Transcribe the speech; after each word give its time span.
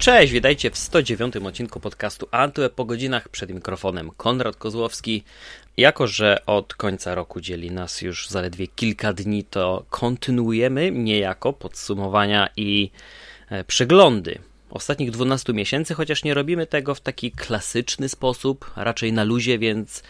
Cześć, 0.00 0.32
witajcie 0.32 0.70
w 0.70 0.78
109 0.78 1.36
odcinku 1.36 1.80
podcastu 1.80 2.28
Antweb 2.30 2.74
po 2.74 2.84
godzinach 2.84 3.28
przed 3.28 3.50
mikrofonem 3.50 4.10
Konrad 4.16 4.56
Kozłowski. 4.56 5.24
Jako, 5.76 6.06
że 6.06 6.46
od 6.46 6.74
końca 6.74 7.14
roku 7.14 7.40
dzieli 7.40 7.70
nas 7.70 8.02
już 8.02 8.28
zaledwie 8.28 8.66
kilka 8.66 9.12
dni, 9.12 9.44
to 9.44 9.84
kontynuujemy 9.90 10.90
niejako 10.90 11.52
podsumowania 11.52 12.48
i 12.56 12.90
e, 13.50 13.64
przeglądy 13.64 14.38
ostatnich 14.70 15.10
12 15.10 15.52
miesięcy, 15.52 15.94
chociaż 15.94 16.24
nie 16.24 16.34
robimy 16.34 16.66
tego 16.66 16.94
w 16.94 17.00
taki 17.00 17.32
klasyczny 17.32 18.08
sposób, 18.08 18.70
raczej 18.76 19.12
na 19.12 19.24
luzie, 19.24 19.58
więc 19.58 20.02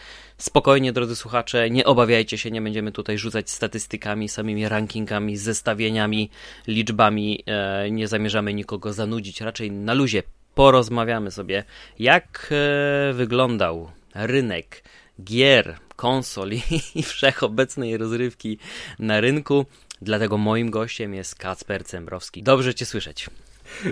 spokojnie, 0.43 0.93
drodzy 0.93 1.15
słuchacze, 1.15 1.69
nie 1.69 1.85
obawiajcie 1.85 2.37
się, 2.37 2.51
nie 2.51 2.61
będziemy 2.61 2.91
tutaj 2.91 3.17
rzucać 3.17 3.49
statystykami, 3.49 4.29
samymi 4.29 4.69
rankingami, 4.69 5.37
zestawieniami, 5.37 6.29
liczbami, 6.67 7.43
e, 7.45 7.91
nie 7.91 8.07
zamierzamy 8.07 8.53
nikogo 8.53 8.93
zanudzić, 8.93 9.41
raczej 9.41 9.71
na 9.71 9.93
luzie 9.93 10.23
porozmawiamy 10.55 11.31
sobie, 11.31 11.63
jak 11.99 12.49
e, 12.51 13.13
wyglądał 13.13 13.91
rynek 14.15 14.83
gier, 15.23 15.77
konsol 15.95 16.51
i 16.95 17.03
wszechobecnej 17.03 17.97
rozrywki 17.97 18.57
na 18.99 19.21
rynku. 19.21 19.65
Dlatego 20.01 20.37
moim 20.37 20.71
gościem 20.71 21.13
jest 21.13 21.35
Kacper 21.35 21.85
Cembrowski. 21.85 22.43
Dobrze 22.43 22.75
Cię 22.75 22.85
słyszeć. 22.85 23.29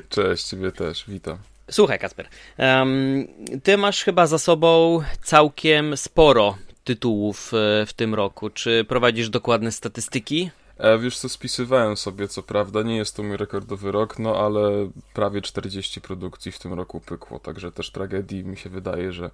Cześć, 0.10 0.44
Ciebie 0.44 0.72
też, 0.72 1.06
witam. 1.08 1.38
Słuchaj, 1.72 2.00
Kasper, 2.00 2.28
um, 2.58 3.28
ty 3.64 3.78
masz 3.78 4.04
chyba 4.04 4.28
za 4.28 4.38
sobą 4.38 5.02
całkiem 5.24 5.98
sporo 5.98 6.58
tytułów 6.84 7.52
e, 7.54 7.86
w 7.86 7.94
tym 7.94 8.16
roku. 8.16 8.50
Czy 8.50 8.86
prowadzisz 8.88 9.30
dokładne 9.30 9.72
statystyki? 9.72 10.50
E, 10.78 11.00
wiesz 11.00 11.18
co, 11.18 11.30
spisywałem 11.30 11.98
sobie, 11.98 12.28
co 12.28 12.44
prawda, 12.44 12.82
nie 12.82 12.98
jest 12.98 13.16
to 13.16 13.24
mój 13.24 13.38
rekordowy 13.38 13.92
rok, 13.92 14.20
no 14.20 14.36
ale 14.46 14.90
prawie 15.14 15.42
40 15.42 16.02
produkcji 16.02 16.52
w 16.52 16.60
tym 16.60 16.74
roku 16.74 17.00
pykło, 17.00 17.40
także 17.40 17.72
też 17.72 17.92
tragedii 17.92 18.44
mi 18.44 18.58
się 18.58 18.70
wydaje, 18.70 19.12
że, 19.12 19.32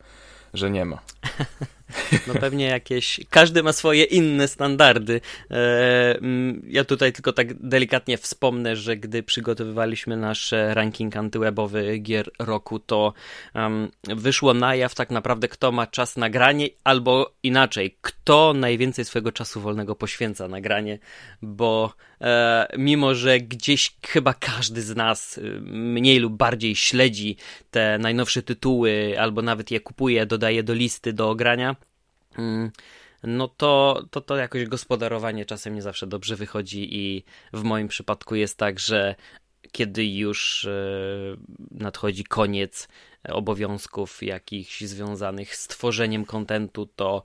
że 0.57 0.71
nie 0.71 0.85
ma. 0.85 1.01
No 2.27 2.33
pewnie 2.33 2.65
jakieś. 2.65 3.19
Każdy 3.29 3.63
ma 3.63 3.73
swoje 3.73 4.03
inne 4.03 4.47
standardy. 4.47 5.21
E, 5.51 6.17
mm, 6.17 6.61
ja 6.67 6.83
tutaj 6.83 7.13
tylko 7.13 7.33
tak 7.33 7.53
delikatnie 7.67 8.17
wspomnę, 8.17 8.75
że 8.75 8.97
gdy 8.97 9.23
przygotowywaliśmy 9.23 10.17
nasz 10.17 10.53
ranking 10.73 11.17
antywebowy 11.17 11.99
gier 11.99 12.31
roku, 12.39 12.79
to 12.79 13.13
wyszło 14.03 14.53
na 14.53 14.75
jaw 14.75 14.95
tak 14.95 15.09
naprawdę, 15.09 15.47
kto 15.47 15.71
ma 15.71 15.87
czas 15.87 16.17
na 16.17 16.29
granie, 16.29 16.67
albo 16.83 17.33
inaczej, 17.43 17.97
kto 18.01 18.53
najwięcej 18.53 19.05
swojego 19.05 19.31
czasu 19.31 19.61
wolnego 19.61 19.95
poświęca 19.95 20.47
na 20.47 20.61
granie, 20.61 20.99
bo 21.41 21.93
mimo, 22.77 23.15
że 23.15 23.39
gdzieś 23.39 23.95
chyba 24.07 24.33
każdy 24.33 24.81
z 24.81 24.95
nas 24.95 25.37
y, 25.37 25.59
mniej 25.61 26.19
lub 26.19 26.33
bardziej 26.33 26.75
śledzi 26.75 27.37
te 27.71 27.97
najnowsze 27.97 28.41
tytuły, 28.41 29.15
albo 29.19 29.41
nawet 29.41 29.71
je 29.71 29.79
kupuje, 29.79 30.25
dodaje 30.25 30.63
do 30.63 30.73
listy 30.73 31.13
do 31.13 31.35
grania 31.35 31.75
Mm, 32.37 32.71
no 33.23 33.47
to, 33.47 34.03
to 34.11 34.21
to 34.21 34.37
jakoś 34.37 34.65
gospodarowanie 34.65 35.45
czasem 35.45 35.75
nie 35.75 35.81
zawsze 35.81 36.07
dobrze 36.07 36.35
wychodzi 36.35 36.97
i 36.97 37.23
w 37.53 37.63
moim 37.63 37.87
przypadku 37.87 38.35
jest 38.35 38.57
tak, 38.57 38.79
że 38.79 39.15
kiedy 39.71 40.05
już 40.05 40.65
e, 40.65 40.71
nadchodzi 41.71 42.23
koniec 42.23 42.87
obowiązków 43.29 44.23
jakichś 44.23 44.81
związanych 44.81 45.55
z 45.55 45.67
tworzeniem 45.67 46.25
kontentu, 46.25 46.85
to 46.95 47.23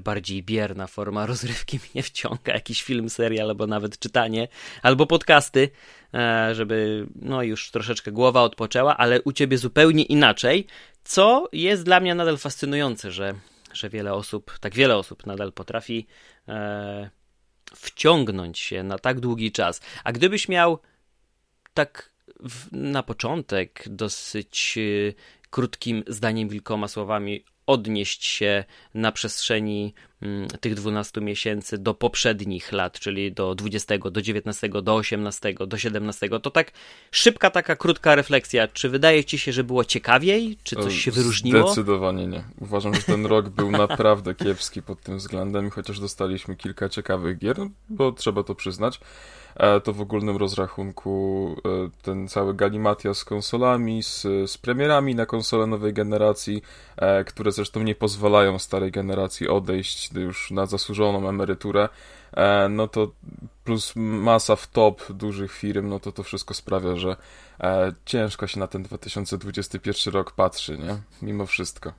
bardziej 0.00 0.42
bierna 0.42 0.86
forma 0.86 1.26
rozrywki 1.26 1.78
mnie 1.94 2.02
wciąga, 2.02 2.52
jakiś 2.52 2.82
film, 2.82 3.10
serial, 3.10 3.48
albo 3.48 3.66
nawet 3.66 3.98
czytanie, 3.98 4.48
albo 4.82 5.06
podcasty, 5.06 5.70
e, 6.14 6.54
żeby 6.54 7.06
no 7.16 7.42
już 7.42 7.70
troszeczkę 7.70 8.12
głowa 8.12 8.42
odpoczęła, 8.42 8.96
ale 8.96 9.22
u 9.22 9.32
ciebie 9.32 9.58
zupełnie 9.58 10.02
inaczej, 10.02 10.66
co 11.04 11.48
jest 11.52 11.84
dla 11.84 12.00
mnie 12.00 12.14
nadal 12.14 12.38
fascynujące, 12.38 13.12
że 13.12 13.34
że 13.72 13.88
wiele 13.88 14.14
osób, 14.14 14.58
tak 14.58 14.74
wiele 14.74 14.96
osób 14.96 15.26
nadal 15.26 15.52
potrafi 15.52 16.06
e, 16.48 17.10
wciągnąć 17.74 18.58
się 18.58 18.82
na 18.82 18.98
tak 18.98 19.20
długi 19.20 19.52
czas. 19.52 19.80
A 20.04 20.12
gdybyś 20.12 20.48
miał 20.48 20.78
tak 21.74 22.10
w, 22.40 22.72
na 22.72 23.02
początek 23.02 23.84
dosyć 23.86 24.78
e, 24.78 25.41
krótkim 25.52 26.04
zdaniem, 26.06 26.48
kilkoma 26.48 26.88
słowami 26.88 27.44
odnieść 27.66 28.24
się 28.24 28.64
na 28.94 29.12
przestrzeni 29.12 29.94
mm, 30.22 30.48
tych 30.48 30.74
12 30.74 31.20
miesięcy 31.20 31.78
do 31.78 31.94
poprzednich 31.94 32.72
lat, 32.72 33.00
czyli 33.00 33.32
do 33.32 33.54
20, 33.54 33.98
do 33.98 34.22
19, 34.22 34.68
do 34.68 34.94
18, 34.94 35.54
do 35.66 35.78
17, 35.78 36.28
to 36.28 36.50
tak 36.50 36.72
szybka 37.10 37.50
taka 37.50 37.76
krótka 37.76 38.14
refleksja. 38.14 38.68
Czy 38.68 38.88
wydaje 38.88 39.24
ci 39.24 39.38
się, 39.38 39.52
że 39.52 39.64
było 39.64 39.84
ciekawiej? 39.84 40.58
Czy 40.62 40.76
coś 40.76 40.98
się 41.04 41.10
wyróżniło? 41.10 41.66
Zdecydowanie 41.66 42.26
nie. 42.26 42.44
Uważam, 42.60 42.94
że 42.94 43.02
ten 43.02 43.26
rok 43.26 43.48
był 43.48 43.70
naprawdę 43.70 44.34
kiepski 44.34 44.82
pod 44.82 45.00
tym 45.00 45.18
względem, 45.18 45.70
chociaż 45.70 46.00
dostaliśmy 46.00 46.56
kilka 46.56 46.88
ciekawych 46.88 47.38
gier, 47.38 47.56
bo 47.88 48.12
trzeba 48.12 48.42
to 48.42 48.54
przyznać. 48.54 49.00
To 49.84 49.92
w 49.92 50.00
ogólnym 50.00 50.36
rozrachunku 50.36 51.56
e, 51.64 52.02
ten 52.02 52.28
cały 52.28 52.54
galimatia 52.54 53.14
z 53.14 53.24
konsolami, 53.24 54.02
z, 54.02 54.22
z 54.22 54.58
premierami 54.58 55.14
na 55.14 55.26
konsole 55.26 55.66
nowej 55.66 55.92
generacji, 55.92 56.62
e, 56.96 57.24
które 57.24 57.52
zresztą 57.52 57.82
nie 57.82 57.94
pozwalają 57.94 58.58
starej 58.58 58.90
generacji 58.90 59.48
odejść 59.48 60.12
już 60.12 60.50
na 60.50 60.66
zasłużoną 60.66 61.28
emeryturę, 61.28 61.88
no 62.70 62.88
to 62.88 63.12
plus 63.64 63.92
masa 63.96 64.56
w 64.56 64.66
top 64.66 65.12
dużych 65.12 65.52
firm, 65.52 65.88
no 65.88 66.00
to 66.00 66.12
to 66.12 66.22
wszystko 66.22 66.54
sprawia, 66.54 66.96
że 66.96 67.16
e, 67.60 67.92
ciężko 68.04 68.46
się 68.46 68.60
na 68.60 68.66
ten 68.66 68.82
2021 68.82 70.14
rok 70.14 70.32
patrzy, 70.32 70.78
nie? 70.78 70.96
Mimo 71.22 71.46
wszystko. 71.46 71.92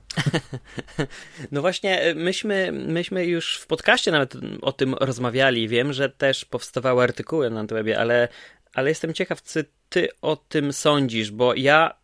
No 1.52 1.60
właśnie, 1.60 2.14
myśmy, 2.16 2.72
myśmy 2.72 3.26
już 3.26 3.58
w 3.58 3.66
podcaście 3.66 4.10
nawet 4.10 4.34
o 4.62 4.72
tym 4.72 4.94
rozmawiali. 4.94 5.68
Wiem, 5.68 5.92
że 5.92 6.08
też 6.10 6.44
powstawały 6.44 7.02
artykuły 7.02 7.50
na 7.50 7.60
Antwebie, 7.60 8.00
ale, 8.00 8.28
ale 8.74 8.88
jestem 8.88 9.14
ciekaw, 9.14 9.40
co 9.40 9.60
ty 9.88 10.08
o 10.22 10.36
tym 10.36 10.72
sądzisz, 10.72 11.30
bo 11.30 11.54
ja 11.54 11.94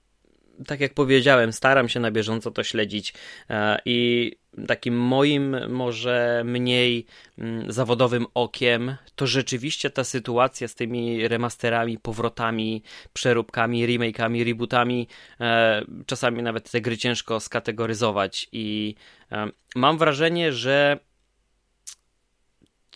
tak 0.67 0.81
jak 0.81 0.95
powiedziałem, 0.95 1.53
staram 1.53 1.89
się 1.89 2.01
na 2.01 2.11
bieżąco 2.11 2.51
to 2.51 2.65
śledzić 2.65 3.15
e, 3.51 3.79
i 3.85 4.33
takim 4.67 4.97
moim 4.97 5.57
może 5.69 6.43
mniej 6.45 7.07
mm, 7.39 7.73
zawodowym 7.73 8.27
okiem, 8.35 8.97
to 9.15 9.27
rzeczywiście 9.27 9.91
ta 9.91 10.05
sytuacja 10.05 10.69
z 10.69 10.75
tymi 10.75 11.29
remasterami, 11.29 11.99
powrotami, 11.99 12.83
przeróbkami, 13.13 13.87
remake'ami, 13.87 14.45
rebootami, 14.45 15.09
e, 15.41 15.83
czasami 16.07 16.43
nawet 16.43 16.71
te 16.71 16.81
gry 16.81 16.99
ciężko 16.99 17.41
skategoryzować 17.41 18.49
i 18.53 18.95
e, 19.33 19.49
mam 19.77 19.99
wrażenie, 19.99 20.53
że 20.53 20.99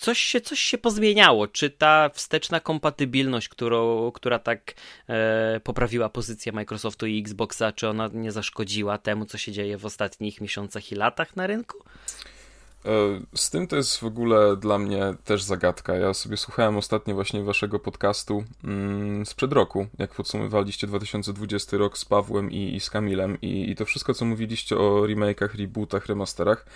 coś 0.05 0.19
się, 0.19 0.41
coś 0.41 0.59
się 0.59 0.79
pozmieniało. 0.79 1.47
Czy 1.47 1.71
ta 1.71 2.11
wsteczna 2.15 2.61
kompatybilność, 2.61 3.49
którą, 3.49 4.11
która 4.13 4.39
tak 4.39 4.75
e, 5.09 5.61
poprawiła 5.61 6.09
pozycję 6.09 6.53
Microsoftu 6.53 7.07
i 7.07 7.21
Xboxa, 7.21 7.73
czy 7.73 7.89
ona 7.89 8.11
nie 8.13 8.33
zaszkodziła 8.33 8.99
temu, 8.99 9.25
co 9.25 9.39
się 9.39 9.53
dzieje 9.53 9.79
w 9.79 9.87
ostatnich 9.87 10.41
miesiącach 10.41 10.93
i 10.93 10.95
latach 10.95 11.37
na 11.37 11.47
rynku? 11.47 11.79
E, 12.85 12.91
z 13.35 13.51
tym 13.51 13.67
to 13.67 13.77
jest 13.77 13.99
w 13.99 14.05
ogóle 14.05 14.57
dla 14.57 14.79
mnie 14.79 15.15
też 15.25 15.43
zagadka. 15.43 15.97
Ja 15.97 16.15
sobie 16.15 16.37
słuchałem 16.37 16.77
ostatnio 16.77 17.15
właśnie 17.15 17.43
waszego 17.43 17.79
podcastu 17.79 18.45
mm, 18.65 19.27
sprzed 19.27 19.53
roku, 19.53 19.87
jak 19.99 20.15
podsumowaliście 20.15 20.87
2020 20.87 21.77
rok 21.77 21.99
z 21.99 22.05
Pawłem 22.05 22.51
i, 22.51 22.75
i 22.75 22.81
z 22.81 22.91
Kamilem 22.91 23.41
i, 23.41 23.71
i 23.71 23.77
to 23.77 23.85
wszystko, 23.85 24.15
co 24.15 24.25
mówiliście 24.25 24.77
o 24.77 25.03
remake'ach, 25.07 25.59
rebootach, 25.59 26.07
remasterach, 26.07 26.67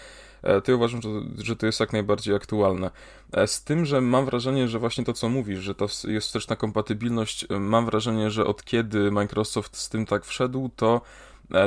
to 0.43 0.71
ja 0.71 0.77
uważam, 0.77 1.03
że, 1.03 1.09
że 1.39 1.57
to 1.57 1.67
jest 1.67 1.81
jak 1.81 1.93
najbardziej 1.93 2.35
aktualne. 2.35 2.91
E, 3.33 3.47
z 3.47 3.65
tym, 3.65 3.85
że 3.85 4.01
mam 4.01 4.25
wrażenie, 4.25 4.69
że 4.69 4.79
właśnie 4.79 5.05
to, 5.05 5.13
co 5.13 5.29
mówisz, 5.29 5.59
że 5.59 5.75
to 5.75 5.87
jest 6.05 6.27
wsteczna 6.27 6.57
kompatybilność, 6.57 7.47
e, 7.51 7.59
mam 7.59 7.87
wrażenie, 7.87 8.31
że 8.31 8.45
od 8.45 8.65
kiedy 8.65 9.11
Microsoft 9.11 9.77
z 9.77 9.89
tym 9.89 10.07
tak 10.07 10.25
wszedł, 10.25 10.71
to 10.77 11.01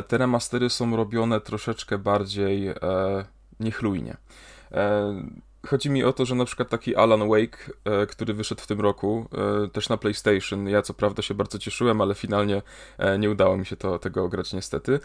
te 0.07 0.17
remastery 0.17 0.69
są 0.69 0.95
robione 0.95 1.41
troszeczkę 1.41 1.97
bardziej 1.97 2.67
e, 2.67 2.75
niechlujnie. 3.59 4.17
Chodzi 5.67 5.89
mi 5.89 6.03
o 6.03 6.13
to, 6.13 6.25
że 6.25 6.35
na 6.35 6.45
przykład 6.45 6.69
taki 6.69 6.95
Alan 6.95 7.29
Wake, 7.29 7.57
e, 7.85 8.05
który 8.05 8.33
wyszedł 8.33 8.61
w 8.61 8.67
tym 8.67 8.81
roku, 8.81 9.25
e, 9.65 9.67
też 9.67 9.89
na 9.89 9.97
PlayStation, 9.97 10.67
ja 10.67 10.81
co 10.81 10.93
prawda 10.93 11.21
się 11.21 11.33
bardzo 11.33 11.59
cieszyłem, 11.59 12.01
ale 12.01 12.15
finalnie 12.15 12.61
e, 12.97 13.19
nie 13.19 13.29
udało 13.29 13.57
mi 13.57 13.65
się 13.65 13.75
to, 13.75 13.99
tego 13.99 14.23
ograć 14.23 14.53
niestety. 14.53 14.99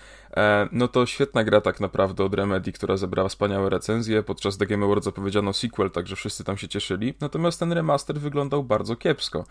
No 0.72 0.88
to 0.88 1.06
świetna 1.06 1.44
gra 1.44 1.60
tak 1.60 1.80
naprawdę 1.80 2.24
od 2.24 2.34
Remedy, 2.34 2.72
która 2.72 2.96
zebrała 2.96 3.28
wspaniałe 3.28 3.70
recenzje, 3.70 4.22
podczas 4.22 4.58
The 4.58 4.66
Game 4.66 4.86
Awards 4.86 5.04
zapowiedziano 5.04 5.52
sequel, 5.52 5.90
także 5.90 6.16
wszyscy 6.16 6.44
tam 6.44 6.56
się 6.56 6.68
cieszyli, 6.68 7.14
natomiast 7.20 7.60
ten 7.60 7.72
remaster 7.72 8.20
wyglądał 8.20 8.64
bardzo 8.64 8.96
kiepsko. 8.96 9.44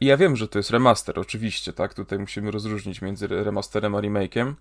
I 0.00 0.06
ja 0.06 0.16
wiem, 0.16 0.36
że 0.36 0.48
to 0.48 0.58
jest 0.58 0.70
remaster, 0.70 1.18
oczywiście, 1.18 1.72
tak, 1.72 1.94
tutaj 1.94 2.18
musimy 2.18 2.50
rozróżnić 2.50 3.02
między 3.02 3.26
remasterem 3.26 3.94
a 3.94 4.00
remake'iem, 4.00 4.54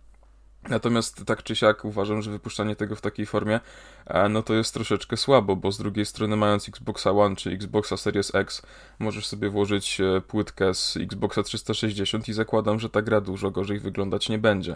Natomiast 0.69 1.25
tak 1.25 1.43
czy 1.43 1.55
siak 1.55 1.85
uważam, 1.85 2.21
że 2.21 2.31
wypuszczanie 2.31 2.75
tego 2.75 2.95
w 2.95 3.01
takiej 3.01 3.25
formie, 3.25 3.59
e, 4.05 4.29
no 4.29 4.43
to 4.43 4.53
jest 4.53 4.73
troszeczkę 4.73 5.17
słabo, 5.17 5.55
bo 5.55 5.71
z 5.71 5.77
drugiej 5.77 6.05
strony 6.05 6.35
mając 6.35 6.69
Xboxa 6.69 7.11
One 7.11 7.35
czy 7.35 7.49
Xboxa 7.51 7.97
Series 7.97 8.35
X, 8.35 8.61
możesz 8.99 9.27
sobie 9.27 9.49
włożyć 9.49 10.01
e, 10.01 10.21
płytkę 10.21 10.73
z 10.73 10.97
Xboxa 10.97 11.43
360 11.43 12.29
i 12.29 12.33
zakładam, 12.33 12.79
że 12.79 12.89
ta 12.89 13.01
gra 13.01 13.21
dużo 13.21 13.51
gorzej 13.51 13.79
wyglądać 13.79 14.29
nie 14.29 14.37
będzie. 14.37 14.75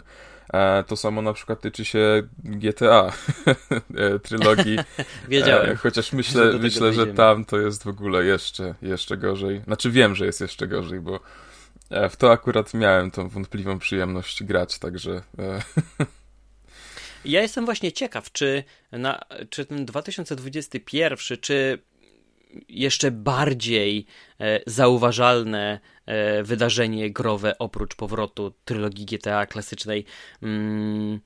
E, 0.52 0.84
to 0.84 0.96
samo 0.96 1.22
na 1.22 1.32
przykład 1.32 1.60
tyczy 1.60 1.84
się 1.84 2.22
GTA 2.38 3.12
trylogii. 4.22 4.78
Wiedziałem. 5.28 5.76
Chociaż 5.76 6.12
myślę, 6.12 6.58
myślę 6.60 6.92
że 6.92 7.06
tam 7.06 7.44
to 7.44 7.58
jest 7.58 7.84
w 7.84 7.88
ogóle 7.88 8.24
jeszcze, 8.24 8.74
jeszcze 8.82 9.16
gorzej. 9.16 9.62
Znaczy 9.64 9.90
wiem, 9.90 10.14
że 10.14 10.26
jest 10.26 10.40
jeszcze 10.40 10.66
gorzej, 10.66 11.00
bo 11.00 11.20
w 12.10 12.16
to 12.16 12.32
akurat 12.32 12.74
miałem 12.74 13.10
tą 13.10 13.28
wątpliwą 13.28 13.78
przyjemność 13.78 14.44
grać, 14.44 14.78
także. 14.78 15.22
E, 15.38 15.62
ja 17.24 17.42
jestem 17.42 17.64
właśnie 17.64 17.92
ciekaw, 17.92 18.32
czy, 18.32 18.64
na, 18.92 19.20
czy 19.50 19.64
ten 19.66 19.84
2021, 19.84 21.38
czy 21.40 21.78
jeszcze 22.68 23.10
bardziej 23.10 24.06
e, 24.40 24.60
zauważalne 24.66 25.80
wydarzenie 26.42 27.10
growe 27.10 27.58
oprócz 27.58 27.94
powrotu 27.94 28.54
trylogii 28.64 29.06
GTA 29.06 29.46
klasycznej. 29.46 30.04
Mm, 30.42 31.20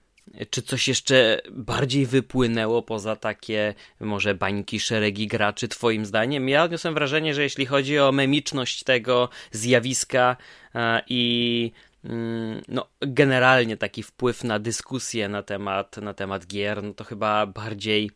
czy 0.50 0.62
coś 0.62 0.88
jeszcze 0.88 1.40
bardziej 1.50 2.06
wypłynęło 2.06 2.82
poza 2.82 3.16
takie 3.16 3.74
może 4.00 4.34
bańki, 4.34 4.80
szeregi 4.80 5.26
graczy, 5.26 5.68
twoim 5.68 6.06
zdaniem? 6.06 6.48
Ja 6.48 6.64
odniosłem 6.64 6.94
wrażenie, 6.94 7.34
że 7.34 7.42
jeśli 7.42 7.66
chodzi 7.66 7.98
o 7.98 8.12
memiczność 8.12 8.84
tego 8.84 9.28
zjawiska 9.52 10.36
e, 10.74 11.02
i 11.08 11.72
mm, 12.04 12.62
no, 12.68 12.86
generalnie 13.00 13.76
taki 13.76 14.02
wpływ 14.02 14.44
na 14.44 14.58
dyskusję 14.58 15.28
na 15.28 15.42
temat, 15.42 15.96
na 15.96 16.14
temat 16.14 16.46
gier, 16.46 16.82
no 16.82 16.94
to 16.94 17.04
chyba 17.04 17.46
bardziej 17.46 18.10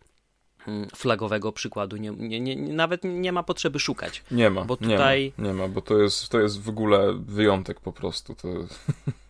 mm, 0.66 0.88
flagowego 0.96 1.52
przykładu 1.52 1.96
nie, 1.96 2.10
nie, 2.10 2.40
nie, 2.40 2.56
nawet 2.56 3.00
nie 3.04 3.32
ma 3.32 3.42
potrzeby 3.42 3.78
szukać. 3.78 4.22
Nie 4.30 4.50
ma, 4.50 4.64
bo 4.64 4.76
tutaj... 4.76 5.32
nie 5.38 5.44
ma, 5.44 5.48
nie 5.48 5.54
ma 5.54 5.68
bo 5.68 5.80
to 5.80 5.98
jest, 5.98 6.28
to 6.28 6.40
jest 6.40 6.62
w 6.62 6.68
ogóle 6.68 7.14
wyjątek 7.26 7.80
po 7.80 7.92
prostu. 7.92 8.34
To... 8.34 8.48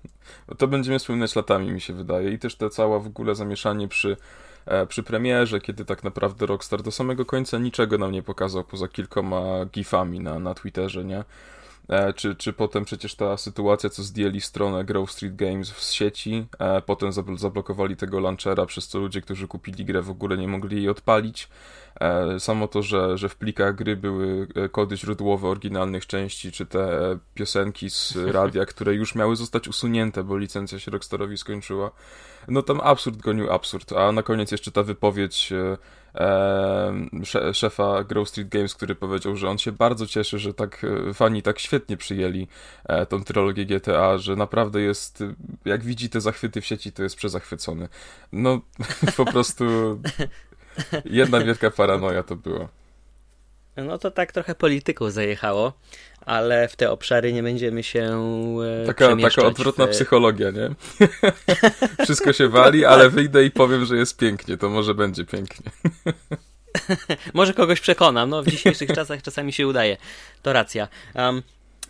to 0.58 0.68
będziemy 0.68 0.98
wspominać 0.98 1.36
latami, 1.36 1.70
mi 1.72 1.80
się 1.80 1.92
wydaje. 1.92 2.30
I 2.30 2.38
też 2.38 2.56
te 2.56 2.70
cała 2.70 2.98
w 2.98 3.06
ogóle 3.06 3.34
zamieszanie 3.34 3.88
przy, 3.88 4.16
e, 4.66 4.86
przy 4.86 5.02
premierze, 5.02 5.60
kiedy 5.60 5.84
tak 5.84 6.04
naprawdę 6.04 6.46
Rockstar 6.46 6.82
do 6.82 6.90
samego 6.90 7.24
końca 7.24 7.58
niczego 7.58 7.98
nam 7.98 8.12
nie 8.12 8.22
pokazał 8.22 8.64
poza 8.64 8.88
kilkoma 8.88 9.64
gifami 9.64 10.20
na, 10.20 10.38
na 10.38 10.54
Twitterze, 10.54 11.04
nie? 11.04 11.24
E, 11.92 12.12
czy, 12.12 12.34
czy 12.36 12.52
potem 12.52 12.84
przecież 12.84 13.14
ta 13.14 13.36
sytuacja, 13.36 13.90
co 13.90 14.02
zdjęli 14.02 14.40
stronę 14.40 14.84
Grove 14.84 15.12
Street 15.12 15.36
Games 15.36 15.68
z 15.68 15.92
sieci, 15.92 16.46
e, 16.58 16.82
potem 16.82 17.12
zablokowali 17.36 17.96
tego 17.96 18.20
launchera, 18.20 18.66
przez 18.66 18.88
co 18.88 18.98
ludzie, 18.98 19.20
którzy 19.20 19.48
kupili 19.48 19.84
grę 19.84 20.02
w 20.02 20.10
ogóle 20.10 20.36
nie 20.36 20.48
mogli 20.48 20.76
jej 20.76 20.88
odpalić. 20.88 21.48
E, 22.00 22.40
samo 22.40 22.68
to, 22.68 22.82
że, 22.82 23.18
że 23.18 23.28
w 23.28 23.36
plikach 23.36 23.74
gry 23.74 23.96
były 23.96 24.46
kody 24.70 24.96
źródłowe 24.96 25.48
oryginalnych 25.48 26.06
części, 26.06 26.52
czy 26.52 26.66
te 26.66 27.18
piosenki 27.34 27.90
z 27.90 28.16
radia, 28.16 28.66
które 28.72 28.94
już 28.94 29.14
miały 29.14 29.36
zostać 29.36 29.68
usunięte, 29.68 30.24
bo 30.24 30.38
licencja 30.38 30.78
się 30.78 30.90
Rockstarowi 30.90 31.38
skończyła. 31.38 31.90
No 32.48 32.62
tam 32.62 32.80
absurd 32.80 33.16
gonił 33.16 33.52
absurd, 33.52 33.92
a 33.92 34.12
na 34.12 34.22
koniec 34.22 34.50
jeszcze 34.50 34.72
ta 34.72 34.82
wypowiedź 34.82 35.52
szefa 37.52 38.04
Grove 38.04 38.28
Street 38.28 38.48
Games, 38.48 38.74
który 38.74 38.94
powiedział, 38.94 39.36
że 39.36 39.50
on 39.50 39.58
się 39.58 39.72
bardzo 39.72 40.06
cieszy, 40.06 40.38
że 40.38 40.54
tak 40.54 40.84
e, 41.08 41.14
fani 41.14 41.42
tak 41.42 41.58
świetnie 41.58 41.96
przyjęli 41.96 42.48
e, 42.84 43.06
tą 43.06 43.24
trylogię 43.24 43.66
GTA, 43.66 44.18
że 44.18 44.36
naprawdę 44.36 44.80
jest, 44.80 45.24
jak 45.64 45.84
widzi 45.84 46.10
te 46.10 46.20
zachwyty 46.20 46.60
w 46.60 46.66
sieci, 46.66 46.92
to 46.92 47.02
jest 47.02 47.16
przezachwycony. 47.16 47.88
No, 48.32 48.60
po 49.16 49.24
prostu 49.24 49.64
jedna 51.04 51.40
wielka 51.40 51.70
paranoja 51.70 52.22
to 52.22 52.36
była. 52.36 52.81
No 53.76 53.98
to 53.98 54.10
tak 54.10 54.32
trochę 54.32 54.54
polityką 54.54 55.10
zajechało, 55.10 55.72
ale 56.26 56.68
w 56.68 56.76
te 56.76 56.90
obszary 56.90 57.32
nie 57.32 57.42
będziemy 57.42 57.82
się 57.82 58.24
e, 58.82 58.86
Taka, 58.86 59.16
taka 59.16 59.42
odwrotna 59.42 59.86
w... 59.86 59.90
psychologia, 59.90 60.50
nie? 60.50 60.70
Wszystko 62.04 62.32
się 62.32 62.48
wali, 62.48 62.84
ale 62.84 63.10
wyjdę 63.10 63.44
i 63.44 63.50
powiem, 63.50 63.84
że 63.84 63.96
jest 63.96 64.16
pięknie, 64.16 64.56
to 64.56 64.68
może 64.68 64.94
będzie 64.94 65.24
pięknie. 65.24 65.70
może 67.34 67.54
kogoś 67.54 67.80
przekonam, 67.80 68.30
no 68.30 68.42
w 68.42 68.46
dzisiejszych 68.46 68.92
czasach 68.98 69.22
czasami 69.22 69.52
się 69.52 69.66
udaje. 69.66 69.96
To 70.42 70.52
racja. 70.52 70.88
Um, 71.14 71.42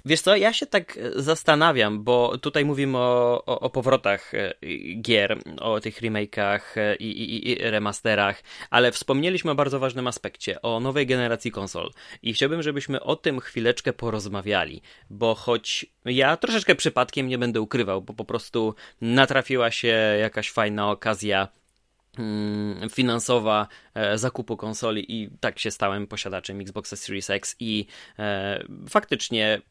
Wiesz 0.04 0.20
co, 0.20 0.36
ja 0.36 0.52
się 0.52 0.66
tak 0.66 0.96
e, 0.96 1.22
zastanawiam, 1.22 2.04
bo 2.04 2.38
tutaj 2.38 2.64
mówimy 2.64 2.98
o, 2.98 3.44
o, 3.46 3.60
o 3.60 3.70
powrotach 3.70 4.34
e, 4.34 4.54
gier, 5.00 5.38
o 5.60 5.80
tych 5.80 6.02
remake'ach 6.02 6.60
e, 6.76 6.96
i, 6.96 7.22
i, 7.22 7.50
i, 7.50 7.54
remasterach, 7.70 8.42
ale 8.70 8.92
wspomnieliśmy 8.92 9.50
o 9.50 9.54
bardzo 9.54 9.78
ważnym 9.78 10.06
aspekcie, 10.06 10.62
o 10.62 10.80
nowej 10.80 11.06
generacji 11.06 11.50
konsol. 11.50 11.90
I 12.22 12.34
chciałbym, 12.34 12.62
żebyśmy 12.62 13.02
o 13.02 13.16
tym 13.16 13.40
chwileczkę 13.40 13.92
porozmawiali, 13.92 14.82
bo 15.10 15.34
choć 15.34 15.86
ja 16.04 16.36
troszeczkę 16.36 16.74
przypadkiem 16.74 17.28
nie 17.28 17.38
będę 17.38 17.60
ukrywał, 17.60 18.02
bo 18.02 18.14
po 18.14 18.24
prostu 18.24 18.74
natrafiła 19.00 19.70
się 19.70 19.96
jakaś 20.20 20.50
fajna 20.50 20.90
okazja 20.90 21.48
mm, 22.18 22.90
finansowa 22.90 23.68
zakupu 24.14 24.56
konsoli 24.56 25.22
i 25.22 25.30
tak 25.40 25.58
się 25.58 25.70
stałem 25.70 26.06
posiadaczem 26.06 26.60
Xboxa 26.60 26.96
Series 26.96 27.30
X 27.30 27.56
i 27.60 27.86
faktycznie 28.88 29.62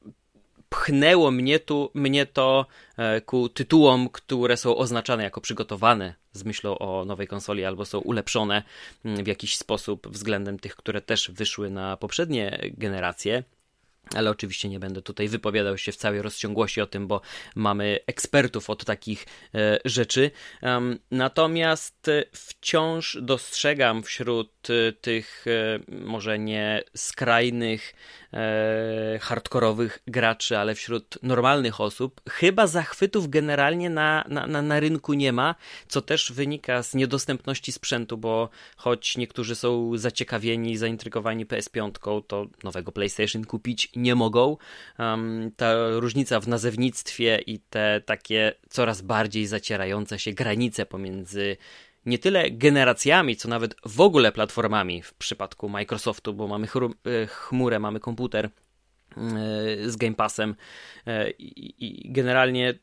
pchnęło 0.71 1.31
mnie, 1.31 1.59
tu, 1.59 1.91
mnie 1.93 2.25
to 2.25 2.65
e, 2.97 3.21
ku 3.21 3.49
tytułom, 3.49 4.09
które 4.09 4.57
są 4.57 4.75
oznaczane 4.75 5.23
jako 5.23 5.41
przygotowane 5.41 6.13
z 6.33 6.43
myślą 6.43 6.77
o 6.77 7.05
nowej 7.05 7.27
konsoli 7.27 7.65
albo 7.65 7.85
są 7.85 7.99
ulepszone 7.99 8.63
mm, 9.05 9.23
w 9.23 9.27
jakiś 9.27 9.57
sposób 9.57 10.07
względem 10.07 10.59
tych, 10.59 10.75
które 10.75 11.01
też 11.01 11.31
wyszły 11.31 11.69
na 11.69 11.97
poprzednie 11.97 12.59
generacje 12.77 13.43
ale 14.15 14.29
oczywiście 14.29 14.69
nie 14.69 14.79
będę 14.79 15.01
tutaj 15.01 15.27
wypowiadał 15.27 15.77
się 15.77 15.91
w 15.91 15.95
całej 15.95 16.21
rozciągłości 16.21 16.81
o 16.81 16.87
tym, 16.87 17.07
bo 17.07 17.21
mamy 17.55 17.99
ekspertów 18.07 18.69
od 18.69 18.85
takich 18.85 19.25
e, 19.55 19.79
rzeczy. 19.85 20.31
Um, 20.61 20.99
natomiast 21.11 22.07
e, 22.07 22.23
wciąż 22.31 23.17
dostrzegam 23.21 24.03
wśród 24.03 24.51
e, 24.69 24.91
tych 24.91 25.45
e, 25.47 25.79
może 25.95 26.39
nie 26.39 26.83
skrajnych, 26.95 27.93
e, 28.33 29.19
hardkorowych 29.21 29.99
graczy, 30.07 30.57
ale 30.57 30.75
wśród 30.75 31.17
normalnych 31.23 31.81
osób, 31.81 32.21
chyba 32.29 32.67
zachwytów 32.67 33.29
generalnie 33.29 33.89
na, 33.89 34.23
na, 34.27 34.47
na, 34.47 34.61
na 34.61 34.79
rynku 34.79 35.13
nie 35.13 35.33
ma, 35.33 35.55
co 35.87 36.01
też 36.01 36.31
wynika 36.31 36.83
z 36.83 36.93
niedostępności 36.95 37.71
sprzętu, 37.71 38.17
bo 38.17 38.49
choć 38.75 39.17
niektórzy 39.17 39.55
są 39.55 39.97
zaciekawieni, 39.97 40.77
zaintrygowani 40.77 41.45
PS5, 41.45 42.21
to 42.27 42.45
nowego 42.63 42.91
PlayStation 42.91 43.45
kupić 43.45 43.89
nie 43.95 44.15
mogą. 44.15 44.57
Um, 44.99 45.51
ta 45.57 45.73
różnica 45.89 46.39
w 46.39 46.47
nazewnictwie 46.47 47.39
i 47.47 47.59
te 47.59 48.01
takie 48.05 48.53
coraz 48.69 49.01
bardziej 49.01 49.47
zacierające 49.47 50.19
się 50.19 50.33
granice 50.33 50.85
pomiędzy 50.85 51.57
nie 52.05 52.19
tyle 52.19 52.51
generacjami, 52.51 53.35
co 53.35 53.49
nawet 53.49 53.75
w 53.85 54.01
ogóle 54.01 54.31
platformami 54.31 55.01
w 55.01 55.13
przypadku 55.13 55.69
Microsoftu, 55.69 56.33
bo 56.33 56.47
mamy 56.47 56.67
e, 56.67 57.27
chmurę, 57.27 57.79
mamy 57.79 57.99
komputer 57.99 58.45
e, 58.45 58.49
z 59.89 59.95
Game 59.95 60.15
Passem 60.15 60.55
e, 61.07 61.29
i 61.39 62.11
generalnie 62.11 62.73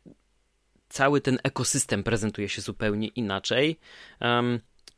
cały 0.88 1.20
ten 1.20 1.38
ekosystem 1.42 2.02
prezentuje 2.02 2.48
się 2.48 2.62
zupełnie 2.62 3.08
inaczej. 3.08 3.78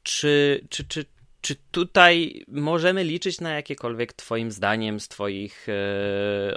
Czy, 0.03 0.67
czy, 0.69 0.85
czy, 0.85 1.05
czy 1.41 1.57
tutaj 1.71 2.45
możemy 2.49 3.05
liczyć 3.05 3.41
na 3.41 3.51
jakiekolwiek 3.51 4.13
Twoim 4.13 4.51
zdaniem, 4.51 5.01
z 5.01 5.09
Twoich 5.09 5.67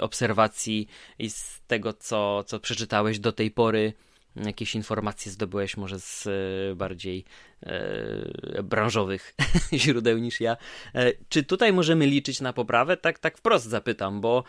obserwacji 0.00 0.88
i 1.18 1.30
z 1.30 1.60
tego, 1.66 1.92
co, 1.92 2.44
co 2.44 2.60
przeczytałeś 2.60 3.18
do 3.18 3.32
tej 3.32 3.50
pory, 3.50 3.92
jakieś 4.36 4.74
informacje 4.74 5.32
zdobyłeś 5.32 5.76
może 5.76 6.00
z 6.00 6.26
e, 6.26 6.74
bardziej 6.74 7.24
e, 7.62 8.62
branżowych 8.62 9.34
źródeł 9.72 10.18
niż 10.18 10.40
ja. 10.40 10.56
E, 10.94 11.12
czy 11.28 11.42
tutaj 11.42 11.72
możemy 11.72 12.06
liczyć 12.06 12.40
na 12.40 12.52
poprawę? 12.52 12.96
Tak, 12.96 13.18
tak 13.18 13.38
wprost 13.38 13.66
zapytam, 13.66 14.20
bo 14.20 14.44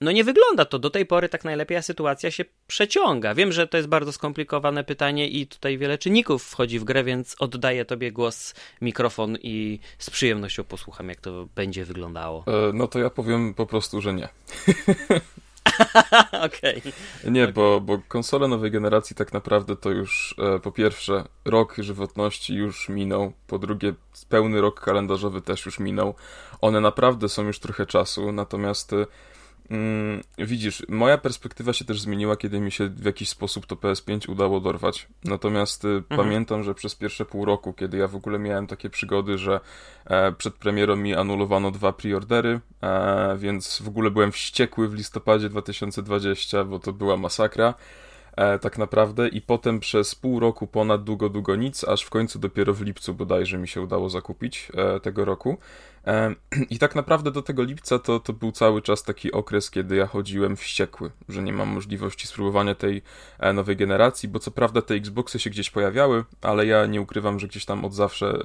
no 0.00 0.12
nie 0.12 0.24
wygląda 0.24 0.64
to 0.64 0.78
do 0.78 0.90
tej 0.90 1.06
pory 1.06 1.28
tak 1.28 1.44
najlepiej, 1.44 1.76
a 1.76 1.82
sytuacja 1.82 2.30
się 2.30 2.44
przeciąga. 2.66 3.34
Wiem, 3.34 3.52
że 3.52 3.66
to 3.66 3.76
jest 3.76 3.88
bardzo 3.88 4.12
skomplikowane 4.12 4.84
pytanie 4.84 5.28
i 5.28 5.46
tutaj 5.46 5.78
wiele 5.78 5.98
czynników 5.98 6.44
wchodzi 6.44 6.78
w 6.78 6.84
grę, 6.84 7.04
więc 7.04 7.36
oddaję 7.38 7.84
tobie 7.84 8.12
głos, 8.12 8.54
mikrofon 8.80 9.36
i 9.42 9.78
z 9.98 10.10
przyjemnością 10.10 10.64
posłucham, 10.64 11.08
jak 11.08 11.20
to 11.20 11.48
będzie 11.54 11.84
wyglądało. 11.84 12.44
E, 12.46 12.72
no 12.72 12.88
to 12.88 12.98
ja 12.98 13.10
powiem 13.10 13.54
po 13.54 13.66
prostu, 13.66 14.00
że 14.00 14.14
nie. 14.14 14.28
Okej. 16.46 16.78
Okay. 16.78 16.92
Nie, 17.30 17.42
okay. 17.42 17.52
Bo, 17.52 17.80
bo 17.80 17.98
konsole 18.08 18.48
nowej 18.48 18.70
generacji 18.70 19.16
tak 19.16 19.32
naprawdę 19.32 19.76
to 19.76 19.90
już 19.90 20.34
e, 20.38 20.58
po 20.58 20.72
pierwsze 20.72 21.24
rok 21.44 21.74
żywotności 21.78 22.54
już 22.54 22.88
minął, 22.88 23.32
po 23.46 23.58
drugie 23.58 23.94
pełny 24.28 24.60
rok 24.60 24.80
kalendarzowy 24.80 25.40
też 25.40 25.66
już 25.66 25.78
minął. 25.78 26.14
One 26.60 26.80
naprawdę 26.80 27.28
są 27.28 27.42
już 27.42 27.58
trochę 27.58 27.86
czasu, 27.86 28.32
natomiast 28.32 28.92
e, 28.92 29.06
widzisz, 30.38 30.82
moja 30.88 31.18
perspektywa 31.18 31.72
się 31.72 31.84
też 31.84 32.00
zmieniła, 32.00 32.36
kiedy 32.36 32.60
mi 32.60 32.72
się 32.72 32.88
w 32.88 33.04
jakiś 33.04 33.28
sposób 33.28 33.66
to 33.66 33.76
PS5 33.76 34.30
udało 34.30 34.60
dorwać. 34.60 35.08
Natomiast 35.24 35.84
y, 35.84 35.88
mhm. 35.88 36.20
pamiętam, 36.20 36.62
że 36.62 36.74
przez 36.74 36.94
pierwsze 36.94 37.24
pół 37.24 37.44
roku, 37.44 37.72
kiedy 37.72 37.98
ja 37.98 38.08
w 38.08 38.16
ogóle 38.16 38.38
miałem 38.38 38.66
takie 38.66 38.90
przygody, 38.90 39.38
że 39.38 39.60
e, 40.06 40.32
przed 40.32 40.54
premierą 40.54 40.96
mi 40.96 41.14
anulowano 41.14 41.70
dwa 41.70 41.92
preordery, 41.92 42.60
e, 42.82 43.36
więc 43.38 43.82
w 43.82 43.88
ogóle 43.88 44.10
byłem 44.10 44.32
wściekły 44.32 44.88
w 44.88 44.94
listopadzie 44.94 45.48
2020, 45.48 46.64
bo 46.64 46.78
to 46.78 46.92
była 46.92 47.16
masakra 47.16 47.74
e, 48.36 48.58
tak 48.58 48.78
naprawdę 48.78 49.28
i 49.28 49.40
potem 49.40 49.80
przez 49.80 50.14
pół 50.14 50.40
roku 50.40 50.66
ponad 50.66 51.04
długo, 51.04 51.28
długo 51.28 51.56
nic, 51.56 51.84
aż 51.84 52.02
w 52.02 52.10
końcu 52.10 52.38
dopiero 52.38 52.74
w 52.74 52.82
lipcu 52.82 53.14
bodajże 53.14 53.58
mi 53.58 53.68
się 53.68 53.80
udało 53.80 54.10
zakupić 54.10 54.72
tego 55.02 55.24
roku. 55.24 55.58
I 56.70 56.78
tak 56.78 56.94
naprawdę 56.94 57.30
do 57.30 57.42
tego 57.42 57.62
lipca 57.62 57.98
to, 57.98 58.20
to 58.20 58.32
był 58.32 58.52
cały 58.52 58.82
czas 58.82 59.02
taki 59.02 59.32
okres, 59.32 59.70
kiedy 59.70 59.96
ja 59.96 60.06
chodziłem 60.06 60.56
wściekły, 60.56 61.10
że 61.28 61.42
nie 61.42 61.52
mam 61.52 61.68
możliwości 61.68 62.26
spróbowania 62.26 62.74
tej 62.74 63.02
e, 63.38 63.52
nowej 63.52 63.76
generacji, 63.76 64.28
bo 64.28 64.38
co 64.38 64.50
prawda 64.50 64.82
te 64.82 64.94
Xboxy 64.94 65.38
się 65.38 65.50
gdzieś 65.50 65.70
pojawiały, 65.70 66.24
ale 66.42 66.66
ja 66.66 66.86
nie 66.86 67.00
ukrywam, 67.00 67.40
że 67.40 67.48
gdzieś 67.48 67.64
tam 67.64 67.84
od 67.84 67.94
zawsze 67.94 68.26
e, 68.26 68.40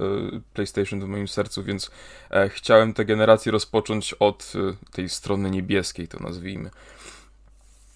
PlayStation 0.54 1.00
w 1.00 1.08
moim 1.08 1.28
sercu, 1.28 1.64
więc 1.64 1.90
e, 2.30 2.48
chciałem 2.48 2.94
tę 2.94 3.04
generację 3.04 3.52
rozpocząć 3.52 4.14
od 4.14 4.52
tej 4.92 5.08
strony 5.08 5.50
niebieskiej, 5.50 6.08
to 6.08 6.18
nazwijmy. 6.18 6.70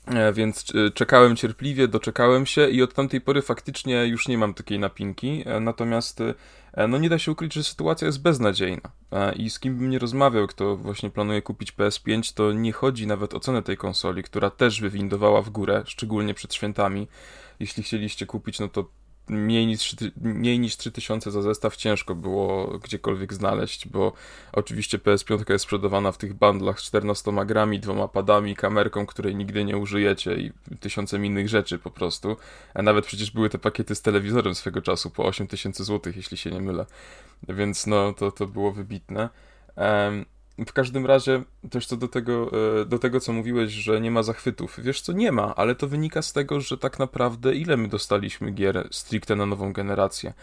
E, 0.06 0.32
więc 0.32 0.64
e, 0.74 0.90
czekałem 0.90 1.36
cierpliwie, 1.36 1.88
doczekałem 1.88 2.46
się 2.46 2.68
i 2.68 2.82
od 2.82 2.94
tamtej 2.94 3.20
pory 3.20 3.42
faktycznie 3.42 4.06
już 4.06 4.28
nie 4.28 4.38
mam 4.38 4.54
takiej 4.54 4.78
napinki. 4.78 5.42
E, 5.46 5.60
natomiast 5.60 6.22
no 6.88 6.98
nie 6.98 7.08
da 7.08 7.18
się 7.18 7.32
ukryć, 7.32 7.54
że 7.54 7.64
sytuacja 7.64 8.06
jest 8.06 8.22
beznadziejna. 8.22 8.90
I 9.36 9.50
z 9.50 9.58
kim 9.58 9.76
bym 9.76 9.90
nie 9.90 9.98
rozmawiał, 9.98 10.46
kto 10.46 10.76
właśnie 10.76 11.10
planuje 11.10 11.42
kupić 11.42 11.72
PS5, 11.72 12.34
to 12.34 12.52
nie 12.52 12.72
chodzi 12.72 13.06
nawet 13.06 13.34
o 13.34 13.40
cenę 13.40 13.62
tej 13.62 13.76
konsoli, 13.76 14.22
która 14.22 14.50
też 14.50 14.80
wywindowała 14.80 15.42
w 15.42 15.50
górę, 15.50 15.82
szczególnie 15.86 16.34
przed 16.34 16.54
świętami. 16.54 17.08
Jeśli 17.60 17.82
chcieliście 17.82 18.26
kupić, 18.26 18.60
no 18.60 18.68
to 18.68 18.88
mniej 19.28 19.66
niż, 19.66 19.96
mniej 20.20 20.58
niż 20.58 20.76
3000 20.76 21.30
za 21.30 21.42
zestaw 21.42 21.76
ciężko 21.76 22.14
było 22.14 22.78
gdziekolwiek 22.78 23.34
znaleźć, 23.34 23.88
bo 23.88 24.12
oczywiście 24.52 24.98
PS5 24.98 25.50
jest 25.50 25.62
sprzedawana 25.62 26.12
w 26.12 26.18
tych 26.18 26.34
bundlach 26.34 26.80
z 26.80 26.82
14 26.82 27.32
grami, 27.46 27.80
dwoma 27.80 28.08
padami, 28.08 28.56
kamerką, 28.56 29.06
której 29.06 29.36
nigdy 29.36 29.64
nie 29.64 29.76
użyjecie 29.76 30.34
i 30.34 30.52
tysiącem 30.80 31.24
innych 31.24 31.48
rzeczy 31.48 31.78
po 31.78 31.90
prostu. 31.90 32.36
A 32.74 32.82
nawet 32.82 33.06
przecież 33.06 33.30
były 33.30 33.50
te 33.50 33.58
pakiety 33.58 33.94
z 33.94 34.02
telewizorem 34.02 34.54
swego 34.54 34.82
czasu 34.82 35.10
po 35.10 35.24
8000 35.24 35.84
zł, 35.84 36.12
jeśli 36.16 36.36
się 36.36 36.50
nie 36.50 36.60
mylę. 36.60 36.86
Więc 37.48 37.86
no, 37.86 38.12
to, 38.12 38.32
to 38.32 38.46
było 38.46 38.72
wybitne. 38.72 39.28
Um, 39.76 40.24
w 40.58 40.72
każdym 40.72 41.06
razie, 41.06 41.42
też 41.70 41.86
co 41.86 41.96
do 41.96 42.08
tego, 42.08 42.50
e, 42.80 42.84
do 42.84 42.98
tego, 42.98 43.20
co 43.20 43.32
mówiłeś, 43.32 43.72
że 43.72 44.00
nie 44.00 44.10
ma 44.10 44.22
zachwytów. 44.22 44.80
Wiesz 44.82 45.00
co, 45.00 45.12
nie 45.12 45.32
ma, 45.32 45.54
ale 45.54 45.74
to 45.74 45.88
wynika 45.88 46.22
z 46.22 46.32
tego, 46.32 46.60
że 46.60 46.78
tak 46.78 46.98
naprawdę 46.98 47.54
ile 47.54 47.76
my 47.76 47.88
dostaliśmy 47.88 48.50
gier 48.50 48.88
stricte 48.90 49.36
na 49.36 49.46
nową 49.46 49.72
generację. 49.72 50.34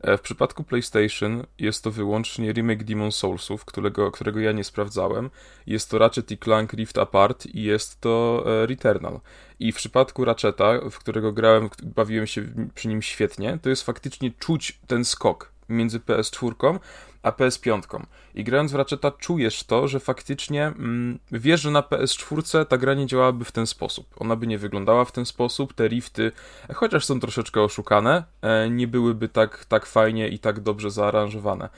E, 0.00 0.16
w 0.18 0.20
przypadku 0.20 0.64
PlayStation 0.64 1.44
jest 1.58 1.84
to 1.84 1.90
wyłącznie 1.90 2.52
remake 2.52 2.84
Demon 2.84 3.12
Soulsów, 3.12 3.64
którego, 3.64 4.10
którego 4.10 4.40
ja 4.40 4.52
nie 4.52 4.64
sprawdzałem. 4.64 5.30
Jest 5.66 5.90
to 5.90 5.98
Ratchet 5.98 6.30
i 6.30 6.38
Clank 6.38 6.72
Rift 6.72 6.98
Apart 6.98 7.46
i 7.46 7.62
jest 7.62 8.00
to 8.00 8.44
e, 8.46 8.66
Returnal. 8.66 9.20
I 9.60 9.72
w 9.72 9.76
przypadku 9.76 10.24
Ratcheta, 10.24 10.90
w 10.90 10.98
którego 10.98 11.32
grałem, 11.32 11.70
bawiłem 11.82 12.26
się 12.26 12.42
przy 12.74 12.88
nim 12.88 13.02
świetnie, 13.02 13.58
to 13.62 13.68
jest 13.68 13.82
faktycznie 13.82 14.30
czuć 14.38 14.78
ten 14.86 15.04
skok 15.04 15.52
między 15.70 16.00
PS4 16.00 16.78
a 17.22 17.30
PS5. 17.30 18.02
I 18.34 18.44
grając 18.44 18.72
w 18.72 18.74
Ratcheta 18.74 19.10
czujesz 19.10 19.64
to, 19.64 19.88
że 19.88 20.00
faktycznie 20.00 20.66
mm, 20.66 21.18
wiesz, 21.32 21.60
że 21.60 21.70
na 21.70 21.80
PS4 21.80 22.66
ta 22.66 22.78
gra 22.78 22.94
nie 22.94 23.06
działałaby 23.06 23.44
w 23.44 23.52
ten 23.52 23.66
sposób. 23.66 24.06
Ona 24.16 24.36
by 24.36 24.46
nie 24.46 24.58
wyglądała 24.58 25.04
w 25.04 25.12
ten 25.12 25.26
sposób, 25.26 25.74
te 25.74 25.88
rifty, 25.88 26.32
chociaż 26.74 27.04
są 27.04 27.20
troszeczkę 27.20 27.62
oszukane, 27.62 28.24
e, 28.42 28.70
nie 28.70 28.88
byłyby 28.88 29.28
tak, 29.28 29.64
tak 29.64 29.86
fajnie 29.86 30.28
i 30.28 30.38
tak 30.38 30.60
dobrze 30.60 30.90
zaaranżowane. 30.90 31.68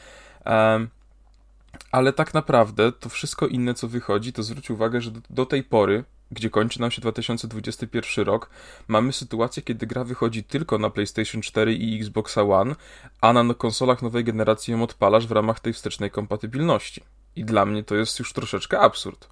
Ale 1.93 2.13
tak 2.13 2.35
naprawdę 2.35 2.93
to 2.93 3.09
wszystko 3.09 3.47
inne, 3.47 3.75
co 3.75 3.89
wychodzi, 3.89 4.33
to 4.33 4.43
zwróć 4.43 4.71
uwagę, 4.71 5.01
że 5.01 5.11
do, 5.11 5.21
do 5.31 5.47
tej 5.47 5.63
pory 5.63 6.05
gdzie 6.33 6.51
kończy 6.51 6.81
nam 6.81 6.91
się 6.91 7.01
2021 7.01 8.27
rok, 8.27 8.51
mamy 8.89 9.13
sytuację, 9.13 9.63
kiedy 9.63 9.87
gra 9.87 10.05
wychodzi 10.05 10.45
tylko 10.45 10.79
na 10.79 10.91
PlayStation 10.91 11.43
4 11.43 11.75
i 11.75 11.97
Xbox 11.97 12.39
One, 12.39 12.75
a 13.21 13.33
na 13.33 13.55
konsolach 13.55 14.03
nowej 14.03 14.25
generacji 14.25 14.73
ją 14.73 14.83
odpalasz 14.83 15.27
w 15.27 15.33
ramach 15.33 15.61
tej 15.61 15.73
wstecznej 15.73 16.11
kompatybilności. 16.11 17.03
I 17.37 17.45
dla 17.45 17.67
mnie 17.67 17.85
to 17.85 17.95
jest 17.95 18.19
już 18.19 18.33
troszeczkę 18.33 18.81
absurd. 18.81 19.29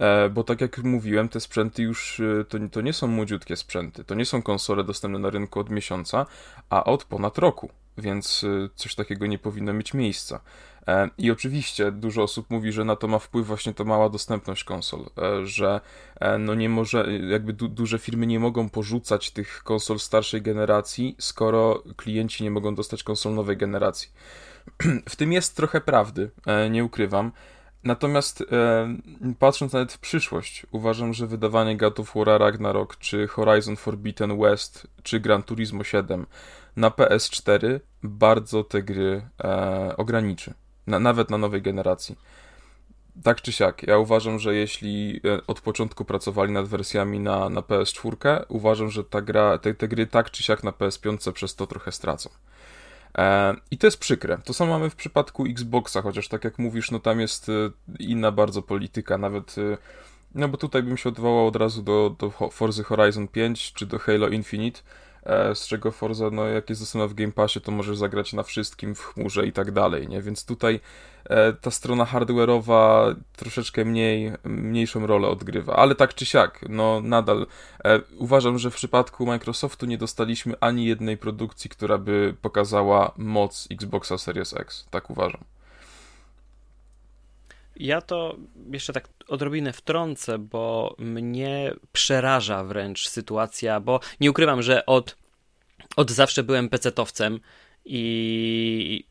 E, 0.00 0.28
bo 0.28 0.44
tak 0.44 0.60
jak 0.60 0.78
mówiłem, 0.78 1.28
te 1.28 1.40
sprzęty 1.40 1.82
już 1.82 2.20
e, 2.20 2.44
to, 2.44 2.58
to 2.72 2.80
nie 2.80 2.92
są 2.92 3.06
młodziutkie 3.06 3.56
sprzęty, 3.56 4.04
to 4.04 4.14
nie 4.14 4.26
są 4.26 4.42
konsole 4.42 4.84
dostępne 4.84 5.18
na 5.18 5.30
rynku 5.30 5.60
od 5.60 5.70
miesiąca, 5.70 6.26
a 6.70 6.84
od 6.84 7.04
ponad 7.04 7.38
roku, 7.38 7.70
więc 7.98 8.44
e, 8.44 8.68
coś 8.74 8.94
takiego 8.94 9.26
nie 9.26 9.38
powinno 9.38 9.72
mieć 9.72 9.94
miejsca. 9.94 10.40
I 11.18 11.30
oczywiście 11.30 11.92
dużo 11.92 12.22
osób 12.22 12.50
mówi, 12.50 12.72
że 12.72 12.84
na 12.84 12.96
to 12.96 13.08
ma 13.08 13.18
wpływ 13.18 13.46
właśnie 13.46 13.74
ta 13.74 13.84
mała 13.84 14.08
dostępność 14.08 14.64
konsol, 14.64 15.04
że 15.44 15.80
no 16.38 16.54
nie 16.54 16.68
może, 16.68 17.06
jakby 17.30 17.52
du 17.52 17.68
duże 17.68 17.98
firmy 17.98 18.26
nie 18.26 18.40
mogą 18.40 18.68
porzucać 18.68 19.30
tych 19.30 19.62
konsol 19.62 19.98
starszej 19.98 20.42
generacji, 20.42 21.16
skoro 21.18 21.82
klienci 21.96 22.44
nie 22.44 22.50
mogą 22.50 22.74
dostać 22.74 23.02
konsol 23.02 23.34
nowej 23.34 23.56
generacji. 23.56 24.08
W 25.08 25.16
tym 25.16 25.32
jest 25.32 25.56
trochę 25.56 25.80
prawdy, 25.80 26.30
nie 26.70 26.84
ukrywam. 26.84 27.32
Natomiast 27.84 28.44
e, 28.52 28.96
patrząc 29.38 29.72
nawet 29.72 29.92
w 29.92 29.98
przyszłość, 29.98 30.66
uważam, 30.70 31.14
że 31.14 31.26
wydawanie 31.26 31.76
God 31.76 32.00
of 32.00 32.14
War 32.14 32.40
Ragnarok, 32.40 32.96
czy 32.96 33.28
Horizon 33.28 33.76
Forbidden 33.76 34.38
West, 34.38 34.86
czy 35.02 35.20
Gran 35.20 35.42
Turismo 35.42 35.84
7 35.84 36.26
na 36.76 36.90
PS4 36.90 37.80
bardzo 38.02 38.64
te 38.64 38.82
gry 38.82 39.28
e, 39.44 39.96
ograniczy. 39.96 40.54
Na, 40.86 40.98
nawet 40.98 41.30
na 41.30 41.38
nowej 41.38 41.62
generacji. 41.62 42.16
Tak 43.22 43.42
czy 43.42 43.52
siak, 43.52 43.82
ja 43.82 43.98
uważam, 43.98 44.38
że 44.38 44.54
jeśli 44.54 45.20
e, 45.24 45.46
od 45.46 45.60
początku 45.60 46.04
pracowali 46.04 46.52
nad 46.52 46.68
wersjami 46.68 47.20
na, 47.20 47.48
na 47.48 47.60
PS4, 47.60 48.44
uważam, 48.48 48.90
że 48.90 49.04
ta 49.04 49.20
gra, 49.22 49.58
te, 49.58 49.74
te 49.74 49.88
gry 49.88 50.06
tak 50.06 50.30
czy 50.30 50.42
siak 50.42 50.64
na 50.64 50.70
PS5 50.70 51.32
przez 51.32 51.54
to 51.54 51.66
trochę 51.66 51.92
stracą. 51.92 52.30
E, 53.18 53.54
I 53.70 53.78
to 53.78 53.86
jest 53.86 53.98
przykre. 53.98 54.38
To 54.44 54.54
samo 54.54 54.72
mamy 54.72 54.90
w 54.90 54.96
przypadku 54.96 55.44
Xboxa, 55.46 56.02
chociaż 56.02 56.28
tak 56.28 56.44
jak 56.44 56.58
mówisz, 56.58 56.90
no 56.90 57.00
tam 57.00 57.20
jest 57.20 57.48
e, 57.48 57.52
inna 57.98 58.32
bardzo 58.32 58.62
polityka, 58.62 59.18
nawet 59.18 59.56
no 60.34 60.48
bo 60.48 60.56
tutaj 60.56 60.82
bym 60.82 60.96
się 60.96 61.08
odwołał 61.08 61.46
od 61.46 61.56
razu 61.56 61.82
do, 61.82 62.16
do 62.18 62.30
Forza 62.50 62.82
Horizon 62.82 63.28
5 63.28 63.72
czy 63.72 63.86
do 63.86 63.98
Halo 63.98 64.28
Infinite, 64.28 64.80
z 65.54 65.66
czego 65.66 65.90
Forza, 65.90 66.30
no 66.30 66.46
jak 66.46 66.68
jest 66.70 66.82
dostępna 66.82 67.08
w 67.08 67.14
Game 67.14 67.32
Passie, 67.32 67.60
to 67.60 67.72
możesz 67.72 67.96
zagrać 67.96 68.32
na 68.32 68.42
wszystkim, 68.42 68.94
w 68.94 69.00
chmurze 69.04 69.46
i 69.46 69.52
tak 69.52 69.72
dalej, 69.72 70.08
nie? 70.08 70.22
Więc 70.22 70.44
tutaj 70.44 70.80
E, 71.30 71.52
ta 71.52 71.70
strona 71.70 72.04
hardware'owa 72.04 73.14
troszeczkę 73.36 73.84
mniej, 73.84 74.32
mniejszą 74.44 75.06
rolę 75.06 75.28
odgrywa, 75.28 75.76
ale 75.76 75.94
tak 75.94 76.14
czy 76.14 76.26
siak, 76.26 76.64
no 76.68 77.00
nadal 77.00 77.46
e, 77.84 78.00
uważam, 78.18 78.58
że 78.58 78.70
w 78.70 78.74
przypadku 78.74 79.26
Microsoftu 79.26 79.86
nie 79.86 79.98
dostaliśmy 79.98 80.54
ani 80.60 80.86
jednej 80.86 81.16
produkcji, 81.16 81.70
która 81.70 81.98
by 81.98 82.34
pokazała 82.42 83.12
moc 83.16 83.68
Xboxa 83.70 84.18
Series 84.18 84.56
X, 84.56 84.86
tak 84.90 85.10
uważam. 85.10 85.40
Ja 87.76 88.00
to 88.00 88.36
jeszcze 88.72 88.92
tak 88.92 89.08
odrobinę 89.28 89.72
wtrącę, 89.72 90.38
bo 90.38 90.94
mnie 90.98 91.74
przeraża 91.92 92.64
wręcz 92.64 93.08
sytuacja, 93.08 93.80
bo 93.80 94.00
nie 94.20 94.30
ukrywam, 94.30 94.62
że 94.62 94.86
od, 94.86 95.16
od 95.96 96.10
zawsze 96.10 96.42
byłem 96.42 96.68
pecetowcem 96.68 97.40
i 97.84 99.04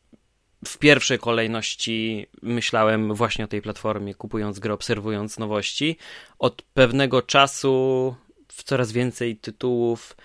w 0.64 0.78
pierwszej 0.78 1.18
kolejności 1.18 2.26
myślałem 2.42 3.14
właśnie 3.14 3.44
o 3.44 3.48
tej 3.48 3.62
platformie, 3.62 4.14
kupując 4.14 4.58
grę, 4.58 4.74
obserwując 4.74 5.38
nowości. 5.38 5.96
Od 6.38 6.62
pewnego 6.62 7.22
czasu 7.22 8.14
w 8.48 8.62
coraz 8.62 8.92
więcej 8.92 9.36
tytułów 9.36 10.16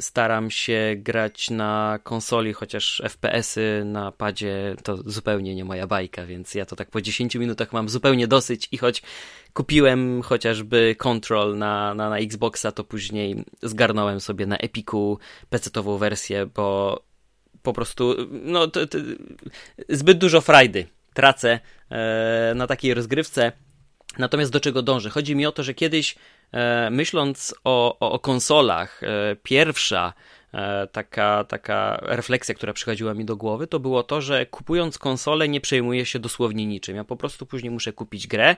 staram 0.00 0.50
się 0.50 0.94
grać 0.96 1.50
na 1.50 1.98
konsoli, 2.02 2.52
chociaż 2.52 3.02
FPS-y 3.08 3.84
na 3.84 4.12
padzie 4.12 4.76
to 4.82 4.96
zupełnie 5.10 5.54
nie 5.54 5.64
moja 5.64 5.86
bajka, 5.86 6.26
więc 6.26 6.54
ja 6.54 6.66
to 6.66 6.76
tak 6.76 6.90
po 6.90 7.00
10 7.00 7.34
minutach 7.34 7.72
mam 7.72 7.88
zupełnie 7.88 8.28
dosyć 8.28 8.68
i 8.72 8.78
choć 8.78 9.02
kupiłem 9.52 10.22
chociażby 10.22 10.96
Control 10.98 11.58
na, 11.58 11.94
na, 11.94 12.10
na 12.10 12.18
Xboxa, 12.18 12.72
to 12.72 12.84
później 12.84 13.44
zgarnąłem 13.62 14.20
sobie 14.20 14.46
na 14.46 14.56
Epiku 14.56 15.18
PC-ową 15.50 15.98
wersję, 15.98 16.46
bo 16.46 17.00
po 17.62 17.72
prostu, 17.72 18.14
no, 18.30 18.66
zbyt 19.88 20.18
dużo 20.18 20.40
frajdy 20.40 20.86
tracę 21.14 21.60
e, 21.90 22.52
na 22.56 22.66
takiej 22.66 22.94
rozgrywce. 22.94 23.52
Natomiast 24.18 24.52
do 24.52 24.60
czego 24.60 24.82
dążę? 24.82 25.10
Chodzi 25.10 25.36
mi 25.36 25.46
o 25.46 25.52
to, 25.52 25.62
że 25.62 25.74
kiedyś 25.74 26.16
myśląc 26.90 27.54
o, 27.64 27.98
o, 28.00 28.12
o 28.12 28.18
konsolach, 28.18 29.02
e, 29.02 29.36
pierwsza 29.42 30.12
e, 30.54 30.86
taka, 30.86 31.44
taka 31.44 31.98
refleksja, 32.02 32.54
która 32.54 32.72
przychodziła 32.72 33.14
mi 33.14 33.24
do 33.24 33.36
głowy, 33.36 33.66
to 33.66 33.80
było 33.80 34.02
to, 34.02 34.20
że 34.20 34.46
kupując 34.46 34.98
konsolę 34.98 35.48
nie 35.48 35.60
przejmuję 35.60 36.06
się 36.06 36.18
dosłownie 36.18 36.66
niczym. 36.66 36.96
Ja 36.96 37.04
po 37.04 37.16
prostu 37.16 37.46
później 37.46 37.70
muszę 37.70 37.92
kupić 37.92 38.26
grę 38.26 38.56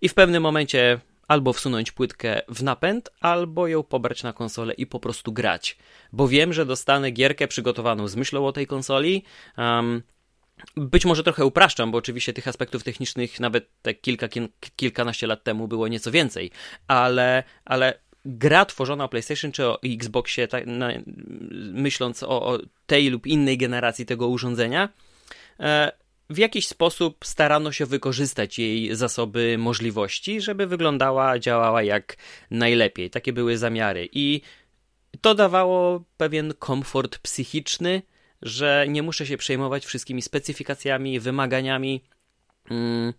i 0.00 0.08
w 0.08 0.14
pewnym 0.14 0.42
momencie 0.42 1.00
albo 1.28 1.52
wsunąć 1.52 1.92
płytkę 1.92 2.42
w 2.48 2.62
napęd, 2.62 3.10
albo 3.20 3.66
ją 3.66 3.82
pobrać 3.82 4.22
na 4.22 4.32
konsolę 4.32 4.74
i 4.74 4.86
po 4.86 5.00
prostu 5.00 5.32
grać. 5.32 5.78
Bo 6.12 6.28
wiem, 6.28 6.52
że 6.52 6.66
dostanę 6.66 7.10
gierkę 7.10 7.48
przygotowaną 7.48 8.08
z 8.08 8.16
myślą 8.16 8.46
o 8.46 8.52
tej 8.52 8.66
konsoli. 8.66 9.24
Um, 9.58 10.02
być 10.76 11.04
może 11.04 11.22
trochę 11.22 11.44
upraszczam, 11.44 11.90
bo 11.90 11.98
oczywiście 11.98 12.32
tych 12.32 12.48
aspektów 12.48 12.84
technicznych 12.84 13.40
nawet 13.40 13.68
te 13.82 13.94
kilka, 13.94 14.28
kilkanaście 14.76 15.26
lat 15.26 15.44
temu 15.44 15.68
było 15.68 15.88
nieco 15.88 16.10
więcej, 16.10 16.50
ale, 16.88 17.42
ale 17.64 17.98
gra 18.24 18.64
tworzona 18.64 19.04
o 19.04 19.08
PlayStation 19.08 19.52
czy 19.52 19.66
o 19.66 19.82
Xboxie, 19.82 20.48
tak, 20.48 20.66
na, 20.66 20.88
myśląc 21.72 22.22
o, 22.22 22.28
o, 22.28 22.58
tej 22.86 23.10
lub 23.10 23.26
innej 23.26 23.58
generacji 23.58 24.06
tego 24.06 24.28
urządzenia, 24.28 24.88
e, 25.60 25.92
w 26.30 26.38
jakiś 26.38 26.68
sposób 26.68 27.24
starano 27.24 27.72
się 27.72 27.86
wykorzystać 27.86 28.58
jej 28.58 28.96
zasoby 28.96 29.56
możliwości, 29.58 30.40
żeby 30.40 30.66
wyglądała, 30.66 31.38
działała 31.38 31.82
jak 31.82 32.16
najlepiej. 32.50 33.10
Takie 33.10 33.32
były 33.32 33.58
zamiary 33.58 34.08
i 34.12 34.40
to 35.20 35.34
dawało 35.34 36.04
pewien 36.16 36.54
komfort 36.58 37.18
psychiczny, 37.18 38.02
że 38.42 38.86
nie 38.88 39.02
muszę 39.02 39.26
się 39.26 39.36
przejmować 39.36 39.86
wszystkimi 39.86 40.22
specyfikacjami, 40.22 41.20
wymaganiami 41.20 42.04
mm, 42.70 43.12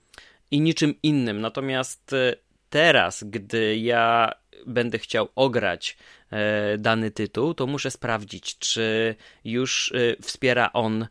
i 0.51 0.61
niczym 0.61 0.95
innym. 1.03 1.41
Natomiast 1.41 2.13
e, 2.13 2.35
teraz, 2.69 3.23
gdy 3.23 3.77
ja 3.77 4.31
będę 4.65 4.99
chciał 4.99 5.29
ograć 5.35 5.97
e, 6.31 6.77
dany 6.77 7.11
tytuł, 7.11 7.53
to 7.53 7.67
muszę 7.67 7.91
sprawdzić, 7.91 8.57
czy 8.57 9.15
już 9.45 9.91
e, 9.91 10.21
wspiera 10.21 10.73
on 10.73 11.07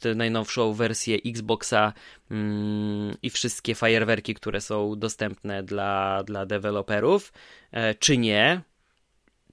tę 0.00 0.14
najnowszą 0.14 0.72
wersję 0.72 1.18
Xboxa 1.26 1.92
mm, 2.30 3.16
i 3.22 3.30
wszystkie 3.30 3.74
fajerwerki, 3.74 4.34
które 4.34 4.60
są 4.60 4.98
dostępne 4.98 5.62
dla, 5.62 6.22
dla 6.24 6.46
deweloperów, 6.46 7.32
czy 7.98 8.16
nie. 8.16 8.60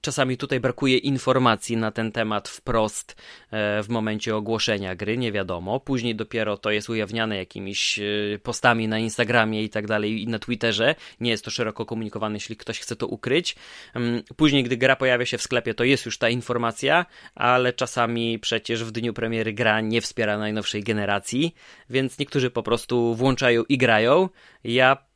Czasami 0.00 0.36
tutaj 0.36 0.60
brakuje 0.60 0.98
informacji 0.98 1.76
na 1.76 1.90
ten 1.90 2.12
temat 2.12 2.48
wprost 2.48 3.16
e, 3.50 3.82
w 3.82 3.88
momencie 3.88 4.36
ogłoszenia 4.36 4.94
gry, 4.94 5.18
nie 5.18 5.32
wiadomo. 5.32 5.80
Później 5.80 6.14
dopiero 6.14 6.56
to 6.56 6.70
jest 6.70 6.88
ujawniane 6.88 7.36
jakimiś 7.36 7.98
e, 7.98 8.02
postami 8.42 8.88
na 8.88 8.98
Instagramie 8.98 9.62
i 9.62 9.68
tak 9.68 9.86
dalej, 9.86 10.22
i 10.22 10.28
na 10.28 10.38
Twitterze. 10.38 10.94
Nie 11.20 11.30
jest 11.30 11.44
to 11.44 11.50
szeroko 11.50 11.86
komunikowane, 11.86 12.36
jeśli 12.36 12.56
ktoś 12.56 12.80
chce 12.80 12.96
to 12.96 13.06
ukryć. 13.06 13.56
Mm, 13.94 14.22
później, 14.36 14.64
gdy 14.64 14.76
gra 14.76 14.96
pojawia 14.96 15.26
się 15.26 15.38
w 15.38 15.42
sklepie, 15.42 15.74
to 15.74 15.84
jest 15.84 16.06
już 16.06 16.18
ta 16.18 16.28
informacja, 16.28 17.06
ale 17.34 17.72
czasami 17.72 18.38
przecież 18.38 18.84
w 18.84 18.90
dniu 18.90 19.12
premiery 19.12 19.52
gra 19.52 19.80
nie 19.80 20.00
wspiera 20.00 20.38
najnowszej 20.38 20.82
generacji, 20.82 21.54
więc 21.90 22.18
niektórzy 22.18 22.50
po 22.50 22.62
prostu 22.62 23.14
włączają 23.14 23.64
i 23.68 23.78
grają. 23.78 24.28
Ja 24.64 25.09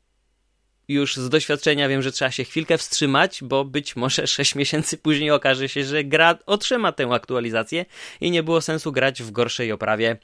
już 0.89 1.17
z 1.17 1.29
doświadczenia 1.29 1.89
wiem, 1.89 2.03
że 2.03 2.13
trzeba 2.13 2.31
się 2.31 2.45
chwilkę 2.45 2.79
wstrzymać, 2.79 3.41
bo 3.43 3.65
być 3.65 3.97
może 3.97 4.27
6 4.37 4.55
miesięcy 4.55 4.99
później 4.99 5.31
okaże 5.31 5.69
się, 5.69 5.85
że 5.85 6.05
gra 6.05 6.39
otrzyma 6.47 6.93
tę 6.93 7.09
aktualizację 7.13 7.85
i 8.21 8.31
nie 8.31 8.43
było 8.43 8.61
sensu 8.61 8.93
grać 8.93 9.23
w 9.23 9.31
gorszej 9.31 9.73
oprawie 9.73 10.17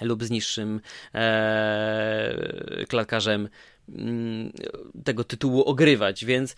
lub 0.00 0.24
z 0.24 0.30
niższym 0.30 0.80
ee, 1.14 2.86
klatkarzem 2.88 3.48
mm, 3.88 4.52
tego 5.04 5.24
tytułu 5.24 5.62
ogrywać, 5.62 6.24
więc 6.24 6.56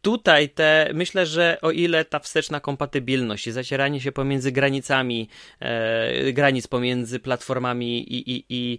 tutaj 0.00 0.48
te, 0.48 0.90
myślę, 0.94 1.26
że 1.26 1.58
o 1.62 1.70
ile 1.70 2.04
ta 2.04 2.18
wsteczna 2.18 2.60
kompatybilność 2.60 3.46
i 3.46 3.52
zacieranie 3.52 4.00
się 4.00 4.12
pomiędzy 4.12 4.52
granicami, 4.52 5.28
e, 5.60 6.32
granic 6.32 6.66
pomiędzy 6.66 7.20
platformami 7.20 8.12
i, 8.14 8.36
i, 8.36 8.44
i 8.48 8.78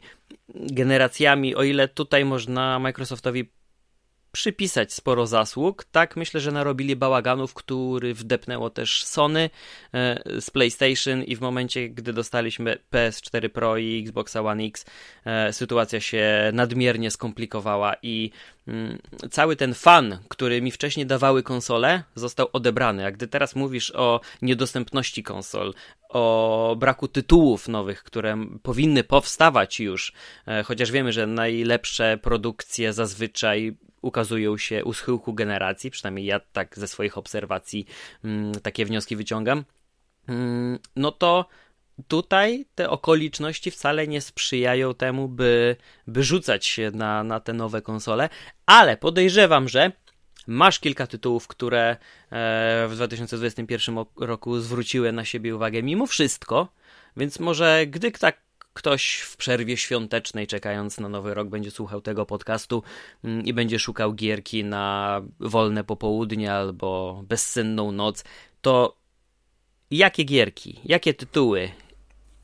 generacjami, 0.50 1.56
o 1.56 1.64
ile 1.64 1.88
tutaj 1.88 2.26
można 2.26 2.80
Microsoftowi 2.80 3.50
przypisać 4.36 4.94
sporo 4.94 5.28
zasług. 5.28 5.84
Tak, 5.84 6.16
myślę, 6.16 6.40
że 6.40 6.52
narobili 6.52 6.96
bałaganów, 6.96 7.54
który 7.54 8.14
wdepnęło 8.14 8.70
też 8.70 9.04
Sony 9.04 9.50
e, 9.94 10.42
z 10.42 10.50
PlayStation 10.50 11.24
i 11.24 11.36
w 11.36 11.42
momencie, 11.42 11.90
gdy 11.90 12.14
dostaliśmy 12.14 12.78
PS4 12.92 13.50
Pro 13.50 13.78
i 13.78 14.00
Xbox 14.00 14.36
One 14.36 14.64
X, 14.64 14.86
e, 15.26 15.54
sytuacja 15.54 16.00
się 16.00 16.52
nadmiernie 16.54 17.12
skomplikowała 17.12 17.96
i 18.04 18.32
mm, 18.68 18.98
cały 19.32 19.56
ten 19.56 19.74
fan, 19.74 20.18
który 20.30 20.62
mi 20.62 20.72
wcześniej 20.72 21.06
dawały 21.06 21.44
konsole, 21.44 22.04
został 22.16 22.48
odebrany. 22.54 23.06
A 23.06 23.12
gdy 23.12 23.28
teraz 23.28 23.56
mówisz 23.56 23.92
o 23.92 24.22
niedostępności 24.42 25.24
konsol, 25.24 25.74
o 26.10 26.76
braku 26.80 27.08
tytułów 27.08 27.68
nowych, 27.68 28.04
które 28.04 28.46
powinny 28.64 29.04
powstawać 29.04 29.80
już, 29.80 30.14
e, 30.48 30.64
chociaż 30.64 30.92
wiemy, 30.92 31.12
że 31.14 31.28
najlepsze 31.28 32.18
produkcje 32.22 32.94
zazwyczaj 32.94 33.76
ukazują 34.06 34.58
się 34.58 34.86
u 34.86 34.94
schyłku 34.94 35.34
generacji, 35.34 35.92
przynajmniej 35.92 36.26
ja 36.26 36.40
tak 36.40 36.78
ze 36.78 36.88
swoich 36.88 37.18
obserwacji 37.18 37.86
mm, 38.24 38.52
takie 38.52 38.86
wnioski 38.86 39.16
wyciągam, 39.16 39.64
mm, 40.28 40.80
no 40.96 41.12
to 41.12 41.46
tutaj 42.08 42.66
te 42.76 42.90
okoliczności 42.90 43.72
wcale 43.72 44.08
nie 44.08 44.22
sprzyjają 44.22 44.94
temu, 44.94 45.28
by, 45.28 45.76
by 46.08 46.24
rzucać 46.24 46.66
się 46.66 46.92
na, 46.92 47.24
na 47.24 47.40
te 47.40 47.54
nowe 47.54 47.82
konsole, 47.82 48.30
ale 48.66 48.98
podejrzewam, 48.98 49.70
że 49.70 49.92
masz 50.48 50.80
kilka 50.80 51.08
tytułów, 51.08 51.48
które 51.48 51.90
e, 51.90 51.98
w 52.90 52.92
2021 52.94 53.96
roku 54.16 54.60
zwróciły 54.60 55.12
na 55.12 55.26
siebie 55.26 55.56
uwagę 55.56 55.84
mimo 55.84 56.06
wszystko, 56.06 56.68
więc 57.18 57.40
może 57.40 57.88
gdy 57.88 58.12
tak 58.12 58.45
ktoś 58.76 59.20
w 59.20 59.38
przerwie 59.38 59.78
świątecznej, 59.78 60.48
czekając 60.48 61.00
na 61.00 61.10
nowy 61.10 61.34
rok, 61.34 61.48
będzie 61.48 61.72
słuchał 61.72 62.02
tego 62.02 62.26
podcastu 62.26 62.84
mm, 63.24 63.46
i 63.46 63.54
będzie 63.54 63.80
szukał 63.80 64.14
gierki 64.14 64.64
na 64.64 65.22
wolne 65.40 65.84
popołudnie 65.84 66.54
albo 66.54 67.22
bezsenną 67.28 67.92
noc, 67.92 68.24
to 68.62 68.98
jakie 69.92 70.24
gierki, 70.24 70.80
jakie 70.86 71.14
tytuły 71.14 71.72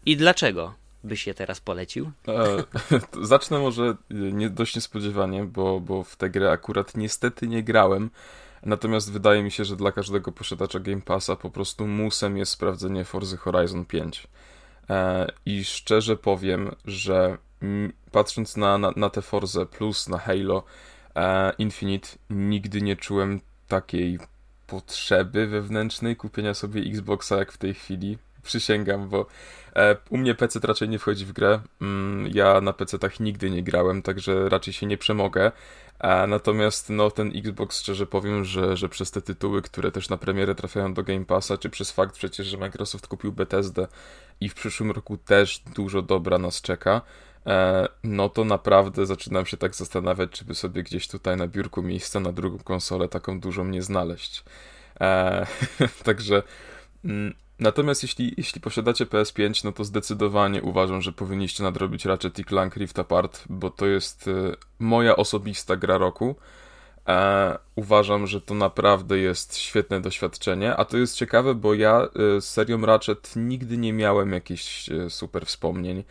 i 0.06 0.18
dlaczego 0.18 0.74
byś 1.04 1.28
je 1.28 1.34
teraz 1.34 1.60
polecił? 1.60 2.12
E, 2.28 2.64
zacznę 3.22 3.60
może 3.60 3.96
nie, 4.10 4.50
dość 4.50 4.76
niespodziewanie, 4.76 5.44
bo, 5.44 5.80
bo 5.80 6.04
w 6.04 6.16
tę 6.16 6.30
grę 6.30 6.52
akurat 6.52 6.98
niestety 6.98 7.48
nie 7.48 7.64
grałem. 7.64 8.10
Natomiast 8.64 9.12
wydaje 9.12 9.44
mi 9.44 9.52
się, 9.52 9.66
że 9.66 9.76
dla 9.76 9.92
każdego 9.92 10.32
posiadacza 10.32 10.80
Game 10.80 11.02
Passa 11.02 11.36
po 11.36 11.50
prostu 11.50 11.88
musem 11.88 12.38
jest 12.38 12.52
sprawdzenie 12.52 13.06
Forza 13.06 13.38
Horizon 13.38 13.86
5. 13.86 14.28
E, 14.92 15.28
I 15.46 15.64
szczerze 15.64 16.18
powiem, 16.18 16.76
że 16.86 17.38
patrząc 18.12 18.58
na, 18.58 18.78
na, 18.78 18.92
na 18.96 19.10
te 19.10 19.22
Forze 19.22 19.66
plus 19.66 20.10
na 20.10 20.18
Halo 20.18 20.64
e, 21.16 21.54
Infinite, 21.58 22.10
nigdy 22.30 22.82
nie 22.82 22.96
czułem 22.96 23.42
takiej 23.68 24.20
potrzeby 24.68 25.48
wewnętrznej 25.48 26.16
kupienia 26.16 26.54
sobie 26.54 26.82
Xboxa 26.82 27.38
jak 27.38 27.52
w 27.52 27.58
tej 27.58 27.74
chwili. 27.74 28.18
Przysięgam, 28.44 29.10
bo 29.10 29.26
e, 29.76 29.98
u 30.10 30.18
mnie 30.18 30.36
PC 30.36 30.60
raczej 30.64 30.90
nie 30.90 31.00
wchodzi 31.00 31.26
w 31.26 31.34
grę. 31.34 31.60
Mm, 31.82 32.32
ja 32.34 32.62
na 32.62 32.74
PC-tach 32.74 33.20
nigdy 33.20 33.50
nie 33.50 33.64
grałem, 33.64 34.02
także 34.02 34.50
raczej 34.50 34.74
się 34.74 34.86
nie 34.86 34.98
przemogę. 34.98 35.52
Natomiast 36.28 36.90
no, 36.90 37.12
ten 37.12 37.32
Xbox, 37.36 37.80
szczerze 37.80 38.06
powiem, 38.06 38.46
że, 38.46 38.78
że 38.78 38.90
przez 38.90 39.12
te 39.12 39.22
tytuły, 39.22 39.62
które 39.62 39.92
też 39.92 40.10
na 40.10 40.18
premierę 40.18 40.56
trafiają 40.56 40.94
do 40.94 41.04
Game 41.04 41.26
Passa, 41.26 41.58
czy 41.58 41.70
przez 41.70 41.92
fakt 41.92 42.16
przecież, 42.16 42.48
że 42.48 42.58
Microsoft 42.58 43.08
kupił 43.08 43.32
Bethesdę 43.32 43.88
i 44.42 44.50
w 44.50 44.54
przyszłym 44.54 44.92
roku 44.92 45.18
też 45.18 45.64
dużo 45.76 46.02
dobra 46.02 46.38
nas 46.38 46.62
czeka, 46.62 47.02
e, 47.46 47.88
no 48.04 48.30
to 48.30 48.46
naprawdę 48.46 49.06
zaczynam 49.06 49.46
się 49.46 49.58
tak 49.58 49.76
zastanawiać, 49.76 50.32
czy 50.32 50.46
by 50.46 50.56
sobie 50.56 50.84
gdzieś 50.84 51.08
tutaj 51.08 51.38
na 51.38 51.48
biurku 51.48 51.84
miejsca 51.84 52.20
na 52.20 52.32
drugą 52.32 52.58
konsolę 52.58 53.08
taką 53.08 53.40
dużą 53.40 53.66
nie 53.66 53.82
znaleźć. 53.82 54.44
E, 55.02 55.46
także 56.04 56.44
mm, 57.06 57.34
Natomiast 57.62 58.04
jeśli, 58.04 58.34
jeśli 58.38 58.62
posiadacie 58.62 59.06
PS5, 59.06 59.66
no 59.66 59.72
to 59.72 59.84
zdecydowanie 59.84 60.62
uważam, 60.62 61.02
że 61.02 61.12
powinniście 61.12 61.64
nadrobić 61.64 62.06
Ratchet 62.06 62.40
i 62.40 62.46
Clank 62.46 62.76
Rift 62.76 63.00
Apart, 63.00 63.44
bo 63.50 63.70
to 63.70 63.86
jest 63.86 64.28
e, 64.28 64.32
moja 64.80 65.16
osobista 65.16 65.76
gra 65.76 65.98
roku. 65.98 66.36
E, 67.08 67.58
uważam, 67.76 68.28
że 68.28 68.42
to 68.42 68.54
naprawdę 68.54 69.18
jest 69.18 69.58
świetne 69.58 70.02
doświadczenie, 70.02 70.76
a 70.76 70.86
to 70.86 70.98
jest 70.98 71.16
ciekawe, 71.16 71.56
bo 71.56 71.74
ja 71.74 72.02
e, 72.02 72.42
z 72.42 72.50
serią 72.50 72.86
Ratchet 72.86 73.34
nigdy 73.36 73.78
nie 73.78 73.94
miałem 73.94 74.32
jakichś 74.32 74.90
e, 74.90 75.10
super 75.10 75.46
wspomnień. 75.46 76.04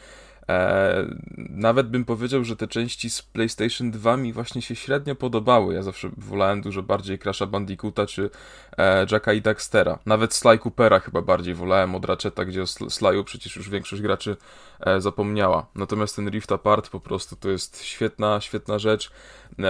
E, 0.51 1.07
nawet 1.37 1.89
bym 1.89 2.05
powiedział, 2.05 2.45
że 2.45 2.57
te 2.57 2.69
części 2.69 3.11
z 3.11 3.23
PlayStation 3.23 3.91
2 3.91 4.17
mi 4.17 4.33
właśnie 4.33 4.63
się 4.63 4.77
średnio 4.77 5.15
podobały. 5.15 5.75
Ja 5.75 5.83
zawsze 5.83 6.11
wolałem 6.17 6.63
dużo 6.63 6.83
bardziej 6.83 7.19
Crash'a 7.19 7.47
Bandicoota 7.47 8.07
czy 8.07 8.31
e, 8.79 9.07
Jacka 9.11 9.33
i 9.33 9.43
Daxtera. 9.43 9.99
Nawet 10.07 10.35
Sly 10.35 10.59
Coopera 10.59 11.01
chyba 11.01 11.23
bardziej 11.23 11.55
wolałem 11.55 11.95
od 11.95 12.05
Ratcheta, 12.05 12.45
gdzie 12.45 12.63
o 12.63 12.65
Sly'u 12.65 13.25
przecież 13.25 13.57
już 13.57 13.71
większość 13.71 14.03
graczy 14.03 14.37
e, 14.81 15.01
zapomniała. 15.01 15.67
Natomiast 15.75 16.17
ten 16.17 16.29
Rift 16.31 16.53
Apart 16.53 16.91
po 16.91 17.01
prostu 17.01 17.37
to 17.37 17.49
jest 17.49 17.83
świetna, 17.83 18.41
świetna 18.41 18.79
rzecz. 18.79 19.11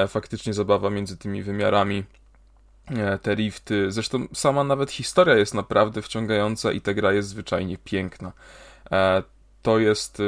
Faktycznie 0.09 0.55
zabawa 0.55 0.91
między 0.91 1.17
tymi 1.17 1.43
wymiarami 1.43 2.05
te 3.23 3.35
rifty. 3.35 3.93
Zresztą 3.93 4.27
sama 4.33 4.65
nawet 4.65 4.91
historia 4.91 5.37
jest 5.37 5.55
naprawdę 5.55 6.03
wciągająca 6.03 6.73
i 6.73 6.81
ta 6.81 6.95
gra 6.95 7.13
jest 7.13 7.29
zwyczajnie 7.29 7.79
piękna. 7.79 8.33
E, 9.61 9.63
to 9.63 9.79
jest. 9.79 10.23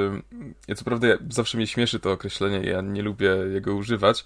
Ja 0.68 0.74
co 0.74 0.84
prawda 0.84 1.06
zawsze 1.30 1.56
mnie 1.56 1.66
śmieszy 1.66 2.00
to 2.00 2.12
określenie, 2.12 2.70
ja 2.70 2.80
nie 2.80 3.02
lubię 3.02 3.30
jego 3.52 3.74
używać, 3.74 4.24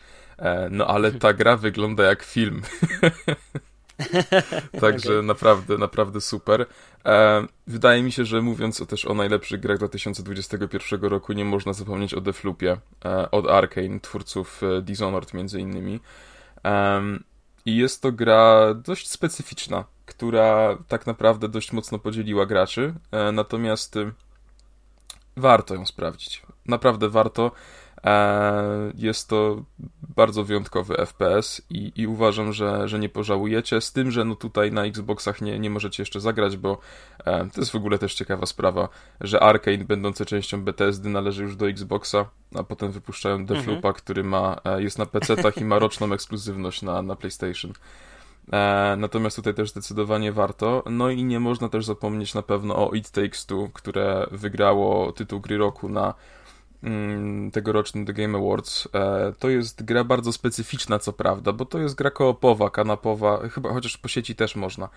no 0.70 0.86
ale 0.86 1.12
ta 1.12 1.32
gra 1.32 1.56
wygląda 1.56 2.04
jak 2.04 2.22
film. 2.22 2.62
Także 4.80 5.12
okay. 5.12 5.22
naprawdę, 5.22 5.78
naprawdę 5.78 6.20
super. 6.20 6.66
wydaje 7.66 8.02
mi 8.02 8.12
się, 8.12 8.24
że 8.24 8.42
mówiąc 8.42 8.86
też 8.86 9.04
o 9.04 9.14
najlepszych 9.14 9.60
grach 9.60 9.78
2021 9.78 11.00
roku, 11.00 11.32
nie 11.32 11.44
można 11.44 11.72
zapomnieć 11.72 12.14
o 12.14 12.20
Deflupie 12.20 12.76
od 13.30 13.46
Arkane, 13.46 14.00
twórców 14.00 14.60
Dishonored 14.82 15.34
między 15.34 15.60
innymi. 15.60 16.00
I 17.66 17.76
jest 17.76 18.02
to 18.02 18.12
gra 18.12 18.74
dość 18.74 19.10
specyficzna, 19.10 19.84
która 20.06 20.78
tak 20.88 21.06
naprawdę 21.06 21.48
dość 21.48 21.72
mocno 21.72 21.98
podzieliła 21.98 22.46
graczy, 22.46 22.94
e, 23.12 23.32
natomiast 23.32 23.96
y, 23.96 24.12
warto 25.36 25.74
ją 25.74 25.86
sprawdzić. 25.86 26.42
Naprawdę 26.66 27.08
warto. 27.08 27.50
E, 28.04 28.92
jest 28.94 29.28
to 29.28 29.64
bardzo 30.16 30.44
wyjątkowy 30.44 30.96
FPS 30.96 31.62
i, 31.70 31.92
i, 31.96 32.06
uważam, 32.06 32.52
że, 32.52 32.88
że 32.88 32.98
nie 32.98 33.08
pożałujecie. 33.08 33.80
Z 33.80 33.92
tym, 33.92 34.10
że 34.10 34.24
no 34.24 34.34
tutaj 34.34 34.72
na 34.72 34.84
Xboxach 34.84 35.40
nie, 35.42 35.58
nie 35.58 35.70
możecie 35.70 36.02
jeszcze 36.02 36.20
zagrać, 36.20 36.56
bo 36.56 36.78
e, 37.24 37.48
to 37.54 37.60
jest 37.60 37.72
w 37.72 37.76
ogóle 37.76 37.98
też 37.98 38.14
ciekawa 38.14 38.46
sprawa, 38.46 38.88
że 39.20 39.40
Arkane, 39.40 39.84
będące 39.84 40.26
częścią 40.26 40.64
Bethesdy, 40.64 41.08
należy 41.08 41.42
już 41.42 41.56
do 41.56 41.68
Xboxa, 41.68 42.30
a 42.54 42.62
potem 42.62 42.92
wypuszczają 42.92 43.46
Deathloopa, 43.46 43.88
mhm. 43.88 43.94
który 43.94 44.24
ma, 44.24 44.60
e, 44.64 44.82
jest 44.82 44.98
na 44.98 45.06
PC-tach 45.06 45.58
i 45.60 45.64
ma 45.64 45.78
roczną 45.78 46.12
ekskluzywność 46.14 46.82
na, 46.82 47.02
na 47.02 47.16
PlayStation. 47.16 47.72
Natomiast 48.96 49.36
tutaj 49.36 49.54
też 49.54 49.70
zdecydowanie 49.70 50.32
warto. 50.32 50.82
No 50.90 51.10
i 51.10 51.24
nie 51.24 51.40
można 51.40 51.68
też 51.68 51.84
zapomnieć 51.84 52.34
na 52.34 52.42
pewno 52.42 52.88
o 52.88 52.94
It 52.94 53.10
Takes 53.10 53.46
Two, 53.46 53.68
które 53.72 54.26
wygrało 54.30 55.12
tytuł 55.12 55.40
gry 55.40 55.58
roku 55.58 55.88
na 55.88 56.14
Mm, 56.82 57.50
tegorocznym 57.50 58.06
The 58.06 58.12
Game 58.12 58.38
Awards. 58.38 58.88
E, 58.94 59.32
to 59.38 59.48
jest 59.48 59.84
gra 59.84 60.04
bardzo 60.04 60.32
specyficzna, 60.32 60.98
co 60.98 61.12
prawda, 61.12 61.52
bo 61.52 61.64
to 61.64 61.78
jest 61.78 61.94
gra 61.94 62.10
koopowa, 62.10 62.70
kanapowa, 62.70 63.48
chyba 63.48 63.72
chociaż 63.72 63.98
po 63.98 64.08
sieci 64.08 64.34
też 64.34 64.56
można. 64.56 64.88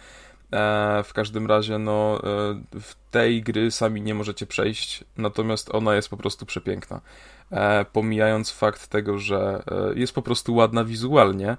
E, 0.51 1.03
w 1.03 1.13
każdym 1.13 1.47
razie, 1.47 1.77
no, 1.77 2.21
e, 2.23 2.79
w 2.81 2.95
tej 3.11 3.43
gry 3.43 3.71
sami 3.71 4.01
nie 4.01 4.13
możecie 4.15 4.45
przejść, 4.47 5.03
natomiast 5.17 5.75
ona 5.75 5.95
jest 5.95 6.09
po 6.09 6.17
prostu 6.17 6.45
przepiękna. 6.45 7.01
Pomijając 7.93 8.51
fakt 8.51 8.87
tego, 8.87 9.19
że 9.19 9.63
jest 9.95 10.13
po 10.13 10.21
prostu 10.21 10.55
ładna 10.55 10.83
wizualnie 10.83 11.57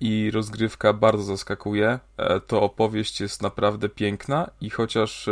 i 0.00 0.30
rozgrywka 0.30 0.92
bardzo 0.92 1.22
zaskakuje, 1.22 1.98
to 2.46 2.62
opowieść 2.62 3.20
jest 3.20 3.42
naprawdę 3.42 3.88
piękna 3.88 4.50
i 4.60 4.70
chociaż 4.70 5.28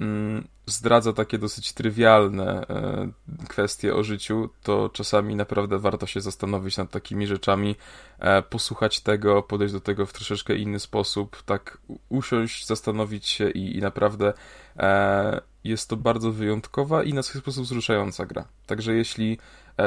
mm, 0.00 0.44
zdradza 0.66 1.12
takie 1.12 1.38
dosyć 1.38 1.72
trywialne 1.72 2.66
e, 2.68 3.08
kwestie 3.48 3.94
o 3.94 4.02
życiu, 4.02 4.48
to 4.62 4.90
czasami 4.92 5.36
naprawdę 5.36 5.78
warto 5.78 6.06
się 6.06 6.20
zastanowić 6.20 6.76
nad 6.76 6.90
takimi 6.90 7.26
rzeczami, 7.26 7.76
e, 8.18 8.42
posłuchać 8.42 9.00
tego, 9.00 9.42
podejść 9.42 9.74
do 9.74 9.80
tego 9.80 10.06
w 10.06 10.12
troszeczkę 10.12 10.56
inny 10.56 10.80
sposób, 10.80 11.42
tak 11.42 11.78
usiąść, 12.08 12.66
zastanowić 12.66 13.26
się 13.26 13.50
i, 13.50 13.76
i 13.76 13.80
naprawdę 13.80 14.32
e, 14.76 15.40
jest 15.64 15.88
to 15.88 15.96
bardzo 15.96 16.32
wyjątkowa 16.32 17.02
i 17.02 17.14
na 17.14 17.22
swój 17.22 17.40
sposób 17.40 17.64
wzruszająca 17.64 18.26
gra. 18.26 18.44
Także 18.66 18.94
jeśli 18.94 19.38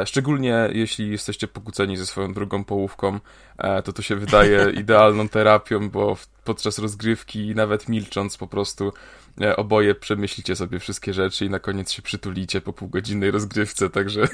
Szczególnie 0.05 0.69
jeśli 0.71 1.11
jesteście 1.11 1.47
pokłóceni 1.47 1.97
ze 1.97 2.05
swoją 2.05 2.33
drugą 2.33 2.63
połówką, 2.63 3.19
to 3.83 3.93
to 3.93 4.01
się 4.01 4.15
wydaje 4.15 4.69
idealną 4.81 5.29
terapią, 5.29 5.89
bo 5.89 6.17
podczas 6.43 6.79
rozgrywki, 6.79 7.55
nawet 7.55 7.89
milcząc, 7.89 8.37
po 8.37 8.47
prostu 8.47 8.93
oboje 9.55 9.95
przemyślicie 9.95 10.55
sobie 10.55 10.79
wszystkie 10.79 11.13
rzeczy 11.13 11.45
i 11.45 11.49
na 11.49 11.59
koniec 11.59 11.91
się 11.91 12.01
przytulicie 12.01 12.61
po 12.61 12.73
półgodzinnej 12.73 13.31
rozgrywce, 13.31 13.89
także 13.89 14.21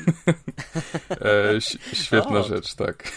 e, 1.09 1.61
świetna 1.93 2.39
o. 2.39 2.43
rzecz, 2.43 2.75
tak. 2.75 3.11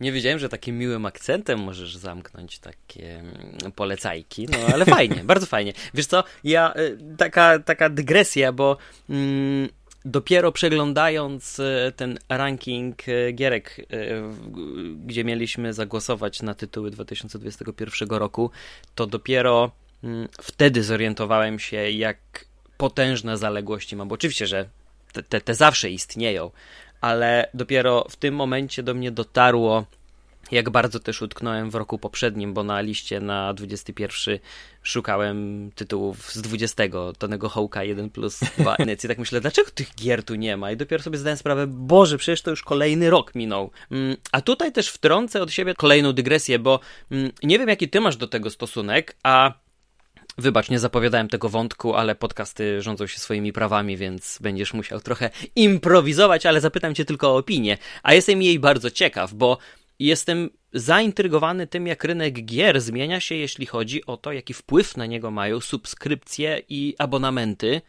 Nie 0.00 0.12
wiedziałem, 0.12 0.38
że 0.38 0.48
takim 0.48 0.78
miłym 0.78 1.06
akcentem 1.06 1.60
możesz 1.60 1.96
zamknąć 1.96 2.58
takie 2.58 3.18
mm, 3.18 3.72
polecajki, 3.72 4.46
no 4.46 4.74
ale 4.74 4.84
fajnie, 4.84 5.24
bardzo 5.34 5.46
fajnie. 5.46 5.72
Wiesz 5.94 6.06
co, 6.06 6.24
ja, 6.44 6.74
e, 6.74 7.16
taka, 7.16 7.58
taka 7.58 7.88
dygresja, 7.88 8.52
bo 8.52 8.76
mm, 9.10 9.68
dopiero 10.04 10.52
przeglądając 10.52 11.60
ten 11.96 12.18
ranking 12.28 12.96
gierek, 13.34 13.86
gdzie 15.06 15.24
mieliśmy 15.24 15.72
zagłosować 15.72 16.42
na 16.42 16.54
tytuły 16.54 16.90
2021 16.90 18.08
roku, 18.08 18.50
to 18.94 19.06
dopiero 19.06 19.70
wtedy 20.42 20.82
zorientowałem 20.82 21.58
się, 21.58 21.90
jak 21.90 22.44
potężne 22.76 23.36
zaległości 23.36 23.96
mam, 23.96 24.08
bo 24.08 24.14
oczywiście, 24.14 24.46
że 24.46 24.68
te, 25.12 25.22
te, 25.22 25.40
te 25.40 25.54
zawsze 25.54 25.90
istnieją, 25.90 26.50
ale 27.00 27.48
dopiero 27.54 28.06
w 28.10 28.16
tym 28.16 28.34
momencie 28.34 28.82
do 28.82 28.94
mnie 28.94 29.10
dotarło, 29.10 29.84
jak 30.50 30.70
bardzo 30.70 31.00
też 31.00 31.22
utknąłem 31.22 31.70
w 31.70 31.74
roku 31.74 31.98
poprzednim, 31.98 32.54
bo 32.54 32.64
na 32.64 32.80
liście 32.80 33.20
na 33.20 33.54
21 33.54 34.38
szukałem 34.82 35.70
tytułów 35.74 36.32
z 36.32 36.42
20, 36.42 36.84
Tonego 37.18 37.48
Hołka 37.48 37.84
1 37.84 38.10
plus 38.10 38.40
2 38.58 38.76
I 39.04 39.08
tak 39.08 39.18
myślę, 39.18 39.40
dlaczego 39.40 39.70
tych 39.70 39.94
gier 39.94 40.24
tu 40.24 40.34
nie 40.34 40.56
ma? 40.56 40.72
I 40.72 40.76
dopiero 40.76 41.02
sobie 41.02 41.18
zdałem 41.18 41.36
sprawę, 41.36 41.66
Boże, 41.66 42.18
przecież 42.18 42.42
to 42.42 42.50
już 42.50 42.62
kolejny 42.62 43.10
rok 43.10 43.34
minął. 43.34 43.70
Mm, 43.90 44.16
a 44.32 44.40
tutaj 44.40 44.72
też 44.72 44.88
wtrącę 44.88 45.42
od 45.42 45.52
siebie 45.52 45.74
kolejną 45.74 46.12
dygresję, 46.12 46.58
bo 46.58 46.80
mm, 47.10 47.30
nie 47.42 47.58
wiem, 47.58 47.68
jaki 47.68 47.88
ty 47.88 48.00
masz 48.00 48.16
do 48.16 48.28
tego 48.28 48.50
stosunek, 48.50 49.16
a 49.22 49.63
Wybacz, 50.38 50.70
nie 50.70 50.78
zapowiadałem 50.78 51.28
tego 51.28 51.48
wątku, 51.48 51.94
ale 51.94 52.14
podcasty 52.14 52.82
rządzą 52.82 53.06
się 53.06 53.18
swoimi 53.18 53.52
prawami, 53.52 53.96
więc 53.96 54.38
będziesz 54.42 54.74
musiał 54.74 55.00
trochę 55.00 55.30
improwizować, 55.56 56.46
ale 56.46 56.60
zapytam 56.60 56.94
cię 56.94 57.04
tylko 57.04 57.34
o 57.34 57.36
opinię. 57.36 57.78
A 58.02 58.14
jestem 58.14 58.42
jej 58.42 58.58
bardzo 58.58 58.90
ciekaw, 58.90 59.34
bo 59.34 59.58
jestem 59.98 60.50
zaintrygowany 60.72 61.66
tym, 61.66 61.86
jak 61.86 62.04
rynek 62.04 62.44
gier 62.44 62.80
zmienia 62.80 63.20
się, 63.20 63.34
jeśli 63.34 63.66
chodzi 63.66 64.06
o 64.06 64.16
to, 64.16 64.32
jaki 64.32 64.54
wpływ 64.54 64.96
na 64.96 65.06
niego 65.06 65.30
mają 65.30 65.60
subskrypcje 65.60 66.62
i 66.68 66.94
abonamenty. 66.98 67.80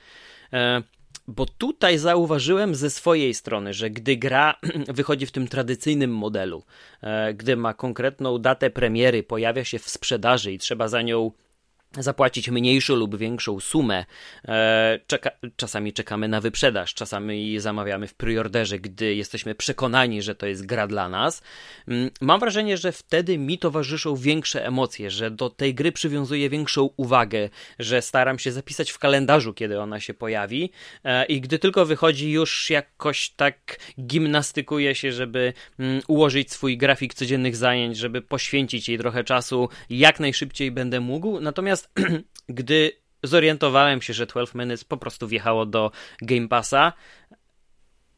E, 0.53 0.83
bo 1.27 1.45
tutaj 1.45 1.97
zauważyłem 1.97 2.75
ze 2.75 2.89
swojej 2.89 3.33
strony, 3.33 3.73
że 3.73 3.89
gdy 3.89 4.17
gra 4.17 4.55
wychodzi 4.87 5.25
w 5.25 5.31
tym 5.31 5.47
tradycyjnym 5.47 6.15
modelu, 6.15 6.63
e, 7.01 7.33
gdy 7.33 7.55
ma 7.55 7.73
konkretną 7.73 8.39
datę 8.39 8.69
premiery, 8.69 9.23
pojawia 9.23 9.63
się 9.63 9.79
w 9.79 9.89
sprzedaży 9.89 10.53
i 10.53 10.57
trzeba 10.57 10.87
za 10.87 11.01
nią 11.01 11.31
zapłacić 11.99 12.49
mniejszą 12.49 12.95
lub 12.95 13.17
większą 13.17 13.59
sumę. 13.59 14.05
E, 14.47 14.99
czeka, 15.07 15.31
czasami 15.55 15.93
czekamy 15.93 16.27
na 16.27 16.41
wyprzedaż, 16.41 16.93
czasami 16.93 17.59
zamawiamy 17.59 18.07
w 18.07 18.13
preorderze, 18.13 18.79
gdy 18.79 19.15
jesteśmy 19.15 19.55
przekonani, 19.55 20.21
że 20.21 20.35
to 20.35 20.45
jest 20.45 20.65
gra 20.65 20.87
dla 20.87 21.09
nas. 21.09 21.41
Mm, 21.87 22.09
mam 22.21 22.39
wrażenie, 22.39 22.77
że 22.77 22.91
wtedy 22.91 23.37
mi 23.37 23.57
towarzyszą 23.57 24.15
większe 24.15 24.65
emocje, 24.65 25.11
że 25.11 25.31
do 25.31 25.49
tej 25.49 25.75
gry 25.75 25.91
przywiązuję 25.91 26.49
większą 26.49 26.89
uwagę, 26.97 27.49
że 27.79 28.01
staram 28.01 28.39
się 28.39 28.51
zapisać 28.51 28.91
w 28.91 28.99
kalendarzu, 28.99 29.53
kiedy 29.53 29.79
ona 29.79 29.99
się 29.99 30.13
pojawi 30.13 30.71
e, 31.03 31.25
i 31.25 31.41
gdy 31.41 31.59
tylko 31.59 31.85
wychodzi, 31.85 32.31
już 32.31 32.69
jakoś 32.69 33.29
tak 33.29 33.77
gimnastykuję 34.01 34.95
się, 34.95 35.11
żeby 35.11 35.53
mm, 35.79 36.01
ułożyć 36.07 36.51
swój 36.51 36.77
grafik 36.77 37.13
codziennych 37.13 37.55
zajęć, 37.55 37.97
żeby 37.97 38.21
poświęcić 38.21 38.89
jej 38.89 38.97
trochę 38.97 39.23
czasu, 39.23 39.69
jak 39.89 40.19
najszybciej 40.19 40.71
będę 40.71 40.99
mógł. 40.99 41.39
Natomiast 41.39 41.84
gdy 42.49 42.91
zorientowałem 43.23 44.01
się, 44.01 44.13
że 44.13 44.25
12 44.25 44.59
Minutes 44.59 44.83
po 44.83 44.97
prostu 44.97 45.27
wjechało 45.27 45.65
do 45.65 45.91
Game 46.21 46.47
Passa, 46.47 46.93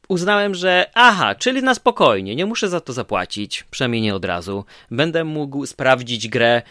uznałem, 0.08 0.56
że 0.56 0.92
aha, 0.94 1.36
czyli 1.36 1.64
na 1.64 1.76
spokojnie, 1.76 2.36
nie 2.36 2.46
muszę 2.46 2.70
za 2.70 2.82
to 2.82 2.94
zapłacić, 2.94 3.64
przynajmniej 3.64 4.02
nie 4.02 4.16
od 4.16 4.26
razu. 4.26 4.66
Będę 4.92 5.24
mógł 5.24 5.66
sprawdzić 5.66 6.28
grę 6.28 6.62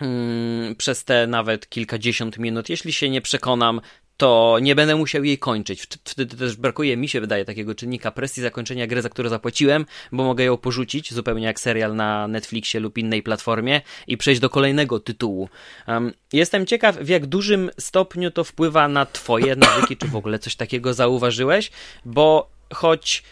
mm, 0.00 0.76
przez 0.76 1.04
te 1.04 1.26
nawet 1.26 1.68
kilkadziesiąt 1.68 2.38
minut. 2.38 2.68
Jeśli 2.68 2.92
się 2.92 3.10
nie 3.10 3.20
przekonam, 3.20 3.80
to 4.18 4.58
nie 4.62 4.74
będę 4.74 4.96
musiał 4.96 5.24
jej 5.24 5.38
kończyć. 5.38 5.82
Wtedy 6.04 6.36
też 6.36 6.56
brakuje 6.56 6.96
mi 6.96 7.08
się, 7.08 7.20
wydaje, 7.20 7.44
takiego 7.44 7.74
czynnika 7.74 8.10
presji 8.10 8.42
zakończenia 8.42 8.86
gry, 8.86 9.02
za 9.02 9.08
którą 9.08 9.28
zapłaciłem, 9.28 9.86
bo 10.12 10.24
mogę 10.24 10.44
ją 10.44 10.56
porzucić, 10.56 11.14
zupełnie 11.14 11.46
jak 11.46 11.60
serial 11.60 11.96
na 11.96 12.28
Netflixie 12.28 12.80
lub 12.80 12.98
innej 12.98 13.22
platformie 13.22 13.80
i 14.06 14.16
przejść 14.16 14.40
do 14.40 14.50
kolejnego 14.50 15.00
tytułu. 15.00 15.48
Um, 15.88 16.12
jestem 16.32 16.66
ciekaw, 16.66 16.96
w 16.96 17.08
jak 17.08 17.26
dużym 17.26 17.70
stopniu 17.78 18.30
to 18.30 18.44
wpływa 18.44 18.88
na 18.88 19.06
twoje 19.06 19.56
nawyki, 19.66 19.96
czy 19.96 20.06
w 20.08 20.16
ogóle 20.16 20.38
coś 20.38 20.56
takiego 20.56 20.94
zauważyłeś, 20.94 21.70
bo 22.04 22.50
choć 22.74 23.22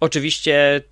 oczywiście 0.00 0.82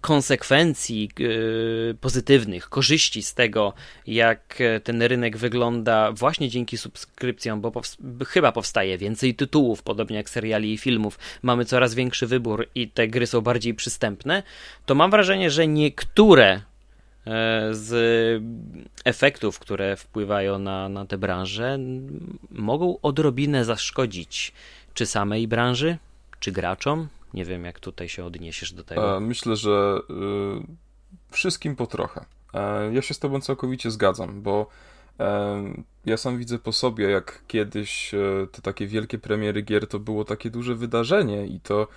konsekwencji 0.00 1.10
y, 1.20 1.96
pozytywnych, 2.00 2.68
korzyści 2.68 3.22
z 3.22 3.34
tego, 3.34 3.72
jak 4.06 4.58
ten 4.84 5.02
rynek 5.02 5.36
wygląda 5.36 6.12
właśnie 6.12 6.48
dzięki 6.48 6.78
subskrypcjom, 6.78 7.60
bo 7.60 7.72
chyba 8.26 8.52
powstaje 8.52 8.98
więcej 8.98 9.34
tytułów, 9.34 9.82
podobnie 9.82 10.16
jak 10.16 10.30
seriali 10.30 10.72
i 10.72 10.78
filmów, 10.78 11.18
mamy 11.42 11.64
coraz 11.64 11.94
większy 11.94 12.26
wybór 12.26 12.68
i 12.74 12.88
te 12.88 13.08
gry 13.08 13.26
są 13.26 13.40
bardziej 13.40 13.74
przystępne, 13.74 14.42
to 14.86 14.94
mam 14.94 15.10
wrażenie, 15.10 15.50
że 15.50 15.66
niektóre 15.66 16.60
z 17.70 18.42
efektów, 19.04 19.58
które 19.58 19.96
wpływają 19.96 20.58
na, 20.58 20.88
na 20.88 21.06
tę 21.06 21.18
branżę, 21.18 21.78
mogą 22.50 23.00
odrobinę 23.02 23.64
zaszkodzić 23.64 24.52
czy 24.94 25.06
samej 25.06 25.48
branży, 25.48 25.98
czy 26.40 26.52
graczom? 26.52 27.08
Nie 27.34 27.44
wiem, 27.44 27.64
jak 27.64 27.80
tutaj 27.80 28.08
się 28.08 28.24
odniesiesz 28.24 28.72
do 28.72 28.84
tego. 28.84 29.16
E, 29.16 29.20
myślę, 29.20 29.56
że 29.56 29.98
y, 30.10 30.14
wszystkim 31.30 31.76
po 31.76 31.86
trochę. 31.86 32.24
E, 32.54 32.94
ja 32.94 33.02
się 33.02 33.14
z 33.14 33.18
Tobą 33.18 33.40
całkowicie 33.40 33.90
zgadzam, 33.90 34.42
bo 34.42 34.66
e, 35.20 35.62
ja 36.06 36.16
sam 36.16 36.38
widzę 36.38 36.58
po 36.58 36.72
sobie, 36.72 37.10
jak 37.10 37.42
kiedyś 37.46 38.14
te 38.52 38.62
takie 38.62 38.86
wielkie 38.86 39.18
premiery 39.18 39.62
gier 39.62 39.86
to 39.86 39.98
było 39.98 40.24
takie 40.24 40.50
duże 40.50 40.74
wydarzenie 40.74 41.46
i 41.46 41.60
to 41.60 41.88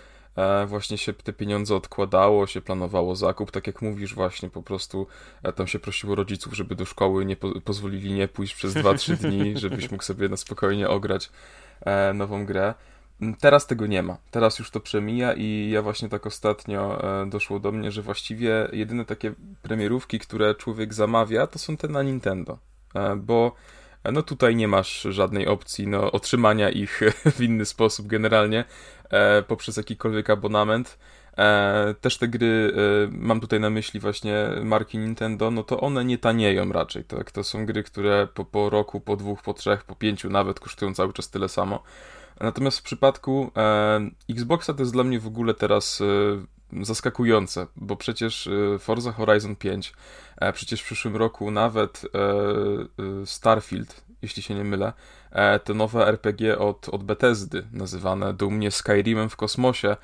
właśnie 0.67 0.97
się 0.97 1.13
te 1.13 1.33
pieniądze 1.33 1.75
odkładało, 1.75 2.47
się 2.47 2.61
planowało 2.61 3.15
zakup, 3.15 3.51
tak 3.51 3.67
jak 3.67 3.81
mówisz 3.81 4.15
właśnie, 4.15 4.49
po 4.49 4.63
prostu 4.63 5.07
tam 5.55 5.67
się 5.67 5.79
prosiło 5.79 6.15
rodziców, 6.15 6.53
żeby 6.53 6.75
do 6.75 6.85
szkoły 6.85 7.25
nie 7.25 7.35
po 7.35 7.61
pozwolili 7.61 8.13
nie 8.13 8.27
pójść 8.27 8.55
przez 8.55 8.73
2-3 8.73 9.15
dni, 9.15 9.57
żebyś 9.57 9.91
mógł 9.91 10.03
sobie 10.03 10.29
na 10.29 10.37
spokojnie 10.37 10.89
ograć 10.89 11.29
nową 12.13 12.45
grę. 12.45 12.73
Teraz 13.39 13.67
tego 13.67 13.87
nie 13.87 14.03
ma. 14.03 14.17
Teraz 14.31 14.59
już 14.59 14.71
to 14.71 14.79
przemija 14.79 15.33
i 15.33 15.69
ja 15.73 15.81
właśnie 15.81 16.09
tak 16.09 16.25
ostatnio 16.27 17.03
e, 17.21 17.29
doszło 17.29 17.59
do 17.59 17.71
mnie, 17.71 17.91
że 17.91 18.01
właściwie 18.01 18.69
jedyne 18.71 19.05
takie 19.05 19.33
premierówki, 19.61 20.19
które 20.19 20.55
człowiek 20.55 20.93
zamawia, 20.93 21.47
to 21.47 21.59
są 21.59 21.77
te 21.77 21.87
na 21.87 22.03
Nintendo. 22.03 22.57
E, 22.95 23.15
bo 23.15 23.55
e, 24.03 24.11
no 24.11 24.23
tutaj 24.23 24.55
nie 24.55 24.67
masz 24.67 25.01
żadnej 25.01 25.47
opcji 25.47 25.87
no, 25.87 26.11
otrzymania 26.11 26.69
ich 26.69 27.01
w 27.35 27.41
inny 27.41 27.65
sposób 27.65 28.07
generalnie 28.07 28.65
poprzez 29.47 29.77
jakikolwiek 29.77 30.29
abonament. 30.29 30.97
Też 32.01 32.17
te 32.17 32.27
gry, 32.27 32.73
mam 33.11 33.39
tutaj 33.39 33.59
na 33.59 33.69
myśli 33.69 33.99
właśnie 33.99 34.49
marki 34.63 34.97
Nintendo, 34.97 35.51
no 35.51 35.63
to 35.63 35.79
one 35.79 36.05
nie 36.05 36.17
tanieją 36.17 36.71
raczej. 36.71 37.03
Tak? 37.03 37.31
To 37.31 37.43
są 37.43 37.65
gry, 37.65 37.83
które 37.83 38.27
po, 38.33 38.45
po 38.45 38.69
roku, 38.69 38.99
po 38.99 39.15
dwóch, 39.15 39.41
po 39.41 39.53
trzech, 39.53 39.83
po 39.83 39.95
pięciu 39.95 40.29
nawet 40.29 40.59
kosztują 40.59 40.93
cały 40.93 41.13
czas 41.13 41.29
tyle 41.29 41.49
samo. 41.49 41.83
Natomiast 42.39 42.79
w 42.79 42.83
przypadku 42.83 43.51
e, 43.57 43.99
Xboxa 44.29 44.73
to 44.73 44.81
jest 44.81 44.93
dla 44.93 45.03
mnie 45.03 45.19
w 45.19 45.27
ogóle 45.27 45.53
teraz 45.53 46.01
e, 46.01 46.85
zaskakujące, 46.85 47.67
bo 47.75 47.95
przecież 47.95 48.47
e, 48.47 48.79
Forza 48.79 49.11
Horizon 49.11 49.55
5, 49.55 49.93
e, 50.37 50.53
przecież 50.53 50.81
w 50.81 50.85
przyszłym 50.85 51.15
roku 51.15 51.51
nawet 51.51 52.01
e, 52.05 52.19
e, 52.19 53.25
Starfield, 53.25 54.03
jeśli 54.21 54.43
się 54.43 54.55
nie 54.55 54.63
mylę, 54.63 54.93
to 55.63 55.73
nowe 55.73 56.07
RPG 56.07 56.57
od, 56.57 56.89
od 56.89 57.03
Bethesdy, 57.03 57.67
nazywane 57.73 58.33
dumnie 58.33 58.71
Skyrimem 58.71 59.29
w 59.29 59.35
kosmosie, 59.35 59.97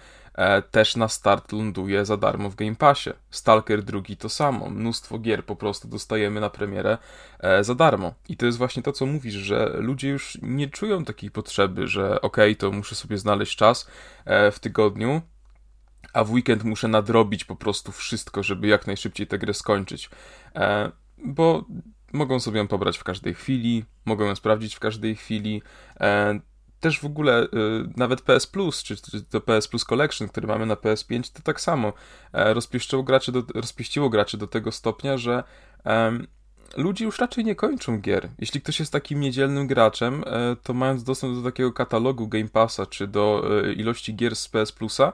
też 0.72 0.96
na 0.96 1.08
start 1.08 1.52
ląduje 1.52 2.06
za 2.06 2.18
darmo 2.18 2.50
w 2.50 2.56
Game 2.56 2.76
Passie. 2.76 3.10
Stalker 3.30 3.84
drugi 3.84 4.18
to 4.18 4.30
samo. 4.30 4.70
Mnóstwo 4.70 5.20
gier 5.20 5.46
po 5.46 5.56
prostu 5.56 5.88
dostajemy 5.88 6.42
na 6.42 6.50
premierę 6.50 6.98
e, 7.40 7.64
za 7.64 7.76
darmo. 7.76 8.14
I 8.30 8.38
to 8.38 8.46
jest 8.46 8.58
właśnie 8.58 8.84
to, 8.84 8.92
co 8.92 9.06
mówisz, 9.06 9.34
że 9.34 9.76
ludzie 9.80 10.10
już 10.10 10.38
nie 10.42 10.68
czują 10.68 11.06
takiej 11.06 11.32
potrzeby, 11.32 11.88
że 11.88 12.22
okej, 12.22 12.52
okay, 12.52 12.56
to 12.56 12.72
muszę 12.72 12.96
sobie 12.96 13.18
znaleźć 13.18 13.56
czas 13.56 13.90
e, 14.26 14.52
w 14.52 14.60
tygodniu, 14.60 15.22
a 16.14 16.24
w 16.24 16.32
weekend 16.32 16.64
muszę 16.64 16.88
nadrobić 16.88 17.46
po 17.46 17.56
prostu 17.56 17.92
wszystko, 17.92 18.44
żeby 18.44 18.68
jak 18.68 18.88
najszybciej 18.88 19.28
tę 19.28 19.38
grę 19.38 19.54
skończyć. 19.54 20.10
Bo 21.18 21.66
mogą 22.14 22.40
sobie 22.40 22.58
ją 22.60 22.68
pobrać 22.68 22.98
w 22.98 23.04
każdej 23.04 23.34
chwili, 23.34 23.86
mogą 24.06 24.26
ją 24.26 24.36
sprawdzić 24.36 24.76
w 24.76 24.80
każdej 24.80 25.16
chwili 25.16 25.62
też 26.80 27.00
w 27.00 27.06
ogóle 27.06 27.44
y, 27.44 27.48
nawet 27.98 28.22
PS 28.22 28.48
Plus, 28.48 28.84
czy, 28.84 28.96
czy, 28.96 29.22
to 29.22 29.42
PS 29.42 29.68
Plus 29.68 29.86
Collection, 29.86 30.28
który 30.28 30.48
mamy 30.48 30.66
na 30.66 30.76
PS5, 30.76 31.34
to 31.34 31.42
tak 31.44 31.62
samo 31.62 31.94
e, 32.34 32.54
rozpieściło 32.54 33.04
graczy 33.04 33.32
do, 33.32 33.44
rozpieściło 33.56 34.10
graczy 34.10 34.38
do 34.38 34.48
tego 34.48 34.72
stopnia, 34.72 35.18
że 35.18 35.44
um, 35.86 36.28
ludzie 36.78 37.06
już 37.06 37.20
raczej 37.20 37.46
nie 37.46 37.56
kończą 37.56 38.00
gier. 38.00 38.30
Jeśli 38.40 38.62
ktoś 38.62 38.80
jest 38.80 38.92
takim 38.92 39.20
niedzielnym 39.20 39.68
graczem, 39.68 40.24
e, 40.28 40.56
to 40.64 40.74
mając 40.74 41.04
dostęp 41.04 41.36
do 41.36 41.52
takiego 41.52 41.74
katalogu 41.74 42.28
Game 42.28 42.50
Passa, 42.50 42.86
czy 42.86 43.08
do 43.08 43.44
e, 43.64 43.74
ilości 43.74 44.16
gier 44.16 44.36
z 44.36 44.50
PS 44.50 44.72
Plusa, 44.72 45.14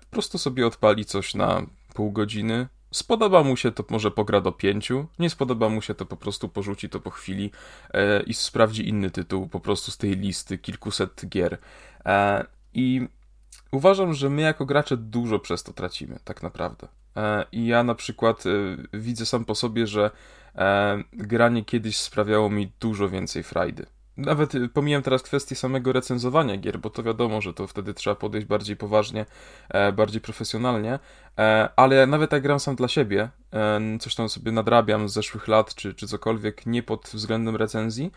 po 0.00 0.06
prostu 0.10 0.38
sobie 0.38 0.66
odpali 0.66 1.04
coś 1.04 1.34
na 1.34 1.62
pół 1.94 2.12
godziny, 2.12 2.66
Spodoba 2.92 3.42
mu 3.42 3.56
się, 3.56 3.72
to 3.72 3.84
może 3.90 4.10
pogra 4.10 4.40
do 4.40 4.52
pięciu, 4.52 5.06
nie 5.18 5.30
spodoba 5.30 5.68
mu 5.68 5.82
się, 5.82 5.94
to 5.94 6.06
po 6.06 6.16
prostu 6.16 6.48
porzuci 6.48 6.88
to 6.88 7.00
po 7.00 7.10
chwili 7.10 7.50
e, 7.94 8.22
i 8.22 8.34
sprawdzi 8.34 8.88
inny 8.88 9.10
tytuł 9.10 9.48
po 9.48 9.60
prostu 9.60 9.90
z 9.90 9.98
tej 9.98 10.10
listy 10.16 10.58
kilkuset 10.58 11.28
gier. 11.28 11.58
E, 12.06 12.44
I 12.74 13.08
uważam, 13.70 14.14
że 14.14 14.30
my 14.30 14.42
jako 14.42 14.66
gracze 14.66 14.96
dużo 14.96 15.38
przez 15.38 15.62
to 15.62 15.72
tracimy, 15.72 16.18
tak 16.24 16.42
naprawdę. 16.42 16.88
E, 17.16 17.44
I 17.52 17.66
ja 17.66 17.82
na 17.82 17.94
przykład 17.94 18.44
e, 18.46 18.50
widzę 18.98 19.26
sam 19.26 19.44
po 19.44 19.54
sobie, 19.54 19.86
że 19.86 20.10
e, 20.54 20.98
granie 21.12 21.64
kiedyś 21.64 21.96
sprawiało 21.96 22.50
mi 22.50 22.72
dużo 22.80 23.08
więcej 23.08 23.42
frajdy. 23.42 23.86
Nawet 24.16 24.54
y, 24.54 24.68
pomijam 24.68 25.02
teraz 25.02 25.22
kwestię 25.22 25.56
samego 25.56 25.92
recenzowania 25.92 26.56
gier, 26.56 26.78
bo 26.78 26.90
to 26.90 27.02
wiadomo, 27.02 27.40
że 27.40 27.54
to 27.54 27.66
wtedy 27.66 27.94
trzeba 27.94 28.16
podejść 28.16 28.46
bardziej 28.46 28.76
poważnie, 28.76 29.26
e, 29.68 29.92
bardziej 29.92 30.20
profesjonalnie, 30.20 30.98
e, 31.38 31.68
ale 31.76 32.06
nawet 32.06 32.32
jak 32.32 32.42
gram 32.42 32.60
sam 32.60 32.76
dla 32.76 32.88
siebie, 32.88 33.28
e, 33.52 33.98
coś 34.00 34.14
tam 34.14 34.28
sobie 34.28 34.52
nadrabiam 34.52 35.08
z 35.08 35.12
zeszłych 35.12 35.48
lat, 35.48 35.74
czy, 35.74 35.94
czy 35.94 36.06
cokolwiek, 36.06 36.66
nie 36.66 36.82
pod 36.82 37.10
względem 37.14 37.56
recenzji, 37.56 38.12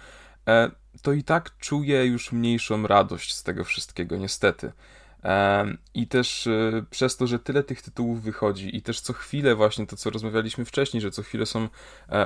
to 1.01 1.13
i 1.13 1.23
tak 1.23 1.57
czuję 1.57 2.05
już 2.05 2.31
mniejszą 2.31 2.87
radość 2.87 3.33
z 3.35 3.43
tego 3.43 3.63
wszystkiego, 3.63 4.17
niestety. 4.17 4.71
I 5.93 6.07
też 6.07 6.49
przez 6.89 7.17
to, 7.17 7.27
że 7.27 7.39
tyle 7.39 7.63
tych 7.63 7.81
tytułów 7.81 8.21
wychodzi 8.21 8.77
i 8.77 8.81
też 8.81 8.99
co 8.99 9.13
chwilę 9.13 9.55
właśnie 9.55 9.87
to, 9.87 9.95
co 9.95 10.09
rozmawialiśmy 10.09 10.65
wcześniej, 10.65 11.01
że 11.01 11.11
co 11.11 11.23
chwilę 11.23 11.45
są 11.45 11.69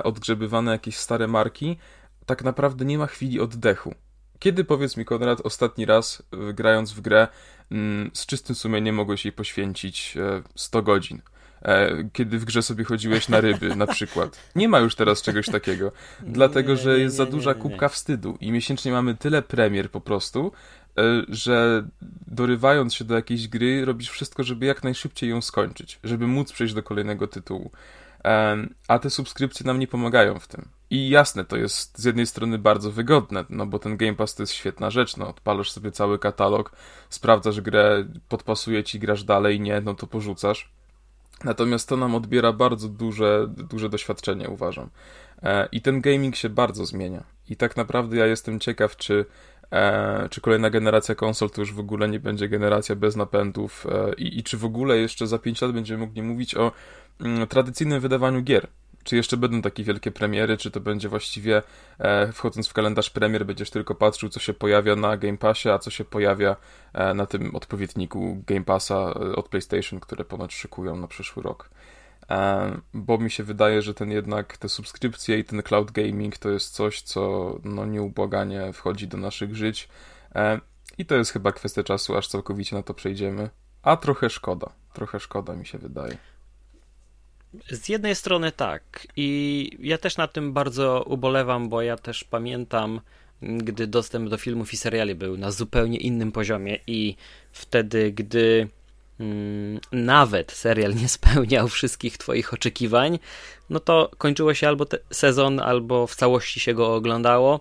odgrzebywane 0.04 0.72
jakieś 0.72 0.96
stare 0.96 1.28
marki, 1.28 1.78
tak 2.26 2.44
naprawdę 2.44 2.84
nie 2.84 2.98
ma 2.98 3.06
chwili 3.06 3.40
oddechu. 3.40 3.94
Kiedy, 4.38 4.64
powiedz 4.64 4.96
mi, 4.96 5.04
Konrad, 5.04 5.40
ostatni 5.40 5.86
raz 5.86 6.22
y, 6.50 6.54
grając 6.54 6.92
w 6.92 7.00
grę 7.00 7.28
mm, 7.70 8.10
z 8.14 8.26
czystym 8.26 8.56
sumieniem 8.56 8.94
mogłeś 8.94 9.24
jej 9.24 9.32
poświęcić 9.32 10.18
100 10.54 10.78
e, 10.78 10.82
godzin? 10.82 11.22
E, 11.62 12.04
kiedy 12.12 12.38
w 12.38 12.44
grze 12.44 12.62
sobie 12.62 12.84
chodziłeś 12.84 13.28
na 13.28 13.40
ryby, 13.40 13.76
na 13.76 13.86
przykład. 13.86 14.40
Nie 14.56 14.68
ma 14.68 14.78
już 14.78 14.94
teraz 14.94 15.22
czegoś 15.22 15.46
takiego, 15.46 15.92
dlatego 16.20 16.76
że 16.76 16.98
jest 16.98 17.16
za 17.16 17.26
duża 17.26 17.54
kubka 17.54 17.88
wstydu 17.88 18.38
i 18.40 18.52
miesięcznie 18.52 18.92
mamy 18.92 19.14
tyle 19.14 19.42
premier 19.42 19.90
po 19.90 20.00
prostu, 20.00 20.52
e, 20.98 21.02
że 21.28 21.88
dorywając 22.26 22.94
się 22.94 23.04
do 23.04 23.14
jakiejś 23.14 23.48
gry, 23.48 23.84
robisz 23.84 24.10
wszystko, 24.10 24.42
żeby 24.42 24.66
jak 24.66 24.84
najszybciej 24.84 25.30
ją 25.30 25.42
skończyć, 25.42 25.98
żeby 26.04 26.26
móc 26.26 26.52
przejść 26.52 26.74
do 26.74 26.82
kolejnego 26.82 27.28
tytułu. 27.28 27.70
A 28.88 28.98
te 28.98 29.10
subskrypcje 29.10 29.66
nam 29.66 29.78
nie 29.78 29.86
pomagają 29.86 30.38
w 30.38 30.48
tym. 30.48 30.68
I 30.90 31.08
jasne, 31.08 31.44
to 31.44 31.56
jest 31.56 31.98
z 31.98 32.04
jednej 32.04 32.26
strony 32.26 32.58
bardzo 32.58 32.90
wygodne, 32.90 33.44
no 33.50 33.66
bo 33.66 33.78
ten 33.78 33.96
Game 33.96 34.14
Pass 34.14 34.34
to 34.34 34.42
jest 34.42 34.52
świetna 34.52 34.90
rzecz, 34.90 35.16
no 35.16 35.28
odpalasz 35.28 35.72
sobie 35.72 35.90
cały 35.90 36.18
katalog, 36.18 36.72
sprawdzasz 37.08 37.60
grę, 37.60 38.04
podpasuje 38.28 38.84
ci, 38.84 38.98
grasz 38.98 39.24
dalej, 39.24 39.60
nie, 39.60 39.80
no 39.80 39.94
to 39.94 40.06
porzucasz. 40.06 40.72
Natomiast 41.44 41.88
to 41.88 41.96
nam 41.96 42.14
odbiera 42.14 42.52
bardzo 42.52 42.88
duże, 42.88 43.46
duże 43.48 43.88
doświadczenie, 43.88 44.48
uważam. 44.48 44.90
E, 45.42 45.68
I 45.72 45.82
ten 45.82 46.00
gaming 46.00 46.36
się 46.36 46.48
bardzo 46.48 46.86
zmienia. 46.86 47.24
I 47.48 47.56
tak 47.56 47.76
naprawdę 47.76 48.16
ja 48.16 48.26
jestem 48.26 48.60
ciekaw, 48.60 48.96
czy, 48.96 49.24
e, 49.72 50.28
czy 50.30 50.40
kolejna 50.40 50.70
generacja 50.70 51.14
konsol 51.14 51.50
to 51.50 51.60
już 51.60 51.72
w 51.72 51.78
ogóle 51.78 52.08
nie 52.08 52.20
będzie 52.20 52.48
generacja 52.48 52.96
bez 52.96 53.16
napędów 53.16 53.86
e, 53.90 54.14
i, 54.14 54.38
i 54.38 54.42
czy 54.42 54.56
w 54.58 54.64
ogóle 54.64 54.98
jeszcze 54.98 55.26
za 55.26 55.38
5 55.38 55.62
lat 55.62 55.72
będziemy 55.72 56.06
mogli 56.06 56.22
mówić 56.22 56.54
o 56.54 56.72
mm, 57.20 57.46
tradycyjnym 57.46 58.00
wydawaniu 58.00 58.42
gier 58.42 58.66
czy 59.04 59.16
jeszcze 59.16 59.36
będą 59.36 59.62
takie 59.62 59.84
wielkie 59.84 60.10
premiery, 60.10 60.56
czy 60.56 60.70
to 60.70 60.80
będzie 60.80 61.08
właściwie 61.08 61.62
e, 61.98 62.32
wchodząc 62.32 62.68
w 62.68 62.72
kalendarz 62.72 63.10
premier 63.10 63.46
będziesz 63.46 63.70
tylko 63.70 63.94
patrzył, 63.94 64.28
co 64.28 64.40
się 64.40 64.54
pojawia 64.54 64.96
na 64.96 65.16
Game 65.16 65.38
Passie, 65.38 65.68
a 65.68 65.78
co 65.78 65.90
się 65.90 66.04
pojawia 66.04 66.56
e, 66.92 67.14
na 67.14 67.26
tym 67.26 67.56
odpowiedniku 67.56 68.42
Game 68.46 68.64
Passa 68.64 68.94
e, 68.94 69.12
od 69.36 69.48
PlayStation, 69.48 70.00
które 70.00 70.24
ponoć 70.24 70.54
szykują 70.54 70.96
na 70.96 71.08
przyszły 71.08 71.42
rok. 71.42 71.70
E, 72.30 72.80
bo 72.94 73.18
mi 73.18 73.30
się 73.30 73.44
wydaje, 73.44 73.82
że 73.82 73.94
ten 73.94 74.10
jednak, 74.10 74.56
te 74.56 74.68
subskrypcje 74.68 75.38
i 75.38 75.44
ten 75.44 75.62
cloud 75.62 75.90
gaming 75.90 76.38
to 76.38 76.50
jest 76.50 76.74
coś, 76.74 77.02
co 77.02 77.54
no 77.64 77.86
nieubłaganie 77.86 78.72
wchodzi 78.72 79.08
do 79.08 79.18
naszych 79.18 79.56
żyć 79.56 79.88
e, 80.34 80.60
i 80.98 81.06
to 81.06 81.14
jest 81.14 81.32
chyba 81.32 81.52
kwestia 81.52 81.82
czasu, 81.82 82.16
aż 82.16 82.28
całkowicie 82.28 82.76
na 82.76 82.82
to 82.82 82.94
przejdziemy. 82.94 83.50
A 83.82 83.96
trochę 83.96 84.30
szkoda, 84.30 84.72
trochę 84.92 85.20
szkoda 85.20 85.56
mi 85.56 85.66
się 85.66 85.78
wydaje. 85.78 86.16
Z 87.70 87.88
jednej 87.88 88.14
strony 88.14 88.52
tak. 88.52 89.06
I 89.16 89.70
ja 89.80 89.98
też 89.98 90.16
na 90.16 90.28
tym 90.28 90.52
bardzo 90.52 91.04
ubolewam, 91.06 91.68
bo 91.68 91.82
ja 91.82 91.96
też 91.96 92.24
pamiętam, 92.24 93.00
gdy 93.42 93.86
dostęp 93.86 94.28
do 94.28 94.38
filmów 94.38 94.72
i 94.72 94.76
seriali 94.76 95.14
był 95.14 95.36
na 95.36 95.50
zupełnie 95.50 95.98
innym 95.98 96.32
poziomie, 96.32 96.78
i 96.86 97.16
wtedy, 97.52 98.12
gdy 98.12 98.68
mm, 99.20 99.80
nawet 99.92 100.52
serial 100.52 100.94
nie 100.94 101.08
spełniał 101.08 101.68
wszystkich 101.68 102.18
Twoich 102.18 102.54
oczekiwań, 102.54 103.18
no 103.70 103.80
to 103.80 104.10
kończyło 104.18 104.54
się 104.54 104.68
albo 104.68 104.86
sezon, 105.10 105.60
albo 105.60 106.06
w 106.06 106.14
całości 106.14 106.60
się 106.60 106.74
go 106.74 106.94
oglądało, 106.94 107.60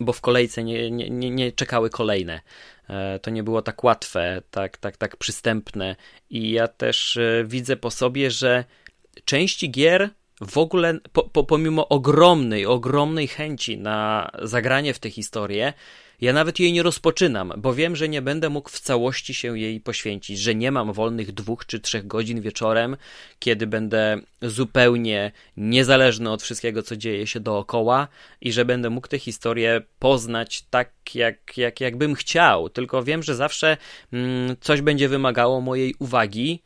bo 0.00 0.12
w 0.12 0.20
kolejce 0.20 0.64
nie, 0.64 0.90
nie, 0.90 1.10
nie, 1.10 1.30
nie 1.30 1.52
czekały 1.52 1.90
kolejne. 1.90 2.40
E, 2.88 3.18
to 3.18 3.30
nie 3.30 3.42
było 3.42 3.62
tak 3.62 3.84
łatwe, 3.84 4.42
tak, 4.50 4.76
tak, 4.76 4.96
tak 4.96 5.16
przystępne. 5.16 5.96
I 6.30 6.50
ja 6.50 6.68
też 6.68 7.16
e, 7.16 7.44
widzę 7.46 7.76
po 7.76 7.90
sobie, 7.90 8.30
że 8.30 8.64
części 9.24 9.70
gier 9.70 10.10
w 10.40 10.58
ogóle, 10.58 10.98
po, 11.12 11.22
po, 11.22 11.44
pomimo 11.44 11.88
ogromnej, 11.88 12.66
ogromnej 12.66 13.28
chęci 13.28 13.78
na 13.78 14.30
zagranie 14.42 14.94
w 14.94 14.98
tę 14.98 15.10
historię, 15.10 15.72
ja 16.20 16.32
nawet 16.32 16.58
jej 16.58 16.72
nie 16.72 16.82
rozpoczynam, 16.82 17.52
bo 17.56 17.74
wiem, 17.74 17.96
że 17.96 18.08
nie 18.08 18.22
będę 18.22 18.48
mógł 18.48 18.70
w 18.70 18.80
całości 18.80 19.34
się 19.34 19.58
jej 19.58 19.80
poświęcić, 19.80 20.38
że 20.38 20.54
nie 20.54 20.72
mam 20.72 20.92
wolnych 20.92 21.32
dwóch 21.32 21.66
czy 21.66 21.80
trzech 21.80 22.06
godzin 22.06 22.40
wieczorem, 22.40 22.96
kiedy 23.38 23.66
będę 23.66 24.18
zupełnie 24.42 25.32
niezależny 25.56 26.30
od 26.30 26.42
wszystkiego, 26.42 26.82
co 26.82 26.96
dzieje 26.96 27.26
się 27.26 27.40
dookoła 27.40 28.08
i 28.40 28.52
że 28.52 28.64
będę 28.64 28.90
mógł 28.90 29.08
tę 29.08 29.18
historię 29.18 29.82
poznać 29.98 30.64
tak, 30.70 30.92
jak, 31.14 31.58
jak, 31.58 31.80
jakbym 31.80 32.14
chciał. 32.14 32.68
Tylko 32.68 33.02
wiem, 33.02 33.22
że 33.22 33.34
zawsze 33.34 33.76
mm, 34.12 34.56
coś 34.60 34.80
będzie 34.80 35.08
wymagało 35.08 35.60
mojej 35.60 35.94
uwagi 35.98 36.62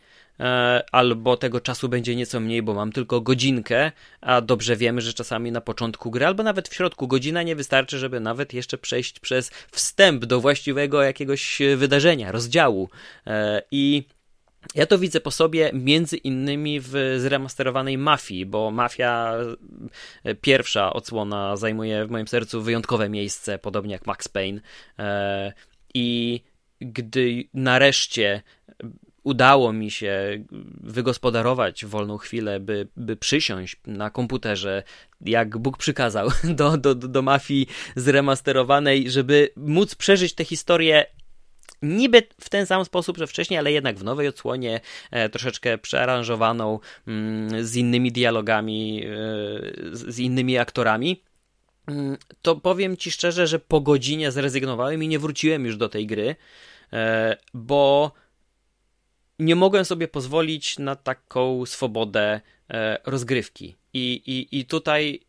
albo 0.93 1.37
tego 1.37 1.61
czasu 1.61 1.89
będzie 1.89 2.17
nieco 2.17 2.41
mniej, 2.41 2.63
bo 2.63 2.75
mam 2.75 2.93
tylko 2.93 3.21
godzinkę, 3.21 3.93
a 4.21 4.41
dobrze 4.41 4.77
wiemy, 4.77 5.01
że 5.01 5.13
czasami 5.13 5.53
na 5.53 5.61
początku 5.61 6.11
gry, 6.11 6.27
albo 6.27 6.43
nawet 6.43 6.69
w 6.69 6.75
środku 6.75 7.09
godzina 7.09 7.43
nie 7.43 7.57
wystarczy, 7.57 7.99
żeby 7.99 8.21
nawet 8.21 8.55
jeszcze 8.55 8.79
przejść 8.79 9.21
przez 9.21 9.51
wstęp 9.73 10.25
do 10.25 10.41
właściwego 10.41 11.03
jakiegoś 11.03 11.59
wydarzenia, 11.77 12.33
rozdziału. 12.33 12.89
E, 13.27 13.63
I 13.71 14.05
ja 14.75 14.87
to 14.87 14.99
widzę 14.99 15.21
po 15.21 15.31
sobie 15.31 15.71
między 15.73 16.17
innymi 16.17 16.81
w 16.81 17.17
zremasterowanej 17.19 17.99
Mafii, 17.99 18.47
bo 18.47 18.71
Mafia 18.71 19.35
e, 20.25 20.35
pierwsza 20.35 20.93
odsłona 20.93 21.57
zajmuje 21.57 22.07
w 22.07 22.11
moim 22.11 22.29
sercu 22.29 22.63
wyjątkowe 22.63 23.09
miejsce, 23.09 23.59
podobnie 23.59 23.93
jak 23.93 24.07
Max 24.07 24.29
Payne. 24.29 24.61
I 25.95 26.41
gdy 26.81 27.45
nareszcie 27.55 28.43
udało 29.25 29.73
mi 29.73 29.91
się 29.91 30.45
wygospodarować 30.81 31.85
wolną 31.85 32.19
chwilę, 32.19 32.61
by, 32.61 32.89
by 32.97 33.17
przysiąść 33.17 33.77
na 33.87 34.11
komputerze, 34.11 34.83
jak 35.21 35.59
Bóg 35.59 35.79
przykazał, 35.79 36.29
do, 36.59 36.77
do, 36.77 36.95
do 36.95 37.23
mafii 37.23 37.67
zremasterowanej, 37.97 39.11
żeby 39.11 39.49
móc 39.57 39.95
przeżyć 39.95 40.35
tę 40.35 40.45
historię 40.45 41.07
niby 41.83 42.23
w 42.41 42.49
ten 42.49 42.67
sam 42.67 42.85
sposób, 42.85 43.19
że 43.19 43.27
wcześniej, 43.27 43.59
ale 43.59 43.73
jednak 43.73 43.99
w 43.99 44.05
nowej 44.05 44.29
odsłonie, 44.29 44.81
e, 45.11 45.29
troszeczkę 45.29 45.79
przearanżowaną, 45.79 46.79
mm, 47.07 47.65
z 47.65 47.77
innymi 47.77 48.13
dialogami, 48.13 49.05
e, 49.05 49.09
z, 49.93 50.19
innymi 50.19 50.59
aktorami. 50.59 51.23
Mm, 51.87 52.17
to 52.43 52.57
powiem 52.57 52.97
ci 52.97 53.11
szczerze, 53.11 53.47
że 53.47 53.59
po 53.59 53.81
godzinie 53.81 54.33
zrezygnowałem 54.33 55.03
i 55.03 55.09
nie 55.09 55.19
wróciłem 55.19 55.67
już 55.67 55.77
do 55.77 55.89
tej 55.89 56.07
gry, 56.07 56.37
e, 56.93 57.37
bo 57.55 58.13
nie 59.39 59.57
mogłem 59.57 59.85
sobie 59.85 60.09
pozwolić 60.09 60.79
na 60.79 60.97
taką 60.97 61.67
swobodę 61.67 62.41
e, 62.71 62.99
rozgrywki. 63.05 63.77
I, 63.93 64.23
i, 64.27 64.59
i 64.59 64.65
tutaj 64.65 65.21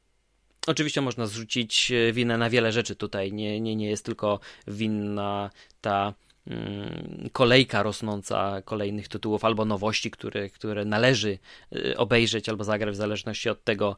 Oczywiście 0.67 1.01
można 1.01 1.27
zrzucić 1.27 1.91
e, 1.91 2.13
winę 2.13 2.37
na 2.37 2.49
wiele 2.49 2.71
rzeczy 2.71 2.95
tutaj. 2.95 3.33
Nie, 3.33 3.61
nie, 3.61 3.75
nie 3.75 3.89
jest 3.89 4.05
tylko 4.05 4.39
winna 4.67 5.49
ta 5.81 6.13
mm, 6.47 7.29
kolejka 7.31 7.83
rosnąca 7.83 8.61
kolejnych 8.61 9.07
tytułów 9.07 9.45
albo 9.45 9.65
nowości, 9.65 10.11
które, 10.11 10.49
które 10.49 10.85
należy 10.85 11.37
e, 11.71 11.97
obejrzeć 11.97 12.49
albo 12.49 12.63
zagrać 12.63 12.95
w 12.95 12.97
zależności 12.97 13.49
od 13.49 13.63
tego, 13.63 13.95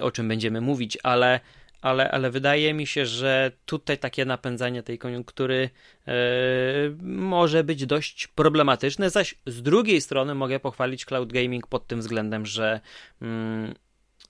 o 0.00 0.10
czym 0.10 0.28
będziemy 0.28 0.60
mówić, 0.60 0.98
ale 1.02 1.40
ale, 1.84 2.10
ale 2.10 2.30
wydaje 2.30 2.74
mi 2.74 2.86
się, 2.86 3.06
że 3.06 3.52
tutaj 3.66 3.98
takie 3.98 4.24
napędzanie 4.24 4.82
tej 4.82 4.98
koniunktury 4.98 5.70
yy, 6.06 6.12
może 7.02 7.64
być 7.64 7.86
dość 7.86 8.26
problematyczne, 8.26 9.10
zaś 9.10 9.34
z 9.46 9.62
drugiej 9.62 10.00
strony 10.00 10.34
mogę 10.34 10.60
pochwalić 10.60 11.04
cloud 11.04 11.32
gaming 11.32 11.66
pod 11.66 11.86
tym 11.86 12.00
względem, 12.00 12.46
że 12.46 12.80
yy, 13.20 13.28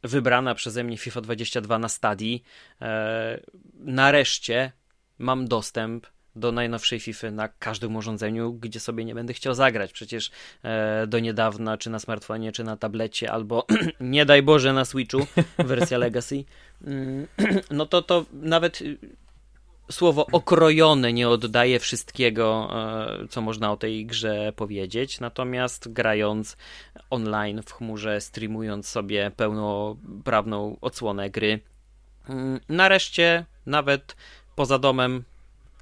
wybrana 0.02 0.54
przeze 0.54 0.84
mnie 0.84 0.96
FIFA 0.96 1.20
22 1.20 1.78
na 1.78 1.88
stadii 1.88 2.42
yy, 2.80 2.86
nareszcie 3.74 4.72
mam 5.18 5.48
dostęp 5.48 6.06
do 6.36 6.52
najnowszej 6.52 7.00
FIFA 7.00 7.30
na 7.30 7.48
każdym 7.48 7.96
urządzeniu, 7.96 8.52
gdzie 8.52 8.80
sobie 8.80 9.04
nie 9.04 9.14
będę 9.14 9.32
chciał 9.32 9.54
zagrać. 9.54 9.92
Przecież 9.92 10.30
e, 10.62 11.06
do 11.06 11.18
niedawna, 11.18 11.78
czy 11.78 11.90
na 11.90 11.98
smartfonie, 11.98 12.52
czy 12.52 12.64
na 12.64 12.76
tablecie, 12.76 13.32
albo 13.32 13.66
nie 14.00 14.26
daj 14.26 14.42
Boże 14.42 14.72
na 14.72 14.84
Switchu, 14.84 15.26
wersja 15.58 15.98
Legacy, 15.98 16.44
mm, 16.86 17.26
no 17.70 17.86
to 17.86 18.02
to 18.02 18.24
nawet 18.32 18.82
y, 18.82 18.98
słowo 19.90 20.26
okrojone 20.32 21.12
nie 21.12 21.28
oddaje 21.28 21.78
wszystkiego, 21.78 22.70
e, 23.24 23.28
co 23.28 23.40
można 23.40 23.72
o 23.72 23.76
tej 23.76 24.06
grze 24.06 24.52
powiedzieć. 24.56 25.20
Natomiast 25.20 25.92
grając 25.92 26.56
online 27.10 27.62
w 27.66 27.72
chmurze, 27.72 28.20
streamując 28.20 28.88
sobie 28.88 29.30
pełnoprawną 29.36 30.76
odsłonę 30.80 31.30
gry, 31.30 31.60
mm, 32.28 32.60
nareszcie 32.68 33.44
nawet 33.66 34.16
poza 34.54 34.78
domem 34.78 35.24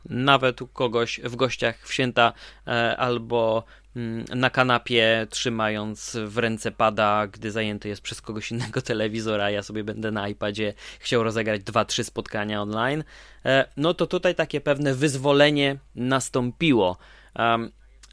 nawet 0.05 0.63
u 0.63 0.67
kogoś 0.67 1.21
w 1.25 1.37
gościach 1.37 1.87
w 1.87 1.93
święta 1.93 2.33
e, 2.67 2.97
albo 2.97 3.65
mm, 3.97 4.25
na 4.35 4.51
kanapie, 4.51 5.27
trzymając 5.31 6.17
w 6.27 6.39
ręce 6.39 6.71
pada, 6.71 7.27
gdy 7.27 7.51
zajęty 7.51 7.89
jest 7.89 8.03
przez 8.03 8.21
kogoś 8.23 8.51
innego 8.51 8.83
telewizora, 8.83 9.51
ja 9.51 9.63
sobie 9.63 9.85
będę 9.85 10.11
na 10.11 10.29
iPadzie 10.29 10.75
chciał 11.01 11.23
rozegrać 11.23 11.63
dwa, 11.63 11.85
trzy 11.85 12.05
spotkania 12.05 12.63
online, 12.63 13.05
e, 13.45 13.69
no 13.77 13.95
to 13.95 14.07
tutaj 14.07 14.35
takie 14.35 14.61
pewne 14.61 14.95
wyzwolenie 14.95 15.79
nastąpiło. 15.95 16.97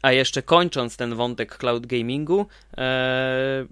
A 0.02 0.12
jeszcze 0.12 0.42
kończąc 0.42 0.96
ten 0.96 1.14
wątek 1.14 1.56
cloud 1.56 1.86
gamingu, 1.86 2.46
e, 2.78 3.66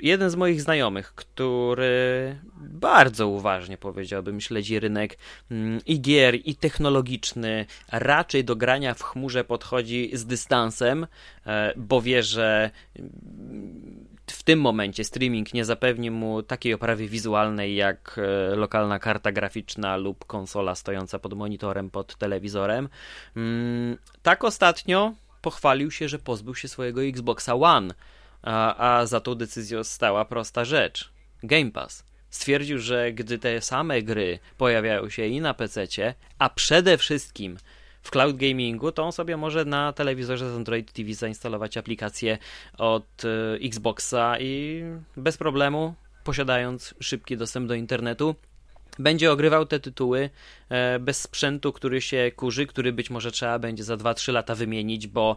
jeden 0.00 0.30
z 0.30 0.36
moich 0.36 0.62
znajomych, 0.62 1.14
który 1.14 2.38
bardzo 2.56 3.28
uważnie 3.28 3.78
powiedziałbym 3.78 4.40
śledzi 4.40 4.80
rynek 4.80 5.18
mm, 5.50 5.80
i 5.86 6.00
gier, 6.00 6.34
i 6.44 6.56
technologiczny, 6.56 7.66
raczej 7.92 8.44
do 8.44 8.56
grania 8.56 8.94
w 8.94 9.02
chmurze 9.02 9.44
podchodzi 9.44 10.10
z 10.12 10.26
dystansem, 10.26 11.06
e, 11.46 11.72
bo 11.76 12.02
wie, 12.02 12.22
że 12.22 12.70
mm, 12.98 14.08
w 14.26 14.42
tym 14.42 14.60
momencie 14.60 15.04
streaming 15.04 15.54
nie 15.54 15.64
zapewni 15.64 16.10
mu 16.10 16.42
takiej 16.42 16.74
oprawy 16.74 17.08
wizualnej 17.08 17.76
jak 17.76 18.20
e, 18.52 18.56
lokalna 18.56 18.98
karta 18.98 19.32
graficzna 19.32 19.96
lub 19.96 20.24
konsola 20.24 20.74
stojąca 20.74 21.18
pod 21.18 21.34
monitorem, 21.34 21.90
pod 21.90 22.16
telewizorem. 22.16 22.88
Mm, 23.36 23.96
tak 24.22 24.44
ostatnio 24.44 25.14
pochwalił 25.42 25.90
się, 25.90 26.08
że 26.08 26.18
pozbył 26.18 26.54
się 26.54 26.68
swojego 26.68 27.04
Xboxa 27.04 27.54
One 27.54 27.94
a, 28.48 28.98
a 28.98 29.06
za 29.06 29.20
tą 29.20 29.34
decyzją 29.34 29.84
stała 29.84 30.24
prosta 30.24 30.64
rzecz. 30.64 31.12
Game 31.42 31.70
Pass. 31.70 32.04
Stwierdził, 32.30 32.78
że 32.78 33.12
gdy 33.12 33.38
te 33.38 33.60
same 33.60 34.02
gry 34.02 34.38
pojawiają 34.58 35.10
się 35.10 35.26
i 35.26 35.40
na 35.40 35.54
PC, 35.54 35.86
a 36.38 36.50
przede 36.50 36.98
wszystkim 36.98 37.58
w 38.02 38.10
cloud 38.10 38.36
gamingu, 38.36 38.92
to 38.92 39.04
on 39.04 39.12
sobie 39.12 39.36
może 39.36 39.64
na 39.64 39.92
telewizorze 39.92 40.52
z 40.52 40.56
Android 40.56 40.92
TV 40.92 41.14
zainstalować 41.14 41.76
aplikację 41.76 42.38
od 42.78 43.24
y, 43.24 43.58
Xboxa 43.62 44.38
i 44.40 44.82
bez 45.16 45.36
problemu, 45.36 45.94
posiadając 46.24 46.94
szybki 47.00 47.36
dostęp 47.36 47.68
do 47.68 47.74
internetu, 47.74 48.34
będzie 48.98 49.32
ogrywał 49.32 49.66
te 49.66 49.80
tytuły 49.80 50.30
e, 50.68 50.98
bez 50.98 51.20
sprzętu, 51.20 51.72
który 51.72 52.00
się 52.00 52.32
kurzy, 52.36 52.66
który 52.66 52.92
być 52.92 53.10
może 53.10 53.32
trzeba 53.32 53.58
będzie 53.58 53.84
za 53.84 53.96
2-3 53.96 54.32
lata 54.32 54.54
wymienić, 54.54 55.06
bo 55.06 55.36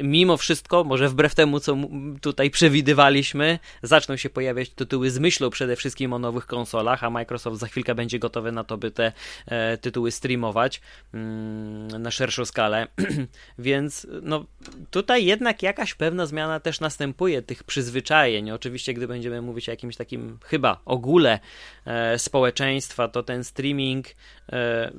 mimo 0.00 0.36
wszystko, 0.36 0.84
może 0.84 1.08
wbrew 1.08 1.34
temu, 1.34 1.60
co 1.60 1.76
tutaj 2.20 2.50
przewidywaliśmy, 2.50 3.58
zaczną 3.82 4.16
się 4.16 4.30
pojawiać 4.30 4.70
tytuły 4.70 5.10
z 5.10 5.18
myślą 5.18 5.50
przede 5.50 5.76
wszystkim 5.76 6.12
o 6.12 6.18
nowych 6.18 6.46
konsolach, 6.46 7.04
a 7.04 7.10
Microsoft 7.10 7.60
za 7.60 7.66
chwilkę 7.66 7.94
będzie 7.94 8.18
gotowy 8.18 8.52
na 8.52 8.64
to, 8.64 8.78
by 8.78 8.90
te 8.90 9.12
e, 9.46 9.78
tytuły 9.78 10.10
streamować 10.10 10.80
mm, 11.14 12.02
na 12.02 12.10
szerszą 12.10 12.44
skalę. 12.44 12.86
Więc 13.58 14.06
no, 14.22 14.44
tutaj 14.90 15.24
jednak 15.24 15.62
jakaś 15.62 15.94
pewna 15.94 16.26
zmiana 16.26 16.60
też 16.60 16.80
następuje 16.80 17.42
tych 17.42 17.64
przyzwyczajeń. 17.64 18.50
Oczywiście, 18.50 18.94
gdy 18.94 19.08
będziemy 19.08 19.42
mówić 19.42 19.68
o 19.68 19.72
jakimś 19.72 19.96
takim 19.96 20.38
chyba 20.44 20.80
ogóle 20.84 21.40
e, 21.84 22.18
społeczeństwa, 22.18 23.08
to 23.08 23.22
ten 23.22 23.44
streaming 23.44 24.06
e, 24.52 24.92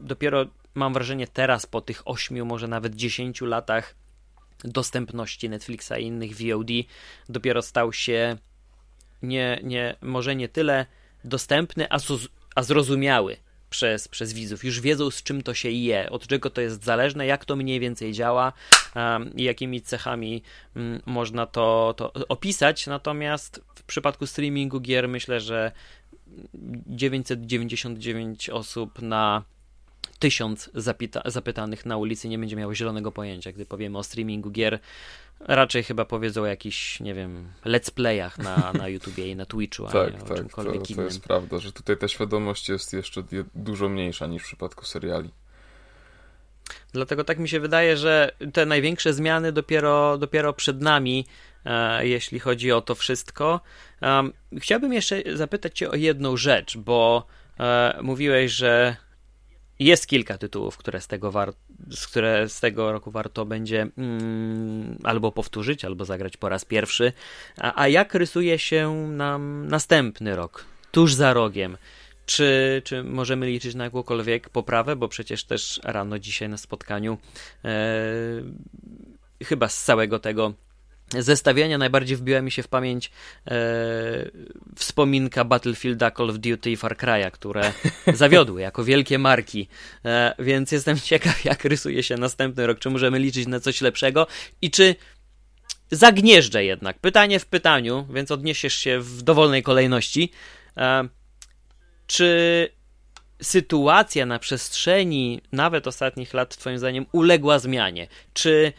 dopiero 0.00 0.46
mam 0.74 0.92
wrażenie 0.92 1.26
teraz 1.26 1.66
po 1.66 1.80
tych 1.80 2.02
8, 2.04 2.46
może 2.46 2.68
nawet 2.68 2.94
10 2.94 3.40
latach 3.40 4.01
dostępności 4.64 5.48
Netflixa 5.48 5.92
i 5.98 6.04
innych 6.04 6.30
VOD 6.34 6.70
dopiero 7.28 7.62
stał 7.62 7.92
się 7.92 8.36
nie, 9.22 9.60
nie, 9.62 9.96
może 10.00 10.36
nie 10.36 10.48
tyle 10.48 10.86
dostępny, 11.24 11.86
a, 11.90 11.98
a 12.54 12.62
zrozumiały 12.62 13.36
przez, 13.70 14.08
przez 14.08 14.32
widzów. 14.32 14.64
Już 14.64 14.80
wiedzą, 14.80 15.10
z 15.10 15.22
czym 15.22 15.42
to 15.42 15.54
się 15.54 15.70
je, 15.70 16.10
od 16.10 16.26
czego 16.26 16.50
to 16.50 16.60
jest 16.60 16.84
zależne, 16.84 17.26
jak 17.26 17.44
to 17.44 17.56
mniej 17.56 17.80
więcej 17.80 18.12
działa 18.12 18.52
um, 18.94 19.36
i 19.36 19.42
jakimi 19.42 19.82
cechami 19.82 20.42
um, 20.76 21.02
można 21.06 21.46
to, 21.46 21.94
to 21.96 22.12
opisać. 22.28 22.86
Natomiast 22.86 23.60
w 23.74 23.82
przypadku 23.82 24.26
streamingu 24.26 24.80
gier 24.80 25.08
myślę, 25.08 25.40
że 25.40 25.72
999 26.86 28.50
osób 28.50 29.02
na 29.02 29.44
tysiąc 30.22 30.70
zapyta 30.74 31.22
zapytanych 31.24 31.86
na 31.86 31.96
ulicy 31.96 32.28
nie 32.28 32.38
będzie 32.38 32.56
miało 32.56 32.74
zielonego 32.74 33.12
pojęcia, 33.12 33.52
gdy 33.52 33.66
powiemy 33.66 33.98
o 33.98 34.02
streamingu 34.02 34.50
gier. 34.50 34.78
Raczej 35.40 35.82
chyba 35.82 36.04
powiedzą 36.04 36.42
o 36.42 36.46
jakichś, 36.46 37.00
nie 37.00 37.14
wiem, 37.14 37.52
let's 37.64 37.90
playach 37.90 38.38
na, 38.38 38.72
na 38.72 38.88
YouTubie 38.88 39.30
i 39.30 39.36
na 39.36 39.46
Twitchu, 39.46 39.86
a 39.86 39.90
tak, 39.90 40.14
nie 40.14 40.22
o 40.22 40.26
tak, 40.26 40.36
czymkolwiek 40.36 40.80
to, 40.80 40.86
to 40.86 40.92
innym. 40.92 41.04
jest 41.04 41.20
prawda, 41.20 41.58
że 41.58 41.72
tutaj 41.72 41.96
ta 41.96 42.08
świadomość 42.08 42.68
jest 42.68 42.92
jeszcze 42.92 43.22
dużo 43.54 43.88
mniejsza 43.88 44.26
niż 44.26 44.42
w 44.42 44.46
przypadku 44.46 44.84
seriali. 44.84 45.30
Dlatego 46.92 47.24
tak 47.24 47.38
mi 47.38 47.48
się 47.48 47.60
wydaje, 47.60 47.96
że 47.96 48.32
te 48.52 48.66
największe 48.66 49.12
zmiany 49.12 49.52
dopiero, 49.52 50.18
dopiero 50.18 50.52
przed 50.52 50.80
nami, 50.80 51.26
e, 51.64 52.06
jeśli 52.06 52.38
chodzi 52.38 52.72
o 52.72 52.80
to 52.80 52.94
wszystko. 52.94 53.60
Chciałbym 54.58 54.92
jeszcze 54.92 55.22
zapytać 55.36 55.78
Cię 55.78 55.90
o 55.90 55.94
jedną 55.94 56.36
rzecz, 56.36 56.76
bo 56.76 57.26
e, 57.60 57.98
mówiłeś, 58.02 58.52
że 58.52 58.96
jest 59.78 60.06
kilka 60.06 60.38
tytułów, 60.38 60.76
które 60.76 61.00
z 61.00 61.06
tego, 61.06 61.32
war- 61.32 61.54
które 62.10 62.48
z 62.48 62.60
tego 62.60 62.92
roku 62.92 63.10
warto 63.10 63.44
będzie 63.44 63.86
mm, 63.98 64.98
albo 65.02 65.32
powtórzyć, 65.32 65.84
albo 65.84 66.04
zagrać 66.04 66.36
po 66.36 66.48
raz 66.48 66.64
pierwszy. 66.64 67.12
A, 67.58 67.82
a 67.82 67.88
jak 67.88 68.14
rysuje 68.14 68.58
się 68.58 68.92
nam 69.08 69.66
następny 69.68 70.36
rok, 70.36 70.64
tuż 70.92 71.14
za 71.14 71.32
rogiem? 71.32 71.76
Czy, 72.26 72.82
czy 72.84 73.02
możemy 73.02 73.46
liczyć 73.46 73.74
na 73.74 73.84
jakąkolwiek 73.84 74.48
poprawę? 74.48 74.96
Bo 74.96 75.08
przecież 75.08 75.44
też 75.44 75.80
rano 75.84 76.18
dzisiaj 76.18 76.48
na 76.48 76.56
spotkaniu, 76.56 77.18
e, 77.64 77.72
chyba 79.44 79.68
z 79.68 79.84
całego 79.84 80.18
tego 80.18 80.54
zestawienia 81.18 81.78
najbardziej 81.78 82.16
wbiła 82.16 82.42
mi 82.42 82.50
się 82.50 82.62
w 82.62 82.68
pamięć 82.68 83.10
e, 83.46 83.52
wspominka 84.76 85.44
Battlefielda, 85.44 86.10
Call 86.10 86.30
of 86.30 86.38
Duty 86.38 86.70
i 86.70 86.76
Far 86.76 86.96
Cry'a, 86.96 87.30
które 87.30 87.72
zawiodły 88.14 88.60
jako 88.60 88.84
wielkie 88.84 89.18
marki. 89.18 89.68
E, 90.04 90.34
więc 90.38 90.72
jestem 90.72 91.00
ciekaw, 91.10 91.44
jak 91.44 91.64
rysuje 91.64 92.02
się 92.02 92.16
następny 92.16 92.66
rok. 92.66 92.78
Czy 92.78 92.90
możemy 92.90 93.18
liczyć 93.18 93.46
na 93.46 93.60
coś 93.60 93.80
lepszego 93.80 94.26
i 94.62 94.70
czy 94.70 94.94
zagnieżdżę 95.90 96.64
jednak. 96.64 96.98
Pytanie 96.98 97.38
w 97.40 97.46
pytaniu, 97.46 98.06
więc 98.14 98.30
odniesiesz 98.30 98.74
się 98.74 99.00
w 99.00 99.22
dowolnej 99.22 99.62
kolejności. 99.62 100.32
E, 100.76 101.08
czy 102.06 102.68
sytuacja 103.42 104.26
na 104.26 104.38
przestrzeni 104.38 105.40
nawet 105.52 105.86
ostatnich 105.86 106.34
lat, 106.34 106.56
Twoim 106.56 106.78
zdaniem, 106.78 107.06
uległa 107.12 107.58
zmianie? 107.58 108.08
Czy, 108.32 108.72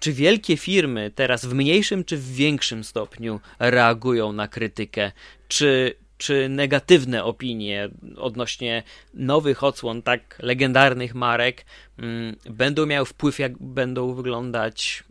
czy 0.00 0.12
wielkie 0.12 0.56
firmy 0.56 1.10
teraz 1.14 1.44
w 1.44 1.54
mniejszym 1.54 2.04
czy 2.04 2.16
w 2.16 2.32
większym 2.32 2.84
stopniu 2.84 3.40
reagują 3.58 4.32
na 4.32 4.48
krytykę? 4.48 5.12
Czy, 5.48 5.94
czy 6.18 6.48
negatywne 6.48 7.24
opinie 7.24 7.88
odnośnie 8.16 8.82
nowych 9.14 9.64
odsłon 9.64 10.02
tak 10.02 10.38
legendarnych 10.42 11.14
marek 11.14 11.64
mm, 11.98 12.36
będą 12.50 12.86
miały 12.86 13.06
wpływ, 13.06 13.38
jak 13.38 13.58
będą 13.58 14.14
wyglądać 14.14 15.04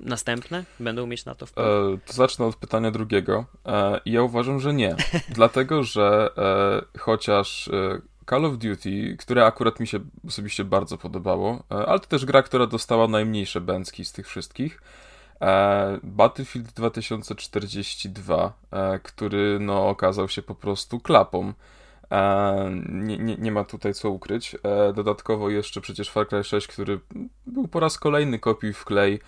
następne? 0.00 0.64
Będą 0.80 1.06
mieć 1.06 1.24
na 1.24 1.34
to 1.34 1.46
wpływ? 1.46 1.66
E, 1.66 1.98
to 2.06 2.12
zacznę 2.12 2.46
od 2.46 2.56
pytania 2.56 2.90
drugiego. 2.90 3.46
E, 3.66 4.00
ja 4.06 4.22
uważam, 4.22 4.60
że 4.60 4.74
nie. 4.74 4.96
Dlatego, 5.28 5.84
że 5.84 6.30
e, 6.36 6.98
chociaż 6.98 7.68
e, 7.68 8.00
Call 8.30 8.44
of 8.44 8.58
Duty, 8.58 9.16
które 9.18 9.46
akurat 9.46 9.80
mi 9.80 9.86
się 9.86 9.98
osobiście 10.28 10.64
bardzo 10.64 10.98
podobało, 10.98 11.62
e, 11.70 11.74
ale 11.74 11.98
to 12.00 12.06
też 12.06 12.24
gra, 12.24 12.42
która 12.42 12.66
dostała 12.66 13.08
najmniejsze 13.08 13.60
bęcki 13.60 14.04
z 14.04 14.12
tych 14.12 14.28
wszystkich. 14.28 14.82
E, 15.40 15.98
Battlefield 16.02 16.72
2042, 16.72 18.52
który 19.02 19.58
no, 19.60 19.88
okazał 19.88 20.28
się 20.28 20.42
po 20.42 20.54
prostu 20.54 21.00
klapą. 21.00 21.52
Nie, 22.88 23.18
nie, 23.18 23.36
nie, 23.36 23.52
ma 23.52 23.64
tutaj 23.64 23.94
co 23.94 24.10
ukryć. 24.10 24.56
Dodatkowo 24.94 25.50
jeszcze 25.50 25.80
przecież 25.80 26.10
Far 26.10 26.28
Cry 26.28 26.44
6, 26.44 26.66
który 26.66 27.00
był 27.46 27.68
po 27.68 27.80
raz 27.80 27.98
kolejny 27.98 28.38
kopiuj 28.38 28.72
w 28.72 28.84
klej 28.84 29.14
e, 29.14 29.18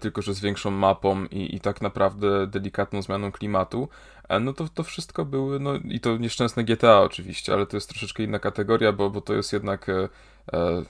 tylko 0.00 0.22
że 0.22 0.34
z 0.34 0.40
większą 0.40 0.70
mapą 0.70 1.24
i, 1.24 1.56
i 1.56 1.60
tak 1.60 1.80
naprawdę 1.80 2.46
delikatną 2.46 3.02
zmianą 3.02 3.32
klimatu, 3.32 3.88
e, 4.28 4.40
no 4.40 4.52
to 4.52 4.68
to 4.68 4.82
wszystko 4.82 5.24
były, 5.24 5.60
no 5.60 5.74
i 5.74 6.00
to 6.00 6.16
nieszczęsne 6.16 6.64
GTA 6.64 7.00
oczywiście, 7.00 7.52
ale 7.52 7.66
to 7.66 7.76
jest 7.76 7.88
troszeczkę 7.88 8.22
inna 8.22 8.38
kategoria, 8.38 8.92
bo, 8.92 9.10
bo 9.10 9.20
to 9.20 9.34
jest 9.34 9.52
jednak 9.52 9.88
e, 9.88 10.08
e 10.52 10.84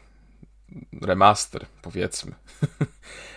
remaster, 1.02 1.66
powiedzmy. 1.82 2.32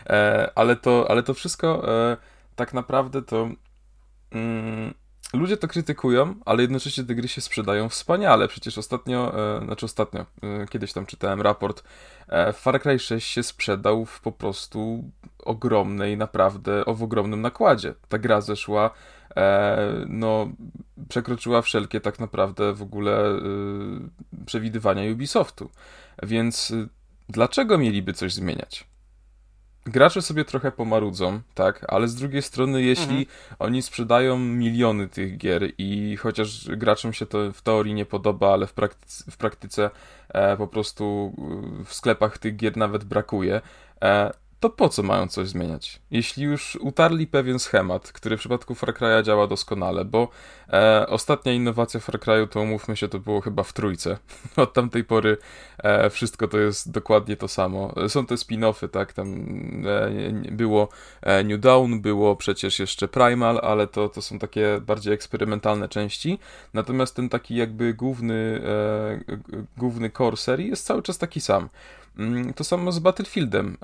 E, 0.09 0.51
ale, 0.55 0.75
to, 0.75 1.05
ale 1.09 1.23
to 1.23 1.33
wszystko 1.33 1.93
e, 2.11 2.17
tak 2.55 2.73
naprawdę 2.73 3.21
to... 3.21 3.49
Mm, 4.31 4.93
ludzie 5.33 5.57
to 5.57 5.67
krytykują, 5.67 6.35
ale 6.45 6.61
jednocześnie 6.61 7.03
te 7.03 7.15
gry 7.15 7.27
się 7.27 7.41
sprzedają 7.41 7.89
wspaniale. 7.89 8.47
Przecież 8.47 8.77
ostatnio, 8.77 9.33
e, 9.57 9.65
znaczy 9.65 9.85
ostatnio, 9.85 10.21
e, 10.21 10.25
kiedyś 10.69 10.93
tam 10.93 11.05
czytałem 11.05 11.41
raport, 11.41 11.83
e, 12.27 12.53
Far 12.53 12.81
Cry 12.81 12.99
6 12.99 13.27
się 13.27 13.43
sprzedał 13.43 14.05
w 14.05 14.21
po 14.21 14.31
prostu 14.31 15.03
ogromnej, 15.39 16.17
naprawdę, 16.17 16.85
o 16.85 16.93
w 16.93 17.03
ogromnym 17.03 17.41
nakładzie. 17.41 17.93
Ta 18.09 18.17
gra 18.17 18.41
zeszła, 18.41 18.89
no, 20.07 20.51
przekroczyła 21.09 21.61
wszelkie 21.61 22.01
tak 22.01 22.19
naprawdę 22.19 22.73
w 22.73 22.81
ogóle 22.81 23.39
przewidywania 24.45 25.11
Ubisoftu. 25.11 25.69
Więc 26.23 26.73
dlaczego 27.29 27.77
mieliby 27.77 28.13
coś 28.13 28.33
zmieniać? 28.33 28.92
Gracze 29.85 30.21
sobie 30.21 30.45
trochę 30.45 30.71
pomarudzą, 30.71 31.41
tak, 31.53 31.85
ale 31.87 32.07
z 32.07 32.15
drugiej 32.15 32.41
strony, 32.41 32.81
jeśli 32.81 33.17
mhm. 33.17 33.25
oni 33.59 33.81
sprzedają 33.81 34.39
miliony 34.39 35.07
tych 35.07 35.37
gier 35.37 35.63
i 35.77 36.17
chociaż 36.17 36.69
graczom 36.69 37.13
się 37.13 37.25
to 37.25 37.51
w 37.51 37.61
teorii 37.61 37.93
nie 37.93 38.05
podoba, 38.05 38.53
ale 38.53 38.67
w 38.67 38.73
praktyce, 38.73 39.31
w 39.31 39.37
praktyce 39.37 39.89
e, 40.29 40.57
po 40.57 40.67
prostu 40.67 41.33
w 41.85 41.93
sklepach 41.93 42.37
tych 42.37 42.55
gier 42.55 42.77
nawet 42.77 43.03
brakuje, 43.03 43.61
e, 44.03 44.31
to 44.63 44.69
po 44.69 44.89
co 44.89 45.03
mają 45.03 45.27
coś 45.27 45.47
zmieniać? 45.47 46.01
Jeśli 46.11 46.43
już 46.43 46.75
utarli 46.81 47.27
pewien 47.27 47.59
schemat, 47.59 48.11
który 48.11 48.37
w 48.37 48.39
przypadku 48.39 48.75
Far 48.75 48.93
Cry'a 48.93 49.23
działa 49.23 49.47
doskonale, 49.47 50.05
bo 50.05 50.27
e, 50.69 51.07
ostatnia 51.07 51.53
innowacja 51.53 51.99
Far 51.99 52.19
Cry'u, 52.19 52.47
to 52.47 52.61
umówmy 52.61 52.97
się, 52.97 53.07
to 53.07 53.19
było 53.19 53.41
chyba 53.41 53.63
w 53.63 53.73
trójce. 53.73 54.17
Od 54.55 54.73
tamtej 54.73 55.03
pory 55.03 55.37
e, 55.77 56.09
wszystko 56.09 56.47
to 56.47 56.57
jest 56.57 56.91
dokładnie 56.91 57.35
to 57.35 57.47
samo. 57.47 57.93
Są 58.07 58.25
te 58.25 58.35
spin-offy, 58.35 58.89
tak, 58.89 59.13
tam 59.13 59.35
e, 59.85 60.51
było 60.51 60.89
e, 61.21 61.43
New 61.43 61.59
Dawn, 61.59 61.99
było 61.99 62.35
przecież 62.35 62.79
jeszcze 62.79 63.07
Primal, 63.07 63.59
ale 63.63 63.87
to, 63.87 64.09
to 64.09 64.21
są 64.21 64.39
takie 64.39 64.81
bardziej 64.81 65.13
eksperymentalne 65.13 65.89
części. 65.89 66.39
Natomiast 66.73 67.15
ten 67.15 67.29
taki 67.29 67.55
jakby 67.55 67.93
główny, 67.93 68.61
e, 68.65 69.35
główny 69.77 70.09
core 70.09 70.37
serii 70.37 70.69
jest 70.69 70.85
cały 70.85 71.01
czas 71.01 71.17
taki 71.17 71.41
sam. 71.41 71.69
Mm, 72.17 72.53
to 72.53 72.63
samo 72.63 72.91
z 72.91 72.99
Battlefieldem 72.99 73.77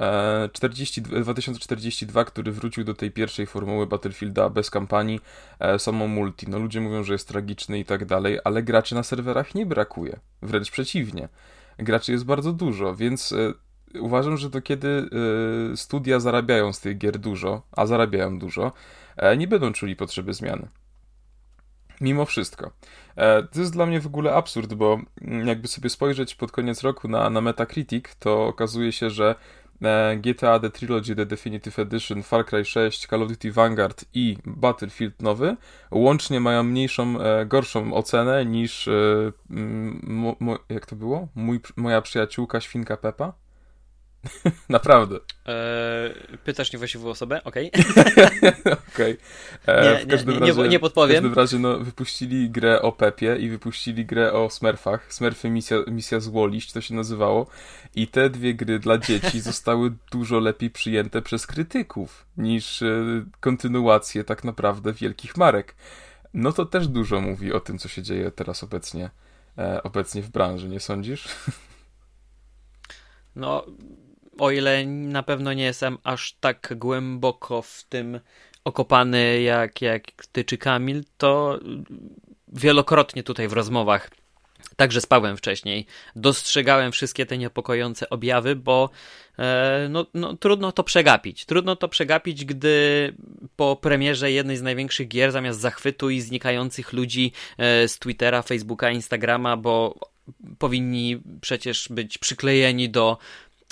40, 0.54 1.02
e, 1.02 1.22
2042, 1.22 2.26
który 2.26 2.52
wrócił 2.52 2.84
do 2.84 2.94
tej 2.94 3.12
pierwszej 3.12 3.46
formuły 3.46 3.88
Battlefielda 3.88 4.50
bez 4.50 4.70
kampanii, 4.70 5.20
e, 5.60 5.80
samo 5.80 6.08
multi. 6.08 6.50
No 6.50 6.60
ludzie 6.60 6.82
mówią, 6.82 7.04
że 7.04 7.14
jest 7.14 7.28
tragiczny 7.28 7.80
i 7.80 7.86
tak 7.86 8.06
dalej, 8.06 8.40
ale 8.44 8.64
graczy 8.64 8.96
na 8.96 9.04
serwerach 9.04 9.56
nie 9.56 9.66
brakuje. 9.66 10.20
Wręcz 10.42 10.72
przeciwnie. 10.72 11.30
Graczy 11.78 12.12
jest 12.12 12.26
bardzo 12.26 12.54
dużo, 12.54 12.96
więc 12.96 13.32
e, 13.32 13.54
uważam, 14.00 14.38
że 14.38 14.50
to 14.50 14.62
kiedy 14.62 15.10
studia 15.76 16.20
zarabiają 16.20 16.74
z 16.74 16.80
tych 16.80 16.98
gier 16.98 17.20
dużo, 17.20 17.62
a 17.72 17.86
zarabiają 17.86 18.40
dużo, 18.40 18.72
nie 19.38 19.48
będą 19.48 19.74
czuli 19.74 19.96
potrzeby 19.96 20.34
zmiany. 20.34 20.68
Mimo 22.02 22.26
wszystko. 22.26 22.72
E, 23.16 23.44
to 23.44 23.60
jest 23.60 23.74
dla 23.74 23.86
mnie 23.86 24.02
w 24.02 24.08
ogóle 24.08 24.34
absurd, 24.34 24.74
bo 24.74 25.00
mm, 25.22 25.48
jakby 25.48 25.68
sobie 25.68 25.90
spojrzeć 25.90 26.36
pod 26.36 26.52
koniec 26.52 26.82
roku 26.84 27.08
na, 27.08 27.30
na 27.30 27.42
Metacritic, 27.42 28.06
to 28.20 28.48
okazuje 28.48 28.92
się, 28.92 29.10
że 29.10 29.36
e, 29.82 30.18
GTA 30.18 30.60
The 30.60 30.70
Trilogy 30.70 31.16
The 31.16 31.26
Definitive 31.26 31.80
Edition, 31.80 32.24
Far 32.24 32.46
Cry 32.46 32.66
6, 32.66 33.08
Call 33.08 33.24
of 33.24 33.30
Duty 33.30 33.52
Vanguard 33.52 34.06
i 34.14 34.38
Battlefield 34.46 35.22
nowy 35.22 35.58
łącznie 35.92 36.40
mają 36.40 36.64
mniejszą, 36.64 37.22
e, 37.22 37.46
gorszą 37.46 37.94
ocenę 37.94 38.46
niż 38.46 38.90
jak 40.70 40.86
to 40.86 40.96
było? 40.96 41.28
Mój, 41.36 41.60
moja 41.76 42.02
przyjaciółka 42.02 42.62
Świnka 42.62 42.98
Pepa? 42.98 43.34
Naprawdę. 44.70 45.20
Eee, 45.46 46.38
pytasz 46.44 46.74
niewłaściwą 46.74 47.10
osobę? 47.10 47.44
Okej. 47.44 47.72
Okay. 48.94 48.94
okay. 48.94 49.18
E, 49.66 50.06
w 50.06 50.08
każdym 50.08 50.34
nie, 50.34 50.40
razie, 50.40 50.62
nie, 50.62 50.70
nie 50.70 50.80
podpowiem. 50.80 51.32
W 51.32 51.36
każdym 51.36 51.36
razie 51.36 51.60
no, 51.60 51.86
wypuścili 51.86 52.50
grę 52.50 52.82
o 52.82 52.92
Pepie 52.92 53.36
i 53.36 53.50
wypuścili 53.50 54.06
grę 54.06 54.34
o 54.34 54.50
Smurfach. 54.50 55.14
Smurfy 55.14 55.50
misja, 55.50 55.78
misja 55.88 56.20
Złoliść 56.20 56.72
to 56.72 56.82
się 56.82 56.96
nazywało. 56.96 57.48
I 57.96 58.08
te 58.08 58.30
dwie 58.30 58.54
gry 58.54 58.80
dla 58.80 58.98
dzieci 58.98 59.40
zostały 59.52 59.94
dużo 60.12 60.40
lepiej 60.40 60.70
przyjęte 60.70 61.22
przez 61.22 61.48
krytyków 61.48 62.26
niż 62.38 62.82
e, 62.82 63.26
kontynuacje 63.40 64.24
tak 64.24 64.44
naprawdę 64.44 64.94
wielkich 64.94 65.38
marek. 65.38 65.76
No 66.34 66.52
to 66.52 66.66
też 66.66 66.88
dużo 66.88 67.22
mówi 67.22 67.54
o 67.54 67.60
tym, 67.60 67.78
co 67.78 67.88
się 67.88 68.02
dzieje 68.02 68.32
teraz 68.32 68.64
obecnie, 68.64 69.10
e, 69.58 69.84
obecnie 69.84 70.22
w 70.22 70.30
branży, 70.30 70.70
nie 70.70 70.80
sądzisz? 70.80 71.28
No, 73.36 73.66
o 74.40 74.52
ile 74.52 74.86
na 74.86 75.24
pewno 75.24 75.54
nie 75.54 75.64
jestem 75.64 75.98
aż 76.04 76.34
tak 76.40 76.74
głęboko 76.78 77.62
w 77.62 77.84
tym 77.90 78.20
okopany 78.64 79.42
jak, 79.42 79.82
jak 79.82 80.04
ty 80.32 80.44
czy 80.44 80.58
Kamil, 80.58 81.04
to 81.18 81.60
wielokrotnie 82.48 83.24
tutaj 83.24 83.48
w 83.48 83.54
rozmowach 83.54 84.10
także 84.76 85.02
spałem 85.02 85.38
wcześniej, 85.38 85.86
dostrzegałem 86.16 86.92
wszystkie 86.92 87.26
te 87.26 87.38
niepokojące 87.38 88.10
objawy, 88.10 88.56
bo 88.56 88.90
e, 89.40 89.88
no, 89.90 90.06
no, 90.14 90.38
trudno 90.38 90.72
to 90.72 90.84
przegapić. 90.84 91.46
Trudno 91.46 91.76
to 91.76 91.88
przegapić, 91.88 92.46
gdy 92.46 93.14
po 93.56 93.76
premierze 93.76 94.32
jednej 94.32 94.58
z 94.58 94.62
największych 94.62 95.08
gier, 95.08 95.32
zamiast 95.32 95.60
zachwytu 95.60 96.10
i 96.10 96.22
znikających 96.22 96.94
ludzi 96.94 97.32
e, 97.58 97.88
z 97.88 98.00
Twittera, 98.00 98.42
Facebooka, 98.42 98.92
Instagrama, 98.92 99.58
bo 99.58 100.00
powinni 100.58 101.22
przecież 101.42 101.88
być 101.90 102.18
przyklejeni 102.18 102.90
do 102.90 103.18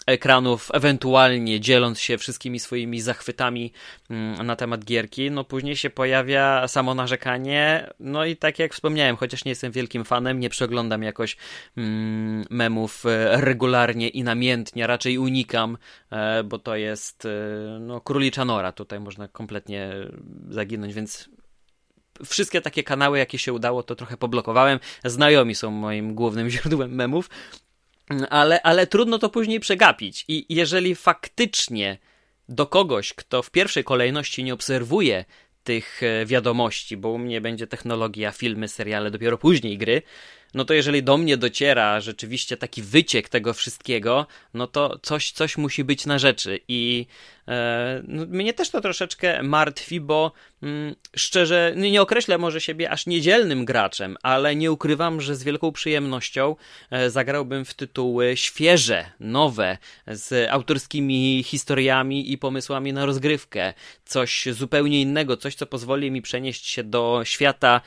ekranów, 0.07 0.69
ewentualnie 0.73 1.59
dzieląc 1.59 1.99
się 1.99 2.17
wszystkimi 2.17 2.59
swoimi 2.59 3.01
zachwytami 3.01 3.71
mm, 4.09 4.45
na 4.45 4.55
temat 4.55 4.85
gierki. 4.85 5.31
No 5.31 5.43
później 5.43 5.75
się 5.75 5.89
pojawia 5.89 6.67
samo 6.67 6.95
narzekanie, 6.95 7.89
no 7.99 8.25
i 8.25 8.35
tak 8.35 8.59
jak 8.59 8.73
wspomniałem, 8.73 9.15
chociaż 9.15 9.45
nie 9.45 9.51
jestem 9.51 9.71
wielkim 9.71 10.05
fanem, 10.05 10.39
nie 10.39 10.49
przeglądam 10.49 11.03
jakoś 11.03 11.37
mm, 11.77 12.45
memów 12.49 13.05
e, 13.05 13.41
regularnie 13.41 14.09
i 14.09 14.23
namiętnie, 14.23 14.87
raczej 14.87 15.17
unikam, 15.17 15.77
e, 16.11 16.43
bo 16.43 16.59
to 16.59 16.75
jest 16.75 17.25
e, 17.25 17.29
no, 17.79 18.01
królicza 18.01 18.45
nora, 18.45 18.71
tutaj 18.71 18.99
można 18.99 19.27
kompletnie 19.27 19.93
zaginąć, 20.49 20.93
więc 20.93 21.29
wszystkie 22.25 22.61
takie 22.61 22.83
kanały, 22.83 23.17
jakie 23.17 23.37
się 23.37 23.53
udało, 23.53 23.83
to 23.83 23.95
trochę 23.95 24.17
poblokowałem. 24.17 24.79
Znajomi 25.05 25.55
są 25.55 25.71
moim 25.71 26.15
głównym 26.15 26.49
źródłem 26.53 26.95
memów, 26.95 27.29
ale, 28.29 28.61
ale 28.61 28.87
trudno 28.87 29.19
to 29.19 29.29
później 29.29 29.59
przegapić. 29.59 30.25
I 30.27 30.45
jeżeli 30.49 30.95
faktycznie 30.95 31.97
do 32.49 32.67
kogoś, 32.67 33.13
kto 33.13 33.43
w 33.43 33.51
pierwszej 33.51 33.83
kolejności 33.83 34.43
nie 34.43 34.53
obserwuje 34.53 35.25
tych 35.63 36.03
e, 36.03 36.25
wiadomości, 36.25 36.97
bo 36.97 37.09
u 37.09 37.17
mnie 37.17 37.41
będzie 37.41 37.67
technologia, 37.67 38.31
filmy, 38.31 38.67
seriale, 38.67 39.11
dopiero 39.11 39.37
później 39.37 39.77
gry, 39.77 40.01
no 40.53 40.65
to 40.65 40.73
jeżeli 40.73 41.03
do 41.03 41.17
mnie 41.17 41.37
dociera 41.37 41.99
rzeczywiście 41.99 42.57
taki 42.57 42.81
wyciek 42.81 43.29
tego 43.29 43.53
wszystkiego, 43.53 44.27
no 44.53 44.67
to 44.67 44.99
coś, 45.01 45.31
coś 45.31 45.57
musi 45.57 45.83
być 45.83 46.05
na 46.05 46.19
rzeczy. 46.19 46.59
I 46.67 47.05
e, 47.47 48.01
no, 48.07 48.25
mnie 48.25 48.53
też 48.53 48.69
to 48.69 48.81
troszeczkę 48.81 49.43
martwi, 49.43 50.01
bo 50.01 50.31
mm, 50.63 50.95
szczerze, 51.15 51.73
nie 51.75 52.01
określę 52.01 52.37
może 52.37 52.61
siebie 52.61 52.89
aż 52.89 53.05
niedzielnym 53.05 53.65
graczem, 53.65 54.17
ale 54.23 54.55
nie 54.55 54.71
ukrywam, 54.71 55.21
że 55.21 55.35
z 55.35 55.43
wielką 55.43 55.71
przyjemnością 55.71 56.55
e, 56.91 57.09
zagrałbym 57.09 57.65
w 57.65 57.73
tytuły 57.73 58.37
świeże, 58.37 59.05
nowe, 59.19 59.77
z 60.07 60.49
autorskimi 60.51 61.43
historiami 61.43 62.31
i 62.31 62.37
pomysłami 62.37 62.93
na 62.93 63.05
rozgrywkę. 63.05 63.73
Coś 64.05 64.45
zupełnie 64.51 65.01
innego, 65.01 65.37
coś, 65.37 65.55
co 65.55 65.65
pozwoli 65.65 66.11
mi 66.11 66.21
przenieść 66.21 66.67
się 66.67 66.83
do 66.83 67.21
świata 67.23 67.81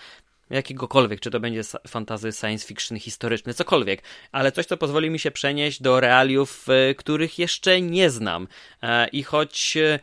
jakiegokolwiek, 0.51 1.20
czy 1.20 1.30
to 1.30 1.40
będzie 1.40 1.62
fantazy, 1.88 2.32
science 2.32 2.66
fiction, 2.66 2.98
historyczny, 2.98 3.55
cokolwiek, 3.55 4.03
ale 4.32 4.53
coś, 4.53 4.66
co 4.66 4.76
pozwoli 4.76 5.11
mi 5.11 5.18
się 5.18 5.30
przenieść 5.30 5.82
do 5.82 6.01
realiów, 6.01 6.66
e, 6.68 6.94
których 6.94 7.38
jeszcze 7.38 7.80
nie 7.80 8.11
znam. 8.11 8.48
E, 8.82 9.09
I 9.09 9.22
choć 9.22 9.76
e, 9.76 9.98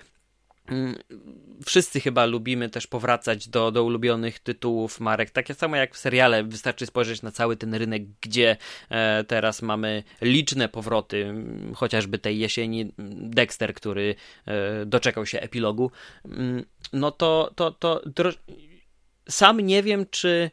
mm, 0.67 0.95
wszyscy 1.65 1.99
chyba 1.99 2.25
lubimy 2.25 2.69
też 2.69 2.87
powracać 2.87 3.47
do, 3.47 3.71
do 3.71 3.83
ulubionych 3.83 4.39
tytułów 4.39 4.99
marek, 4.99 5.29
takie 5.29 5.53
samo 5.53 5.75
jak 5.75 5.95
w 5.95 5.97
seriale, 5.97 6.43
wystarczy 6.43 6.85
spojrzeć 6.85 7.21
na 7.21 7.31
cały 7.31 7.57
ten 7.57 7.75
rynek, 7.75 8.03
gdzie 8.21 8.57
teraz 9.27 9.61
mamy 9.61 10.03
liczne 10.21 10.69
powroty, 10.69 11.33
chociażby 11.75 12.19
tej 12.19 12.39
jesieni 12.39 12.91
Dexter, 13.17 13.73
który 13.73 14.15
doczekał 14.85 15.25
się 15.25 15.39
epilogu, 15.39 15.91
no 16.93 17.11
to, 17.11 17.51
to, 17.55 17.71
to 17.71 18.01
sam 19.29 19.61
nie 19.61 19.83
wiem, 19.83 20.05
czy 20.11 20.51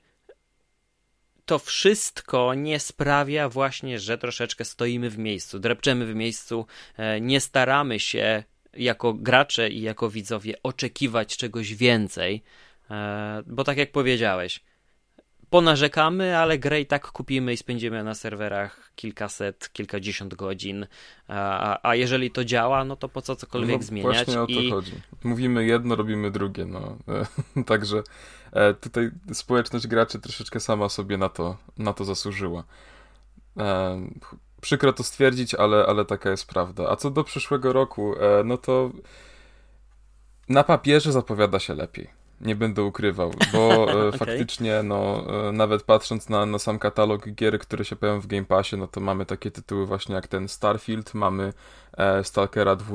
to 1.44 1.58
wszystko 1.58 2.54
nie 2.54 2.80
sprawia 2.80 3.48
właśnie, 3.48 3.98
że 3.98 4.18
troszeczkę 4.18 4.64
stoimy 4.64 5.10
w 5.10 5.18
miejscu, 5.18 5.58
drepczemy 5.58 6.06
w 6.06 6.14
miejscu, 6.14 6.66
e, 6.96 7.20
nie 7.20 7.40
staramy 7.40 8.00
się 8.00 8.44
jako 8.72 9.14
gracze 9.14 9.68
i 9.68 9.80
jako 9.80 10.10
widzowie 10.10 10.54
oczekiwać 10.62 11.36
czegoś 11.36 11.74
więcej, 11.74 12.42
e, 12.90 13.42
bo 13.46 13.64
tak 13.64 13.78
jak 13.78 13.92
powiedziałeś, 13.92 14.60
ponarzekamy, 15.50 16.38
ale 16.38 16.58
grę 16.58 16.80
i 16.80 16.86
tak 16.86 17.06
kupimy 17.12 17.52
i 17.52 17.56
spędzimy 17.56 18.04
na 18.04 18.14
serwerach 18.14 18.92
kilkaset, 18.94 19.72
kilkadziesiąt 19.72 20.34
godzin. 20.34 20.86
A, 21.28 21.88
a 21.88 21.94
jeżeli 21.94 22.30
to 22.30 22.44
działa, 22.44 22.84
no 22.84 22.96
to 22.96 23.08
po 23.08 23.22
co 23.22 23.36
cokolwiek 23.36 23.76
no, 23.76 23.82
zmieniać? 23.82 24.14
Właśnie 24.14 24.40
o 24.40 24.46
to 24.46 24.52
I... 24.52 24.70
chodzi. 24.70 24.92
Mówimy 25.24 25.64
jedno, 25.64 25.96
robimy 25.96 26.30
drugie. 26.30 26.64
No. 26.66 26.96
Także 27.66 28.02
tutaj 28.80 29.10
społeczność 29.32 29.86
graczy 29.86 30.20
troszeczkę 30.20 30.60
sama 30.60 30.88
sobie 30.88 31.18
na 31.18 31.28
to, 31.28 31.56
na 31.78 31.92
to 31.92 32.04
zasłużyła. 32.04 32.64
E, 33.58 34.00
przykro 34.60 34.92
to 34.92 35.02
stwierdzić, 35.02 35.54
ale, 35.54 35.86
ale 35.86 36.04
taka 36.04 36.30
jest 36.30 36.48
prawda. 36.48 36.90
A 36.90 36.96
co 36.96 37.10
do 37.10 37.24
przyszłego 37.24 37.72
roku, 37.72 38.14
e, 38.20 38.44
no 38.44 38.58
to 38.58 38.90
na 40.48 40.64
papierze 40.64 41.12
zapowiada 41.12 41.58
się 41.58 41.74
lepiej 41.74 42.23
nie 42.44 42.56
będę 42.56 42.82
ukrywał, 42.82 43.32
bo 43.52 43.58
e, 43.68 44.08
okay. 44.08 44.18
faktycznie, 44.18 44.82
no, 44.82 45.24
e, 45.48 45.52
nawet 45.52 45.82
patrząc 45.82 46.28
na, 46.28 46.46
na 46.46 46.58
sam 46.58 46.78
katalog 46.78 47.28
gier, 47.28 47.58
które 47.58 47.84
się 47.84 47.96
pojawią 47.96 48.20
w 48.20 48.26
Game 48.26 48.44
Passie, 48.44 48.76
no 48.76 48.86
to 48.86 49.00
mamy 49.00 49.26
takie 49.26 49.50
tytuły 49.50 49.86
właśnie 49.86 50.14
jak 50.14 50.28
ten 50.28 50.48
Starfield, 50.48 51.14
mamy 51.14 51.52
e, 51.96 52.24
Stalkera 52.24 52.76
2, 52.76 52.94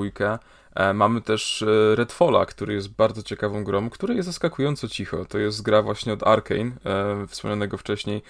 e, 0.76 0.94
mamy 0.94 1.22
też 1.22 1.62
e, 1.62 1.96
Redfalla, 1.96 2.46
który 2.46 2.74
jest 2.74 2.90
bardzo 2.90 3.24
ciekawą 3.24 3.64
grą, 3.64 3.90
która 3.90 4.14
jest 4.14 4.26
zaskakująco 4.26 4.88
cicho. 4.88 5.26
To 5.26 5.38
jest 5.38 5.62
gra 5.62 5.82
właśnie 5.82 6.14
od 6.14 6.24
Arkane, 6.24 6.72
e, 6.86 7.28
wspomnianego 7.28 7.78
wcześniej, 7.78 8.22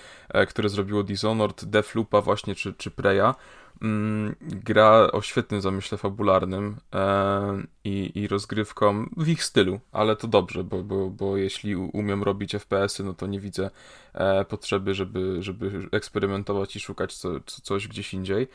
które 0.48 0.70
zrobiło 0.70 1.04
Dishonored, 1.04 1.66
Deathloopa 1.66 2.22
właśnie, 2.22 2.56
czy, 2.56 2.74
czy 2.74 2.92
Preya. 2.92 3.34
Mm, 3.82 4.36
gra 4.42 5.12
o 5.12 5.22
świetnym 5.22 5.62
zamyśle 5.62 5.98
fabularnym 5.98 6.78
e, 6.96 7.64
i, 7.84 8.12
i 8.16 8.28
rozgrywką 8.28 9.10
w 9.18 9.28
ich 9.28 9.44
stylu, 9.44 9.80
ale 9.92 10.16
to 10.16 10.28
dobrze, 10.28 10.64
bo, 10.64 10.84
bo, 10.84 11.10
bo 11.10 11.38
jeśli 11.38 11.76
umiem 11.76 12.24
robić 12.24 12.52
FPS-y, 12.52 13.04
no 13.04 13.14
to 13.14 13.28
nie 13.28 13.40
widzę 13.40 13.70
e, 14.14 14.46
potrzeby, 14.46 14.94
żeby, 14.94 15.44
żeby 15.44 15.88
eksperymentować 15.92 16.76
i 16.76 16.80
szukać 16.80 17.16
co, 17.16 17.40
co, 17.46 17.62
coś 17.62 17.88
gdzieś 17.88 18.14
indziej. 18.14 18.48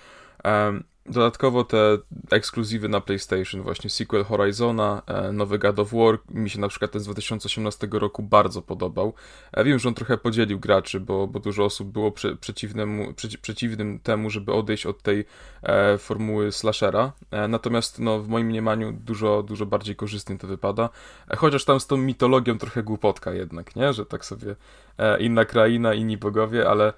Dodatkowo 1.06 1.64
te 1.64 1.98
ekskluzywy 2.30 2.88
na 2.88 3.00
PlayStation, 3.00 3.62
właśnie 3.62 3.90
sequel 3.90 4.24
Horizona, 4.24 5.02
e, 5.06 5.32
nowy 5.32 5.58
God 5.58 5.78
of 5.78 5.92
War, 5.92 6.18
mi 6.30 6.50
się 6.50 6.60
na 6.60 6.68
przykład 6.68 6.90
ten 6.90 7.00
z 7.00 7.04
2018 7.04 7.88
roku 7.92 8.22
bardzo 8.22 8.62
podobał. 8.62 9.12
E, 9.52 9.64
wiem, 9.64 9.78
że 9.78 9.88
on 9.88 9.94
trochę 9.94 10.18
podzielił 10.18 10.60
graczy, 10.60 11.00
bo, 11.00 11.26
bo 11.26 11.40
dużo 11.40 11.64
osób 11.64 11.88
było 11.88 12.12
prze, 12.12 12.36
przeciwnemu, 12.36 13.14
przeci, 13.14 13.38
przeciwnym 13.38 13.98
temu, 13.98 14.30
żeby 14.30 14.52
odejść 14.52 14.86
od 14.86 15.02
tej 15.02 15.24
e, 15.62 15.98
formuły 15.98 16.52
slashera. 16.52 17.12
E, 17.30 17.48
natomiast 17.48 17.98
no, 17.98 18.18
w 18.18 18.28
moim 18.28 18.46
mniemaniu 18.46 18.92
dużo, 18.92 19.42
dużo 19.42 19.66
bardziej 19.66 19.96
korzystnie 19.96 20.38
to 20.38 20.46
wypada. 20.46 20.88
E, 21.30 21.36
chociaż 21.36 21.64
tam 21.64 21.80
z 21.80 21.86
tą 21.86 21.96
mitologią 21.96 22.58
trochę 22.58 22.82
głupotka 22.82 23.32
jednak, 23.32 23.76
nie? 23.76 23.92
Że 23.92 24.06
tak 24.06 24.24
sobie 24.24 24.56
e, 24.98 25.20
inna 25.20 25.44
kraina, 25.44 25.94
inni 25.94 26.16
bogowie, 26.16 26.68
ale 26.68 26.92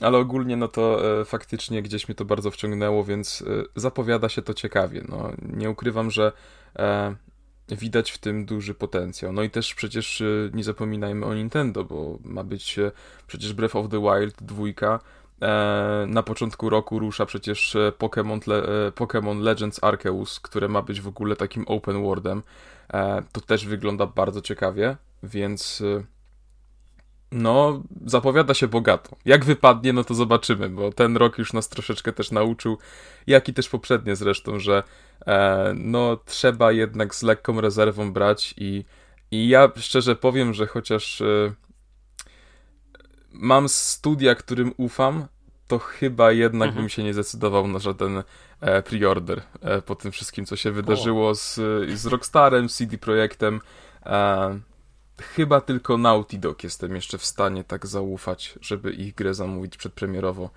ale 0.00 0.18
ogólnie 0.18 0.56
no 0.56 0.68
to 0.68 1.10
e, 1.20 1.24
faktycznie 1.24 1.82
gdzieś 1.82 2.08
mnie 2.08 2.14
to 2.14 2.24
bardzo 2.24 2.50
wciągnęło, 2.50 3.04
więc 3.04 3.42
e, 3.42 3.80
zapowiada 3.80 4.28
się 4.28 4.42
to 4.42 4.54
ciekawie. 4.54 5.04
No, 5.08 5.32
nie 5.42 5.70
ukrywam, 5.70 6.10
że 6.10 6.32
e, 6.78 7.16
widać 7.68 8.10
w 8.10 8.18
tym 8.18 8.44
duży 8.44 8.74
potencjał. 8.74 9.32
No 9.32 9.42
i 9.42 9.50
też 9.50 9.74
przecież 9.74 10.22
nie 10.52 10.64
zapominajmy 10.64 11.26
o 11.26 11.34
Nintendo, 11.34 11.84
bo 11.84 12.18
ma 12.24 12.44
być 12.44 12.76
przecież 13.26 13.52
Breath 13.52 13.76
of 13.76 13.88
the 13.88 14.00
Wild 14.00 14.42
dwójka. 14.42 15.00
Na 16.06 16.22
początku 16.22 16.70
roku 16.70 16.98
rusza 16.98 17.26
przecież 17.26 17.76
Pokémon, 17.98 18.48
Le 18.48 18.62
Pokémon 18.90 19.40
Legends 19.40 19.84
Arceus, 19.84 20.40
które 20.40 20.68
ma 20.68 20.82
być 20.82 21.00
w 21.00 21.08
ogóle 21.08 21.36
takim 21.36 21.64
open 21.68 22.02
worldem. 22.02 22.42
To 23.32 23.40
też 23.40 23.66
wygląda 23.66 24.06
bardzo 24.06 24.40
ciekawie, 24.40 24.96
więc 25.22 25.82
no, 27.32 27.82
zapowiada 28.06 28.54
się 28.54 28.68
bogato. 28.68 29.16
Jak 29.24 29.44
wypadnie, 29.44 29.92
no 29.92 30.04
to 30.04 30.14
zobaczymy, 30.14 30.68
bo 30.68 30.92
ten 30.92 31.16
rok 31.16 31.38
już 31.38 31.52
nas 31.52 31.68
troszeczkę 31.68 32.12
też 32.12 32.30
nauczył, 32.30 32.78
jak 33.26 33.48
i 33.48 33.54
też 33.54 33.68
poprzednie 33.68 34.16
zresztą, 34.16 34.58
że 34.58 34.82
e, 35.26 35.72
no, 35.76 36.16
trzeba 36.24 36.72
jednak 36.72 37.14
z 37.14 37.22
lekką 37.22 37.60
rezerwą 37.60 38.12
brać 38.12 38.54
i, 38.56 38.84
i 39.30 39.48
ja 39.48 39.72
szczerze 39.76 40.16
powiem, 40.16 40.54
że 40.54 40.66
chociaż 40.66 41.20
e, 41.20 41.52
mam 43.32 43.68
studia, 43.68 44.34
którym 44.34 44.72
ufam, 44.76 45.26
to 45.68 45.78
chyba 45.78 46.32
jednak 46.32 46.68
mhm. 46.68 46.82
bym 46.84 46.88
się 46.88 47.02
nie 47.02 47.14
zdecydował 47.14 47.68
na 47.68 47.78
żaden 47.78 48.22
e, 48.60 48.82
preorder 48.82 49.42
e, 49.60 49.82
po 49.82 49.94
tym 49.94 50.12
wszystkim, 50.12 50.46
co 50.46 50.56
się 50.56 50.70
wydarzyło 50.70 51.34
z, 51.34 51.54
z 51.94 52.06
Rockstarem, 52.06 52.68
CD 52.68 52.98
Projektem. 52.98 53.60
E, 54.06 54.60
chyba 55.20 55.60
tylko 55.60 55.98
Naughty 55.98 56.38
Dog 56.38 56.64
jestem 56.64 56.94
jeszcze 56.94 57.18
w 57.18 57.24
stanie 57.24 57.64
tak 57.64 57.86
zaufać, 57.86 58.54
żeby 58.60 58.92
ich 58.92 59.14
grę 59.14 59.34
zamówić 59.34 59.76
przedpremierowo. 59.76 60.50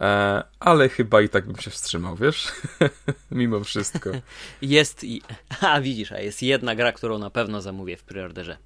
E, 0.00 0.42
ale 0.60 0.88
chyba 0.88 1.20
i 1.20 1.28
tak 1.28 1.46
bym 1.46 1.56
się 1.56 1.70
wstrzymał, 1.70 2.16
wiesz? 2.16 2.52
Mimo 3.30 3.64
wszystko. 3.64 4.10
Jest 4.62 5.04
i... 5.04 5.22
A 5.60 5.80
widzisz, 5.80 6.12
a 6.12 6.20
jest 6.20 6.42
jedna 6.42 6.74
gra, 6.74 6.92
którą 6.92 7.18
na 7.18 7.30
pewno 7.30 7.60
zamówię 7.60 7.96
w 7.96 8.02
preorderze. 8.02 8.56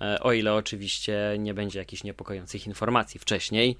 E, 0.00 0.20
o 0.20 0.32
ile 0.32 0.54
oczywiście 0.54 1.36
nie 1.38 1.54
będzie 1.54 1.78
jakichś 1.78 2.04
niepokojących 2.04 2.66
informacji 2.66 3.20
wcześniej. 3.20 3.76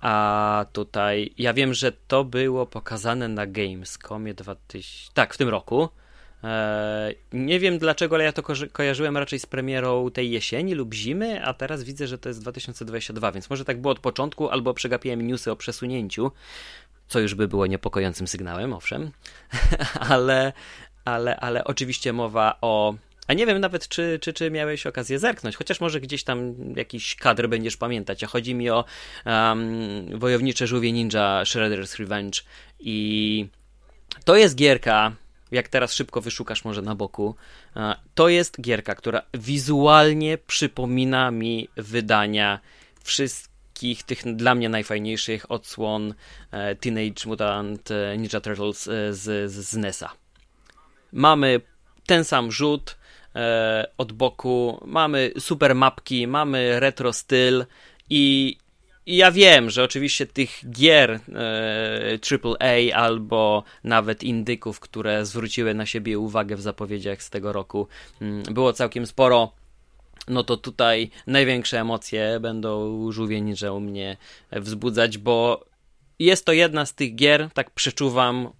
a 0.00 0.66
tutaj 0.72 1.34
ja 1.38 1.54
wiem, 1.54 1.74
że 1.74 1.92
to 1.92 2.24
było 2.24 2.66
pokazane 2.66 3.28
na 3.28 3.46
Gamescomie 3.46 4.34
2000, 4.34 5.10
tak, 5.14 5.34
w 5.34 5.36
tym 5.36 5.48
roku. 5.48 5.88
E, 6.46 7.14
nie 7.32 7.60
wiem 7.60 7.78
dlaczego, 7.78 8.16
ale 8.16 8.24
ja 8.24 8.32
to 8.32 8.42
ko 8.42 8.52
kojarzyłem 8.72 9.16
raczej 9.16 9.38
z 9.38 9.46
premierą 9.46 10.10
tej 10.10 10.30
jesieni 10.30 10.74
lub 10.74 10.94
zimy, 10.94 11.44
a 11.44 11.54
teraz 11.54 11.82
widzę, 11.82 12.06
że 12.06 12.18
to 12.18 12.28
jest 12.28 12.40
2022, 12.40 13.32
więc 13.32 13.50
może 13.50 13.64
tak 13.64 13.80
było 13.80 13.92
od 13.92 14.00
początku, 14.00 14.48
albo 14.48 14.74
przegapiłem 14.74 15.26
newsy 15.26 15.50
o 15.50 15.56
przesunięciu, 15.56 16.32
co 17.08 17.20
już 17.20 17.34
by 17.34 17.48
było 17.48 17.66
niepokojącym 17.66 18.26
sygnałem, 18.26 18.72
owszem, 18.72 19.10
ale, 20.14 20.52
ale, 21.04 21.36
ale 21.36 21.64
oczywiście 21.64 22.12
mowa 22.12 22.58
o 22.60 22.94
a 23.28 23.34
nie 23.34 23.46
wiem 23.46 23.60
nawet, 23.60 23.88
czy, 23.88 24.18
czy, 24.22 24.32
czy 24.32 24.50
miałeś 24.50 24.86
okazję 24.86 25.18
zerknąć, 25.18 25.56
chociaż 25.56 25.80
może 25.80 26.00
gdzieś 26.00 26.24
tam 26.24 26.54
jakiś 26.76 27.14
kadr 27.14 27.48
będziesz 27.48 27.76
pamiętać. 27.76 28.24
A 28.24 28.26
chodzi 28.26 28.54
mi 28.54 28.70
o 28.70 28.84
um, 29.24 30.18
wojownicze 30.18 30.66
żółwie 30.66 30.92
ninja 30.92 31.42
Shredder's 31.44 31.98
Revenge. 31.98 32.40
I 32.80 33.48
to 34.24 34.36
jest 34.36 34.56
gierka, 34.56 35.12
jak 35.52 35.68
teraz 35.68 35.94
szybko 35.94 36.20
wyszukasz 36.20 36.64
może 36.64 36.82
na 36.82 36.94
boku, 36.94 37.34
to 38.14 38.28
jest 38.28 38.60
gierka, 38.60 38.94
która 38.94 39.22
wizualnie 39.34 40.38
przypomina 40.38 41.30
mi 41.30 41.68
wydania 41.76 42.60
wszystkich 43.02 44.02
tych 44.02 44.36
dla 44.36 44.54
mnie 44.54 44.68
najfajniejszych 44.68 45.50
odsłon 45.50 46.14
e, 46.50 46.74
Teenage 46.74 47.26
Mutant 47.26 47.90
e, 47.90 48.18
Ninja 48.18 48.40
Turtles 48.40 48.88
e, 48.88 49.14
z, 49.14 49.52
z 49.52 49.76
NES-a. 49.76 50.10
Mamy 51.12 51.60
ten 52.06 52.24
sam 52.24 52.52
rzut, 52.52 52.96
E, 53.36 53.86
od 53.98 54.12
boku, 54.12 54.80
mamy 54.86 55.32
super 55.38 55.74
mapki, 55.74 56.26
mamy 56.26 56.80
retro 56.80 57.12
styl 57.12 57.66
i, 58.10 58.56
i 59.06 59.16
ja 59.16 59.32
wiem, 59.32 59.70
że 59.70 59.84
oczywiście 59.84 60.26
tych 60.26 60.70
gier 60.70 61.10
e, 61.10 62.18
AAA 62.42 62.96
albo 62.96 63.62
nawet 63.84 64.22
indyków, 64.22 64.80
które 64.80 65.26
zwróciły 65.26 65.74
na 65.74 65.86
siebie 65.86 66.18
uwagę 66.18 66.56
w 66.56 66.60
zapowiedziach 66.60 67.22
z 67.22 67.30
tego 67.30 67.52
roku, 67.52 67.88
mm, 68.20 68.42
było 68.42 68.72
całkiem 68.72 69.06
sporo. 69.06 69.52
No 70.28 70.44
to 70.44 70.56
tutaj 70.56 71.10
największe 71.26 71.80
emocje 71.80 72.40
będą 72.40 73.12
żółwie 73.12 73.42
u 73.72 73.80
mnie 73.80 74.16
wzbudzać, 74.52 75.18
bo 75.18 75.64
jest 76.18 76.44
to 76.44 76.52
jedna 76.52 76.86
z 76.86 76.94
tych 76.94 77.14
gier, 77.14 77.48
tak 77.54 77.70
przeczuwam, 77.70 78.50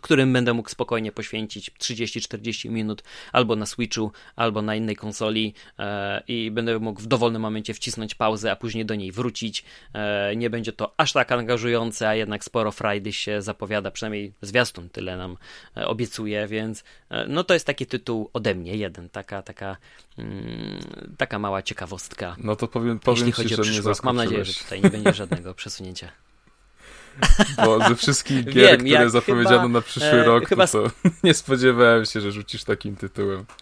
którym 0.00 0.32
będę 0.32 0.54
mógł 0.54 0.68
spokojnie 0.68 1.12
poświęcić 1.12 1.70
30-40 1.70 2.70
minut 2.70 3.02
albo 3.32 3.56
na 3.56 3.66
Switchu, 3.66 4.12
albo 4.36 4.62
na 4.62 4.74
innej 4.74 4.96
konsoli 4.96 5.54
e, 5.78 6.22
i 6.28 6.50
będę 6.50 6.78
mógł 6.78 7.00
w 7.00 7.06
dowolnym 7.06 7.42
momencie 7.42 7.74
wcisnąć 7.74 8.14
pauzę, 8.14 8.52
a 8.52 8.56
później 8.56 8.86
do 8.86 8.94
niej 8.94 9.12
wrócić. 9.12 9.64
E, 9.92 10.36
nie 10.36 10.50
będzie 10.50 10.72
to 10.72 10.94
aż 10.96 11.12
tak 11.12 11.32
angażujące, 11.32 12.08
a 12.08 12.14
jednak 12.14 12.44
sporo 12.44 12.72
frajdy 12.72 13.12
się 13.12 13.42
zapowiada, 13.42 13.90
przynajmniej 13.90 14.32
zwiastun 14.42 14.88
tyle 14.88 15.16
nam 15.16 15.36
e, 15.76 15.86
obiecuje, 15.86 16.46
więc 16.46 16.84
no 17.28 17.44
to 17.44 17.54
jest 17.54 17.66
taki 17.66 17.86
tytuł 17.86 18.30
ode 18.32 18.54
mnie, 18.54 18.76
jeden, 18.76 19.08
taka, 19.08 19.42
taka, 19.42 19.76
mm, 20.18 20.80
taka 21.16 21.38
mała 21.38 21.62
ciekawostka. 21.62 22.36
No 22.38 22.56
to 22.56 22.68
powiem, 22.68 22.98
powiem 22.98 23.26
jeśli 23.26 23.32
chodzi 23.32 23.48
ci, 23.48 23.54
o 23.54 23.58
przyszłość. 23.58 24.02
Mam 24.02 24.16
nadzieję, 24.16 24.44
że 24.44 24.54
tutaj 24.54 24.82
nie 24.82 24.90
będzie 24.90 25.12
żadnego 25.12 25.54
przesunięcia. 25.64 26.24
Bo 27.64 27.88
ze 27.88 27.96
wszystkich 27.96 28.44
gier, 28.44 28.78
Wiem, 28.82 28.86
które 28.86 29.10
zapowiedziano 29.10 29.62
chyba, 29.62 29.68
na 29.68 29.80
przyszły 29.80 30.20
e, 30.20 30.24
rok, 30.24 30.48
chyba... 30.48 30.66
to, 30.66 30.82
to 30.82 30.90
nie 31.24 31.34
spodziewałem 31.34 32.04
się, 32.04 32.20
że 32.20 32.32
rzucisz 32.32 32.64
takim 32.64 32.96
tytułem. 32.96 33.44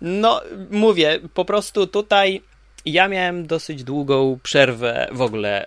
No, 0.00 0.40
mówię, 0.70 1.20
po 1.34 1.44
prostu 1.44 1.86
tutaj 1.86 2.42
ja 2.84 3.08
miałem 3.08 3.46
dosyć 3.46 3.84
długą 3.84 4.38
przerwę 4.42 5.08
w 5.12 5.22
ogóle 5.22 5.66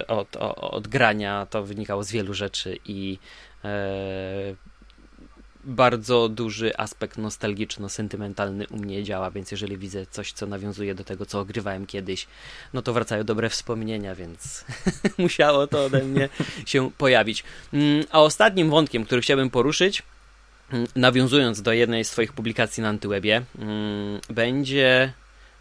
y, 0.00 0.06
od, 0.06 0.36
od, 0.36 0.58
od, 0.58 0.88
grania. 0.88 1.46
To 1.50 1.62
wynikało 1.62 2.04
z 2.04 2.12
wielu 2.12 2.34
rzeczy 2.34 2.78
i 2.84 3.18
y, 3.64 3.68
bardzo 5.64 6.28
duży 6.28 6.76
aspekt 6.76 7.18
nostalgiczno-sentymentalny 7.18 8.66
u 8.70 8.76
mnie 8.76 9.04
działa, 9.04 9.30
więc 9.30 9.50
jeżeli 9.50 9.78
widzę 9.78 10.06
coś, 10.06 10.32
co 10.32 10.46
nawiązuje 10.46 10.94
do 10.94 11.04
tego, 11.04 11.26
co 11.26 11.40
ogrywałem 11.40 11.86
kiedyś, 11.86 12.26
no 12.72 12.82
to 12.82 12.92
wracają 12.92 13.24
dobre 13.24 13.48
wspomnienia, 13.48 14.14
więc 14.14 14.64
musiało 15.18 15.66
to 15.66 15.84
ode 15.84 16.04
mnie 16.04 16.28
się 16.66 16.90
pojawić. 16.98 17.44
Mm, 17.72 18.04
a 18.10 18.20
ostatnim 18.20 18.70
wątkiem, 18.70 19.04
który 19.04 19.22
chciałbym 19.22 19.50
poruszyć, 19.50 20.02
mm, 20.72 20.86
nawiązując 20.96 21.62
do 21.62 21.72
jednej 21.72 22.04
z 22.04 22.10
Twoich 22.10 22.32
publikacji 22.32 22.82
na 22.82 22.88
Antywebie, 22.88 23.42
mm, 23.58 24.20
będzie 24.30 25.12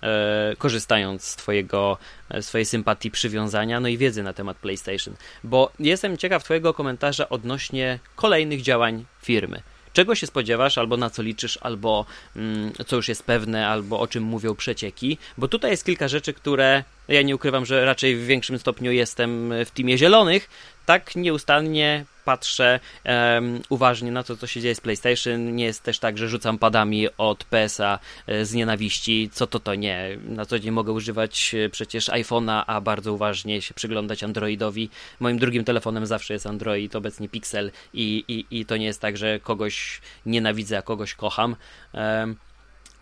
e, 0.04 0.56
korzystając 0.58 1.24
z 1.24 1.36
twojego, 1.36 1.98
e, 2.30 2.42
swojej 2.42 2.66
sympatii, 2.66 3.12
przywiązania, 3.12 3.80
no 3.80 3.88
i 3.88 3.98
wiedzy 3.98 4.24
na 4.24 4.34
temat 4.34 4.58
PlayStation, 4.58 5.16
bo 5.44 5.72
jestem 5.80 6.18
ciekaw 6.18 6.44
Twojego 6.44 6.74
komentarza 6.74 7.30
odnośnie 7.30 8.00
kolejnych 8.16 8.62
działań 8.62 9.06
firmy 9.22 9.62
czego 9.94 10.16
się 10.16 10.28
spodziewasz, 10.28 10.78
albo 10.78 10.98
na 10.98 11.10
co 11.10 11.22
liczysz, 11.22 11.60
albo 11.62 12.06
mm, 12.36 12.72
co 12.88 12.96
już 12.96 13.08
jest 13.08 13.24
pewne, 13.24 13.68
albo 13.68 14.00
o 14.00 14.08
czym 14.08 14.24
mówią 14.24 14.56
przecieki, 14.56 15.18
bo 15.38 15.48
tutaj 15.48 15.72
jest 15.72 15.86
kilka 15.86 16.08
rzeczy, 16.08 16.34
które 16.34 16.84
ja 17.08 17.22
nie 17.22 17.36
ukrywam, 17.36 17.66
że 17.66 17.86
raczej 17.86 18.16
w 18.16 18.26
większym 18.26 18.60
stopniu 18.60 18.92
jestem 18.92 19.54
w 19.66 19.72
teamie 19.72 19.98
zielonych, 19.98 20.50
tak 20.86 21.16
nieustannie 21.16 22.06
patrzę 22.26 22.80
um, 23.06 23.62
uważnie 23.70 24.12
na 24.12 24.24
to, 24.24 24.38
co 24.38 24.48
się 24.48 24.62
dzieje 24.62 24.76
z 24.76 24.82
PlayStation. 24.82 25.56
Nie 25.56 25.66
jest 25.66 25.84
też 25.84 26.00
tak, 26.00 26.18
że 26.18 26.30
rzucam 26.30 26.58
padami 26.58 27.08
od 27.18 27.44
PS-a 27.44 28.00
e, 28.28 28.46
z 28.46 28.54
nienawiści. 28.54 29.30
Co 29.34 29.48
to 29.48 29.60
to 29.60 29.76
nie. 29.76 30.18
Na 30.26 30.46
co 30.46 30.60
dzień 30.60 30.72
mogę 30.72 30.92
używać 30.92 31.56
e, 31.56 31.70
przecież 31.70 32.10
iPhone'a, 32.10 32.64
a 32.68 32.82
bardzo 32.82 33.14
uważnie 33.14 33.62
się 33.62 33.74
przyglądać 33.74 34.24
Androidowi. 34.24 34.90
Moim 35.20 35.40
drugim 35.40 35.64
telefonem 35.64 36.06
zawsze 36.06 36.34
jest 36.34 36.48
Android, 36.48 36.96
obecnie 36.96 37.30
Pixel 37.30 37.72
i, 37.94 38.24
i, 38.28 38.60
i 38.60 38.66
to 38.66 38.78
nie 38.78 38.86
jest 38.86 39.02
tak, 39.02 39.18
że 39.18 39.40
kogoś 39.40 40.02
nienawidzę, 40.26 40.78
a 40.78 40.82
kogoś 40.82 41.14
kocham. 41.14 41.56
Um, 41.94 42.36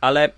ale 0.02 0.30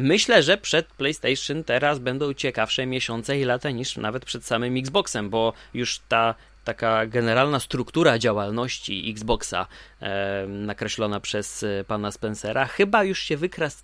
Myślę, 0.00 0.42
że 0.42 0.58
przed 0.58 0.86
PlayStation 0.86 1.64
teraz 1.64 1.98
będą 1.98 2.34
ciekawsze 2.34 2.86
miesiące 2.86 3.38
i 3.38 3.44
lata 3.44 3.70
niż 3.70 3.96
nawet 3.96 4.24
przed 4.24 4.44
samym 4.44 4.76
Xboxem, 4.76 5.30
bo 5.30 5.52
już 5.74 6.00
ta 6.08 6.34
taka 6.64 7.06
generalna 7.06 7.60
struktura 7.60 8.18
działalności 8.18 9.10
Xboxa 9.10 9.66
nakreślona 10.48 11.20
przez 11.20 11.62
e, 11.62 11.84
pana 11.84 12.12
Spencera 12.12 12.64
chyba 12.64 13.04
już 13.04 13.18
się 13.18 13.36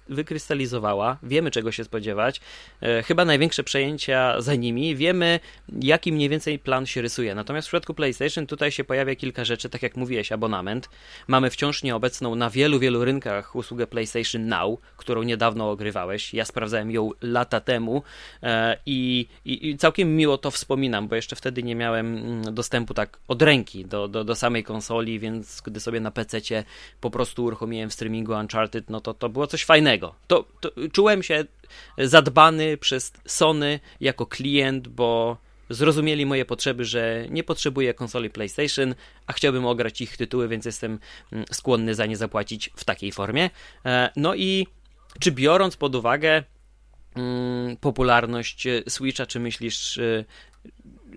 wykrystalizowała. 0.08 1.18
Wiemy 1.22 1.50
czego 1.50 1.72
się 1.72 1.84
spodziewać. 1.84 2.40
E, 2.82 3.02
chyba 3.02 3.24
największe 3.24 3.64
przejęcia 3.64 4.40
za 4.40 4.54
nimi. 4.54 4.96
Wiemy 4.96 5.40
jaki 5.80 6.12
mniej 6.12 6.28
więcej 6.28 6.58
plan 6.58 6.86
się 6.86 7.02
rysuje. 7.02 7.34
Natomiast 7.34 7.68
w 7.68 7.70
przypadku 7.70 7.94
PlayStation 7.94 8.46
tutaj 8.46 8.72
się 8.72 8.84
pojawia 8.84 9.14
kilka 9.14 9.44
rzeczy, 9.44 9.68
tak 9.68 9.82
jak 9.82 9.96
mówiłeś, 9.96 10.32
abonament. 10.32 10.88
Mamy 11.26 11.50
wciąż 11.50 11.82
nieobecną 11.82 12.34
na 12.34 12.50
wielu, 12.50 12.78
wielu 12.78 13.04
rynkach 13.04 13.56
usługę 13.56 13.86
PlayStation 13.86 14.48
Now, 14.48 14.80
którą 14.96 15.22
niedawno 15.22 15.70
ogrywałeś. 15.70 16.34
Ja 16.34 16.44
sprawdzałem 16.44 16.90
ją 16.90 17.10
lata 17.22 17.60
temu 17.60 18.02
e, 18.42 18.76
i, 18.86 19.26
i, 19.44 19.68
i 19.68 19.76
całkiem 19.76 20.16
miło 20.16 20.38
to 20.38 20.50
wspominam, 20.50 21.08
bo 21.08 21.16
jeszcze 21.16 21.36
wtedy 21.36 21.62
nie 21.62 21.74
miałem 21.74 22.16
mm, 22.16 22.54
dostępu 22.54 22.94
tak 22.94 23.18
od 23.28 23.42
ręki 23.42 23.84
do, 23.84 24.08
do, 24.08 24.24
do 24.24 24.34
samej 24.34 24.64
konsoli, 24.64 25.18
więc 25.18 25.60
gdy 25.60 25.80
sobie 25.80 26.00
na 26.04 26.10
PC 26.10 26.40
po 27.00 27.10
prostu 27.10 27.44
uruchomiłem 27.44 27.90
w 27.90 27.92
streamingu 27.92 28.32
Uncharted, 28.32 28.90
no 28.90 29.00
to 29.00 29.14
to 29.14 29.28
było 29.28 29.46
coś 29.46 29.64
fajnego. 29.64 30.14
To, 30.26 30.44
to 30.60 30.70
czułem 30.92 31.22
się 31.22 31.44
zadbany 31.98 32.76
przez 32.76 33.12
Sony 33.26 33.80
jako 34.00 34.26
klient, 34.26 34.88
bo 34.88 35.36
zrozumieli 35.70 36.26
moje 36.26 36.44
potrzeby, 36.44 36.84
że 36.84 37.26
nie 37.30 37.44
potrzebuję 37.44 37.94
konsoli 37.94 38.30
PlayStation, 38.30 38.94
a 39.26 39.32
chciałbym 39.32 39.66
ograć 39.66 40.00
ich 40.00 40.16
tytuły, 40.16 40.48
więc 40.48 40.64
jestem 40.64 40.98
mm, 41.32 41.44
skłonny 41.52 41.94
za 41.94 42.06
nie 42.06 42.16
zapłacić 42.16 42.70
w 42.76 42.84
takiej 42.84 43.12
formie. 43.12 43.50
E, 43.86 44.10
no 44.16 44.34
i 44.34 44.66
czy 45.20 45.32
biorąc 45.32 45.76
pod 45.76 45.94
uwagę 45.94 46.44
mm, 47.14 47.76
popularność 47.76 48.66
Switcha, 48.88 49.26
czy 49.26 49.40
myślisz, 49.40 49.98
e, 49.98 50.24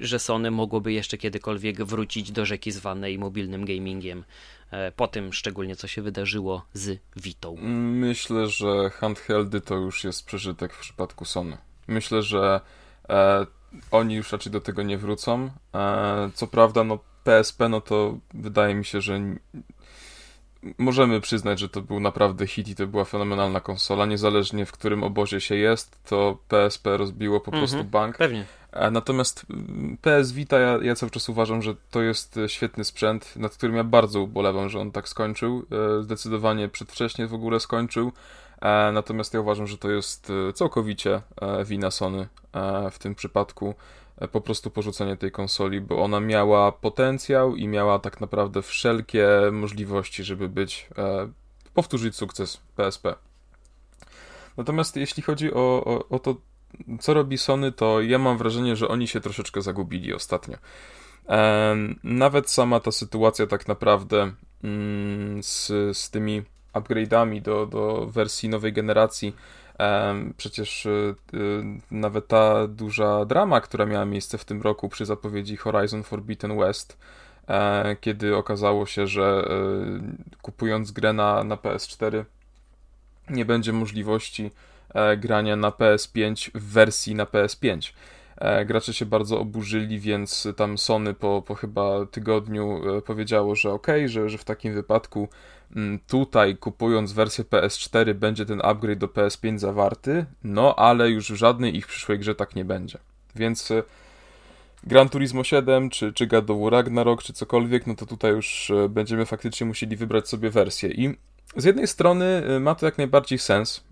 że 0.02 0.20
Sony 0.20 0.52
mogłoby 0.52 0.94
jeszcze 0.94 1.18
kiedykolwiek 1.18 1.84
wrócić 1.84 2.32
do 2.32 2.46
rzeki 2.46 2.72
zwanej 2.72 3.20
mobilnym 3.20 3.66
gamingiem, 3.66 4.20
e, 4.20 4.24
po 4.96 5.08
tym 5.08 5.34
szczególnie 5.34 5.76
co 5.76 5.88
się 5.88 6.02
wydarzyło 6.02 6.66
z 6.74 7.00
Vitą. 7.16 7.56
Myślę, 7.62 8.48
że 8.48 8.90
handheldy 8.90 9.62
to 9.62 9.76
już 9.76 10.04
jest 10.04 10.26
przeżytek 10.26 10.74
w 10.74 10.80
przypadku 10.80 11.26
Sony. 11.26 11.58
Myślę, 11.88 12.22
że 12.22 12.62
e, 13.10 13.46
oni 13.92 14.16
już 14.16 14.32
raczej 14.32 14.52
do 14.52 14.62
tego 14.62 14.84
nie 14.84 14.98
wrócą. 14.98 15.50
E, 15.76 16.30
co 16.34 16.48
prawda, 16.48 16.84
no 16.84 17.00
PSP, 17.24 17.70
no 17.70 17.82
to 17.82 18.18
wydaje 18.34 18.76
mi 18.76 18.86
się, 18.86 19.02
że 19.02 19.20
możemy 20.78 21.22
przyznać, 21.22 21.60
że 21.60 21.70
to 21.70 21.82
był 21.82 22.00
naprawdę 22.00 22.48
hit 22.48 22.68
i 22.68 22.76
to 22.76 22.88
była 22.88 23.06
fenomenalna 23.06 23.60
konsola. 23.60 24.06
Niezależnie 24.06 24.66
w 24.66 24.72
którym 24.72 25.04
obozie 25.04 25.42
się 25.42 25.56
jest, 25.56 26.04
to 26.04 26.38
PSP 26.48 26.98
rozbiło 26.98 27.40
po 27.40 27.52
prostu 27.52 27.78
mhm, 27.78 27.92
bank. 27.92 28.18
Pewnie. 28.18 28.46
Natomiast 28.92 29.46
mm, 29.50 29.98
PS 30.02 30.32
Vita, 30.32 30.60
ja, 30.60 30.80
ja 30.82 30.96
cały 30.96 31.10
czas 31.10 31.30
uważam, 31.30 31.62
że 31.62 31.76
to 31.92 32.02
jest 32.02 32.38
e, 32.38 32.50
świetny 32.50 32.84
sprzęt, 32.84 33.36
nad 33.36 33.54
którym 33.54 33.76
ja 33.76 33.84
bardzo 33.84 34.22
ubolewam, 34.22 34.70
że 34.70 34.80
on 34.80 34.92
tak 34.92 35.10
skończył. 35.10 35.66
E, 36.00 36.04
zdecydowanie 36.04 36.70
przedwcześnie 36.70 37.28
w 37.28 37.34
ogóle 37.34 37.60
skończył. 37.60 38.12
E, 38.62 38.92
natomiast 38.92 39.34
ja 39.34 39.40
uważam, 39.40 39.68
że 39.68 39.78
to 39.78 39.92
jest 39.92 40.32
całkowicie 40.54 41.22
wina 41.66 41.92
Sony 41.92 42.28
w 42.92 43.00
tym 43.00 43.16
przypadku. 43.16 43.76
Po 44.32 44.42
prostu 44.42 44.70
porzucenie 44.70 45.18
tej 45.18 45.32
konsoli, 45.32 45.82
bo 45.82 46.04
ona 46.04 46.20
miała 46.20 46.72
potencjał 46.72 47.56
i 47.56 47.68
miała 47.68 48.00
tak 48.00 48.22
naprawdę 48.22 48.62
wszelkie 48.62 49.28
możliwości, 49.52 50.24
żeby 50.24 50.50
być, 50.50 50.90
powtórzyć 51.74 52.16
sukces 52.16 52.62
PSP. 52.76 53.16
Natomiast 54.58 54.96
jeśli 54.96 55.24
chodzi 55.24 55.54
o, 55.54 55.84
o, 55.86 56.10
o 56.10 56.20
to, 56.20 56.36
co 57.00 57.14
robi 57.14 57.38
Sony, 57.38 57.72
to 57.72 58.02
ja 58.02 58.20
mam 58.20 58.38
wrażenie, 58.38 58.76
że 58.76 58.88
oni 58.88 59.08
się 59.08 59.22
troszeczkę 59.22 59.62
zagubili 59.62 60.14
ostatnio. 60.14 60.58
Nawet 62.04 62.50
sama 62.50 62.80
ta 62.80 62.92
sytuacja 62.92 63.48
tak 63.48 63.68
naprawdę 63.68 64.32
mm, 64.64 65.44
z, 65.44 65.68
z 65.98 66.10
tymi 66.10 66.44
upgrade'ami 66.74 67.42
do, 67.42 67.66
do 67.66 68.08
wersji 68.08 68.50
nowej 68.50 68.74
generacji. 68.74 69.36
Przecież 70.38 70.86
y, 70.86 71.16
y, 71.34 71.64
nawet 71.92 72.28
ta 72.28 72.68
duża 72.68 73.26
drama, 73.26 73.62
która 73.62 73.86
miała 73.86 74.06
miejsce 74.06 74.38
w 74.38 74.46
tym 74.46 74.62
roku 74.62 74.90
przy 74.90 75.06
zapowiedzi 75.06 75.58
Horizon 75.58 76.04
Forbidden 76.04 76.58
West, 76.58 76.98
e, 77.48 77.96
kiedy 78.02 78.36
okazało 78.36 78.86
się, 78.86 79.08
że 79.08 79.48
y, 80.34 80.38
kupując 80.42 80.92
grę 80.92 81.14
na, 81.14 81.44
na 81.44 81.56
PS4 81.56 82.24
nie 83.30 83.46
będzie 83.46 83.74
możliwości 83.74 84.46
e, 84.46 84.77
grania 85.18 85.56
na 85.56 85.70
PS5 85.70 86.52
w 86.56 86.74
wersji 86.74 87.16
na 87.16 87.26
PS5. 87.26 87.94
E, 88.38 88.66
gracze 88.66 88.94
się 88.94 89.06
bardzo 89.06 89.40
oburzyli, 89.40 90.00
więc 90.00 90.48
tam 90.58 90.78
Sony 90.78 91.14
po, 91.14 91.42
po 91.42 91.56
chyba 91.56 92.06
tygodniu 92.06 92.82
powiedziało, 93.06 93.56
że 93.56 93.72
ok, 93.72 93.88
że, 94.06 94.30
że 94.30 94.38
w 94.38 94.44
takim 94.44 94.74
wypadku 94.74 95.30
Mm, 95.76 96.00
tutaj 96.08 96.58
kupując 96.58 97.14
wersję 97.14 97.44
PS4 97.44 98.14
będzie 98.14 98.46
ten 98.46 98.62
upgrade 98.64 99.00
do 99.00 99.08
PS5 99.08 99.58
zawarty, 99.58 100.26
no 100.44 100.76
ale 100.76 101.10
już 101.10 101.32
w 101.32 101.36
żadnej 101.36 101.78
ich 101.78 101.88
przyszłej 101.88 102.20
grze 102.20 102.36
tak 102.36 102.56
nie 102.56 102.66
będzie. 102.66 102.98
Więc 103.36 103.72
e, 103.72 103.84
Gran 104.84 105.10
Turismo 105.10 105.44
7, 105.44 105.90
czy, 105.90 106.14
czy 106.14 106.28
God 106.28 106.50
of 106.50 106.62
War 106.62 106.72
Ragnarok, 106.72 107.24
czy 107.24 107.34
cokolwiek, 107.34 107.88
no 107.88 107.96
to 107.96 108.06
tutaj 108.06 108.32
już 108.32 108.72
e, 108.72 108.90
będziemy 108.90 109.26
faktycznie 109.26 109.68
musieli 109.68 109.96
wybrać 109.96 110.30
sobie 110.30 110.50
wersję. 110.50 110.90
I 110.90 111.18
z 111.58 111.64
jednej 111.64 111.88
strony 111.88 112.26
e, 112.26 112.60
ma 112.60 112.76
to 112.76 112.86
jak 112.86 112.98
najbardziej 112.98 113.40
sens, 113.40 113.84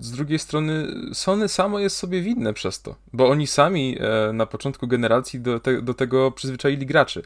z 0.00 0.10
drugiej 0.10 0.38
strony 0.38 0.86
Sony 1.12 1.48
samo 1.48 1.78
jest 1.78 1.96
sobie 1.96 2.22
winne 2.22 2.52
przez 2.54 2.82
to, 2.82 2.96
bo 3.12 3.28
oni 3.28 3.46
sami 3.46 3.98
na 4.32 4.46
początku 4.46 4.86
generacji 4.86 5.40
do, 5.40 5.60
te, 5.60 5.82
do 5.82 5.94
tego 5.94 6.30
przyzwyczaili 6.30 6.86
graczy. 6.86 7.22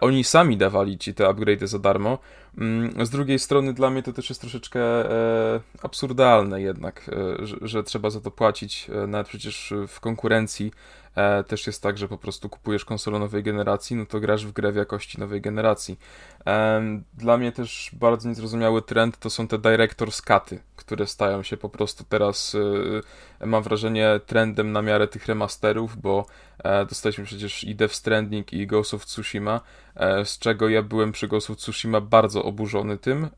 Oni 0.00 0.24
sami 0.24 0.56
dawali 0.56 0.98
ci 0.98 1.14
te 1.14 1.28
upgrade 1.28 1.68
za 1.68 1.78
darmo, 1.78 2.18
Mm, 2.58 3.06
z 3.06 3.10
drugiej 3.10 3.38
strony 3.38 3.72
dla 3.72 3.90
mnie 3.90 4.02
to 4.02 4.12
też 4.12 4.28
jest 4.28 4.40
troszeczkę 4.40 4.80
e, 4.80 5.60
absurdalne 5.82 6.62
jednak, 6.62 7.10
e, 7.42 7.46
że, 7.62 7.82
trzeba 7.82 8.10
za 8.10 8.20
to 8.20 8.30
płacić, 8.30 8.90
e, 8.90 9.06
nawet 9.06 9.28
przecież 9.28 9.74
w 9.88 10.00
konkurencji 10.00 10.72
e, 11.14 11.44
też 11.44 11.66
jest 11.66 11.82
tak, 11.82 11.98
że 11.98 12.08
po 12.08 12.18
prostu 12.18 12.48
kupujesz 12.48 12.84
konsolę 12.84 13.18
nowej 13.18 13.42
generacji, 13.42 13.96
no 13.96 14.06
to 14.06 14.20
grasz 14.20 14.46
w 14.46 14.52
grę 14.52 14.72
w 14.72 14.76
jakości 14.76 15.20
nowej 15.20 15.40
generacji. 15.40 15.98
E, 16.46 16.82
dla 17.14 17.36
mnie 17.36 17.52
też 17.52 17.90
bardzo 17.92 18.28
niezrozumiały 18.28 18.82
trend 18.82 19.18
to 19.18 19.30
są 19.30 19.48
te 19.48 19.58
director's 19.58 20.22
cuty, 20.22 20.58
które 20.76 21.06
stają 21.06 21.42
się 21.42 21.56
po 21.56 21.68
prostu 21.68 22.04
teraz, 22.08 22.56
e, 23.40 23.46
mam 23.46 23.62
wrażenie, 23.62 24.20
trendem 24.26 24.72
na 24.72 24.82
miarę 24.82 25.08
tych 25.08 25.26
remasterów, 25.26 25.96
bo 25.96 26.26
dostaliśmy 26.88 27.24
przecież 27.24 27.64
i 27.64 27.74
Death 27.74 27.94
Stranding 27.94 28.52
i 28.52 28.66
Ghost 28.66 28.94
of 28.94 29.06
Tsushima, 29.06 29.60
z 30.24 30.38
czego 30.38 30.68
ja 30.68 30.82
byłem 30.82 31.12
przy 31.12 31.28
Ghost 31.28 31.50
of 31.50 31.56
Tsushima 31.56 32.00
bardzo 32.00 32.44
oburzony 32.44 32.98
tym, 32.98 33.28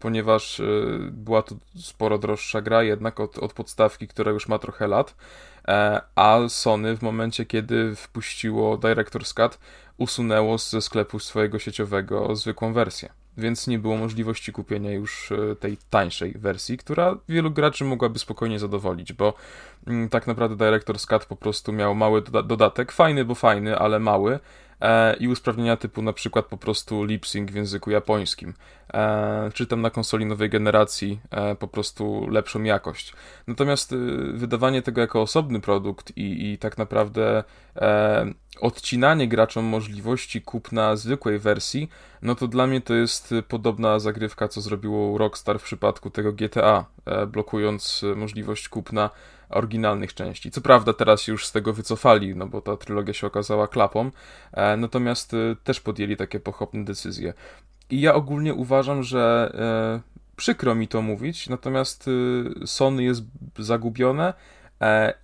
ponieważ 0.00 0.60
e, 0.60 0.64
była 1.10 1.42
to 1.42 1.54
sporo 1.76 2.18
droższa 2.18 2.60
gra 2.60 2.82
jednak 2.82 3.20
od, 3.20 3.38
od 3.38 3.52
podstawki, 3.52 4.08
która 4.08 4.32
już 4.32 4.48
ma 4.48 4.58
trochę 4.58 4.86
lat, 4.86 5.14
e, 5.68 6.00
a 6.14 6.38
Sony 6.48 6.96
w 6.96 7.02
momencie, 7.02 7.46
kiedy 7.46 7.96
wpuściło 7.96 8.78
Director's 8.78 9.34
Cut, 9.34 9.58
usunęło 9.96 10.58
ze 10.58 10.82
sklepu 10.82 11.18
swojego 11.18 11.58
sieciowego 11.58 12.36
zwykłą 12.36 12.72
wersję. 12.72 13.21
Więc 13.36 13.66
nie 13.66 13.78
było 13.78 13.96
możliwości 13.96 14.52
kupienia 14.52 14.92
już 14.92 15.32
e, 15.32 15.56
tej 15.56 15.78
tańszej 15.90 16.32
wersji, 16.32 16.78
która 16.78 17.16
wielu 17.28 17.50
graczy 17.50 17.84
mogłaby 17.84 18.18
spokojnie 18.18 18.58
zadowolić, 18.58 19.12
bo 19.12 19.34
mm, 19.86 20.08
tak 20.08 20.26
naprawdę 20.26 20.64
Director's 20.64 21.06
Cut 21.06 21.24
po 21.24 21.36
prostu 21.36 21.72
miał 21.72 21.94
mały 21.94 22.22
dodatek, 22.22 22.92
fajny, 22.92 23.24
bo 23.24 23.34
fajny, 23.34 23.78
ale 23.78 23.98
mały, 23.98 24.38
i 25.20 25.28
usprawnienia 25.28 25.76
typu 25.76 26.02
na 26.02 26.12
przykład 26.12 26.46
po 26.46 26.56
prostu 26.56 27.04
lip 27.04 27.26
sync 27.26 27.50
w 27.50 27.54
języku 27.54 27.90
japońskim, 27.90 28.54
e, 28.94 29.50
czy 29.54 29.66
tam 29.66 29.80
na 29.80 29.90
konsoli 29.90 30.26
nowej 30.26 30.50
generacji 30.50 31.20
e, 31.30 31.54
po 31.54 31.68
prostu 31.68 32.26
lepszą 32.30 32.62
jakość. 32.62 33.12
Natomiast 33.46 33.94
wydawanie 34.32 34.82
tego 34.82 35.00
jako 35.00 35.22
osobny 35.22 35.60
produkt 35.60 36.12
i, 36.16 36.52
i 36.52 36.58
tak 36.58 36.78
naprawdę 36.78 37.44
odcinanie 38.60 39.28
graczom 39.28 39.64
możliwości 39.64 40.42
kupna 40.42 40.96
zwykłej 40.96 41.38
wersji, 41.38 41.88
no 42.22 42.34
to 42.34 42.48
dla 42.48 42.66
mnie 42.66 42.80
to 42.80 42.94
jest 42.94 43.34
podobna 43.48 43.98
zagrywka, 43.98 44.48
co 44.48 44.60
zrobiło 44.60 45.18
Rockstar 45.18 45.58
w 45.58 45.62
przypadku 45.62 46.10
tego 46.10 46.32
GTA, 46.32 46.84
blokując 47.26 48.04
możliwość 48.16 48.68
kupna 48.68 49.10
oryginalnych 49.54 50.14
części. 50.14 50.50
Co 50.50 50.60
prawda 50.60 50.92
teraz 50.92 51.26
już 51.26 51.46
z 51.46 51.52
tego 51.52 51.72
wycofali, 51.72 52.36
no 52.36 52.46
bo 52.46 52.60
ta 52.60 52.76
trylogia 52.76 53.14
się 53.14 53.26
okazała 53.26 53.68
klapą, 53.68 54.10
e, 54.52 54.76
natomiast 54.76 55.34
e, 55.34 55.36
też 55.64 55.80
podjęli 55.80 56.16
takie 56.16 56.40
pochopne 56.40 56.84
decyzje. 56.84 57.34
I 57.90 58.00
ja 58.00 58.14
ogólnie 58.14 58.54
uważam, 58.54 59.02
że 59.02 59.52
e, 59.54 60.36
przykro 60.36 60.74
mi 60.74 60.88
to 60.88 61.02
mówić, 61.02 61.48
natomiast 61.48 62.10
Sony 62.66 63.02
jest 63.02 63.22
zagubione, 63.58 64.34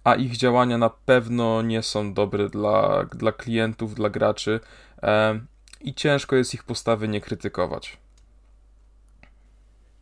a 0.05 0.14
ich 0.14 0.37
działania 0.37 0.79
na 0.79 0.91
pewno 0.91 1.62
nie 1.62 1.83
są 1.83 2.14
dobre 2.14 2.49
dla, 2.49 3.05
dla 3.05 3.33
klientów, 3.33 3.95
dla 3.95 4.11
graczy 4.11 4.61
i 5.81 5.95
ciężko 5.95 6.37
jest 6.37 6.55
ich 6.55 6.64
postawy 6.64 7.09
nie 7.09 7.20
krytykować. 7.20 7.97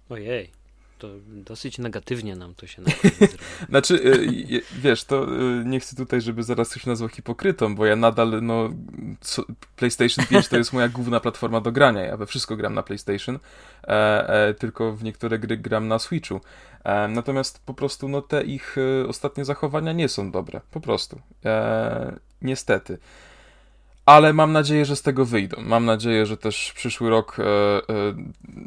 Ojej 0.08 0.55
to 0.98 1.08
dosyć 1.26 1.78
negatywnie 1.78 2.36
nam 2.36 2.54
to 2.54 2.66
się 2.66 2.82
Znaczy, 3.68 3.94
y, 3.94 4.62
wiesz, 4.78 5.04
to 5.04 5.24
y, 5.24 5.64
nie 5.64 5.80
chcę 5.80 5.96
tutaj, 5.96 6.20
żeby 6.20 6.42
zaraz 6.42 6.70
ktoś 6.70 6.86
nazwał 6.86 7.08
hipokrytą, 7.08 7.74
bo 7.74 7.86
ja 7.86 7.96
nadal, 7.96 8.42
no, 8.42 8.70
PlayStation 9.76 10.26
5 10.26 10.48
to 10.48 10.56
jest 10.56 10.72
moja 10.72 10.88
główna 10.88 11.20
platforma 11.20 11.60
do 11.60 11.72
grania. 11.72 12.02
Ja 12.02 12.16
we 12.16 12.26
wszystko 12.26 12.56
gram 12.56 12.74
na 12.74 12.82
PlayStation, 12.82 13.38
e, 13.84 14.28
e, 14.28 14.54
tylko 14.54 14.92
w 14.92 15.04
niektóre 15.04 15.38
gry 15.38 15.56
gram 15.56 15.88
na 15.88 15.98
Switchu. 15.98 16.40
E, 16.84 17.08
natomiast 17.08 17.62
po 17.66 17.74
prostu, 17.74 18.08
no, 18.08 18.22
te 18.22 18.44
ich 18.44 18.76
ostatnie 19.08 19.44
zachowania 19.44 19.92
nie 19.92 20.08
są 20.08 20.30
dobre. 20.30 20.60
Po 20.70 20.80
prostu. 20.80 21.20
Niestety 22.42 22.98
ale 24.06 24.32
mam 24.32 24.52
nadzieję, 24.52 24.84
że 24.84 24.96
z 24.96 25.02
tego 25.02 25.24
wyjdą. 25.24 25.62
Mam 25.62 25.84
nadzieję, 25.84 26.26
że 26.26 26.36
też 26.36 26.72
przyszły 26.72 27.10
rok, 27.10 27.36
e, 27.38 27.42
e, 27.42 27.82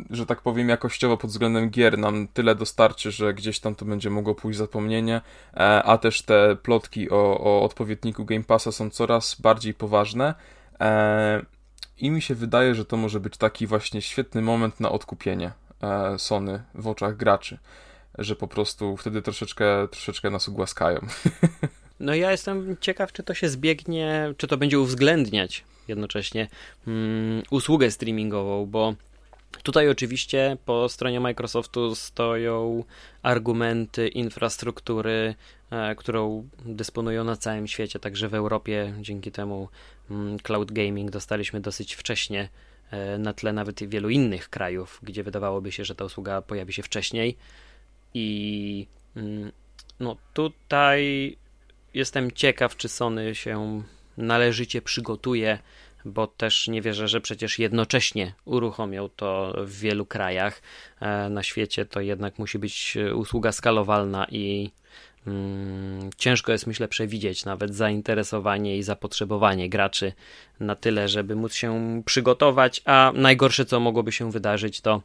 że 0.09 0.25
tak 0.25 0.41
powiem, 0.41 0.69
jakościowo 0.69 1.17
pod 1.17 1.29
względem 1.29 1.69
gier 1.69 1.97
nam 1.97 2.27
tyle 2.27 2.55
dostarczy, 2.55 3.11
że 3.11 3.33
gdzieś 3.33 3.59
tam 3.59 3.75
to 3.75 3.85
będzie 3.85 4.09
mogło 4.09 4.35
pójść 4.35 4.59
zapomnienie, 4.59 5.21
e, 5.53 5.83
a 5.83 5.97
też 5.97 6.21
te 6.21 6.55
plotki 6.55 7.09
o, 7.09 7.39
o 7.39 7.63
odpowiedniku 7.63 8.25
Game 8.25 8.43
Passa 8.43 8.71
są 8.71 8.89
coraz 8.89 9.41
bardziej 9.41 9.73
poważne. 9.73 10.33
E, 10.79 11.41
I 11.97 12.11
mi 12.11 12.21
się 12.21 12.35
wydaje, 12.35 12.75
że 12.75 12.85
to 12.85 12.97
może 12.97 13.19
być 13.19 13.37
taki 13.37 13.67
właśnie 13.67 14.01
świetny 14.01 14.41
moment 14.41 14.79
na 14.79 14.91
odkupienie 14.91 15.51
e, 15.83 16.19
Sony 16.19 16.63
w 16.75 16.87
oczach 16.87 17.17
graczy, 17.17 17.57
że 18.17 18.35
po 18.35 18.47
prostu 18.47 18.97
wtedy 18.97 19.21
troszeczkę, 19.21 19.87
troszeczkę 19.91 20.29
nas 20.29 20.47
ugłaskają. 20.47 20.99
No 21.99 22.15
ja 22.15 22.31
jestem 22.31 22.77
ciekaw, 22.81 23.13
czy 23.13 23.23
to 23.23 23.33
się 23.33 23.49
zbiegnie, 23.49 24.33
czy 24.37 24.47
to 24.47 24.57
będzie 24.57 24.79
uwzględniać 24.79 25.63
jednocześnie 25.87 26.47
mm, 26.87 27.43
usługę 27.49 27.91
streamingową, 27.91 28.65
bo 28.65 28.95
Tutaj 29.63 29.89
oczywiście 29.89 30.57
po 30.65 30.89
stronie 30.89 31.19
Microsoftu 31.19 31.95
stoją 31.95 32.83
argumenty 33.21 34.07
infrastruktury, 34.07 35.35
e, 35.71 35.95
którą 35.95 36.49
dysponują 36.65 37.23
na 37.23 37.35
całym 37.35 37.67
świecie, 37.67 37.99
także 37.99 38.29
w 38.29 38.33
Europie 38.33 38.93
dzięki 39.01 39.31
temu 39.31 39.69
mm, 40.11 40.39
cloud 40.39 40.71
gaming 40.71 41.11
dostaliśmy 41.11 41.61
dosyć 41.61 41.95
wcześnie 41.95 42.49
e, 42.91 43.17
na 43.17 43.33
tle 43.33 43.53
nawet 43.53 43.89
wielu 43.89 44.09
innych 44.09 44.49
krajów, 44.49 44.99
gdzie 45.03 45.23
wydawałoby 45.23 45.71
się, 45.71 45.85
że 45.85 45.95
ta 45.95 46.05
usługa 46.05 46.41
pojawi 46.41 46.73
się 46.73 46.83
wcześniej. 46.83 47.37
I 48.13 48.87
mm, 49.15 49.51
no 49.99 50.15
tutaj 50.33 51.37
jestem 51.93 52.31
ciekaw, 52.31 52.77
czy 52.77 52.89
Sony 52.89 53.35
się 53.35 53.83
należycie 54.17 54.81
przygotuje, 54.81 55.59
bo 56.05 56.27
też 56.27 56.67
nie 56.67 56.81
wierzę, 56.81 57.07
że 57.07 57.21
przecież 57.21 57.59
jednocześnie 57.59 58.33
uruchomią 58.45 59.09
to 59.15 59.55
w 59.57 59.79
wielu 59.79 60.05
krajach 60.05 60.61
e, 60.99 61.29
na 61.29 61.43
świecie. 61.43 61.85
To 61.85 62.01
jednak 62.01 62.39
musi 62.39 62.59
być 62.59 62.97
usługa 63.15 63.51
skalowalna 63.51 64.27
i 64.31 64.71
mm, 65.27 66.09
ciężko 66.17 66.51
jest, 66.51 66.67
myślę, 66.67 66.87
przewidzieć 66.87 67.45
nawet 67.45 67.75
zainteresowanie 67.75 68.77
i 68.77 68.83
zapotrzebowanie 68.83 69.69
graczy 69.69 70.13
na 70.59 70.75
tyle, 70.75 71.07
żeby 71.07 71.35
móc 71.35 71.53
się 71.53 72.01
przygotować. 72.05 72.81
A 72.85 73.11
najgorsze, 73.15 73.65
co 73.65 73.79
mogłoby 73.79 74.11
się 74.11 74.31
wydarzyć, 74.31 74.81
to 74.81 75.01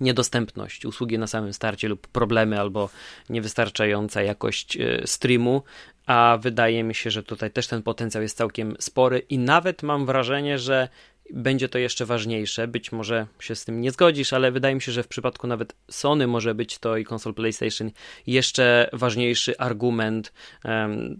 niedostępność 0.00 0.84
usługi 0.84 1.18
na 1.18 1.26
samym 1.26 1.52
starcie 1.52 1.88
lub 1.88 2.06
problemy 2.06 2.60
albo 2.60 2.90
niewystarczająca 3.30 4.22
jakość 4.22 4.76
e, 4.76 5.06
streamu, 5.06 5.62
a 6.06 6.38
wydaje 6.40 6.84
mi 6.84 6.94
się, 6.94 7.10
że 7.10 7.22
tutaj 7.22 7.50
też 7.50 7.66
ten 7.66 7.82
potencjał 7.82 8.22
jest 8.22 8.36
całkiem 8.36 8.76
spory 8.78 9.18
i 9.18 9.38
nawet 9.38 9.82
mam 9.82 10.06
wrażenie, 10.06 10.58
że 10.58 10.88
będzie 11.32 11.68
to 11.68 11.78
jeszcze 11.78 12.06
ważniejsze. 12.06 12.68
Być 12.68 12.92
może 12.92 13.26
się 13.40 13.54
z 13.54 13.64
tym 13.64 13.80
nie 13.80 13.90
zgodzisz, 13.90 14.32
ale 14.32 14.52
wydaje 14.52 14.74
mi 14.74 14.82
się, 14.82 14.92
że 14.92 15.02
w 15.02 15.08
przypadku 15.08 15.46
nawet 15.46 15.74
Sony 15.90 16.26
może 16.26 16.54
być 16.54 16.78
to 16.78 16.96
i 16.96 17.04
konsol 17.04 17.34
PlayStation 17.34 17.90
jeszcze 18.26 18.90
ważniejszy 18.92 19.58
argument, 19.58 20.32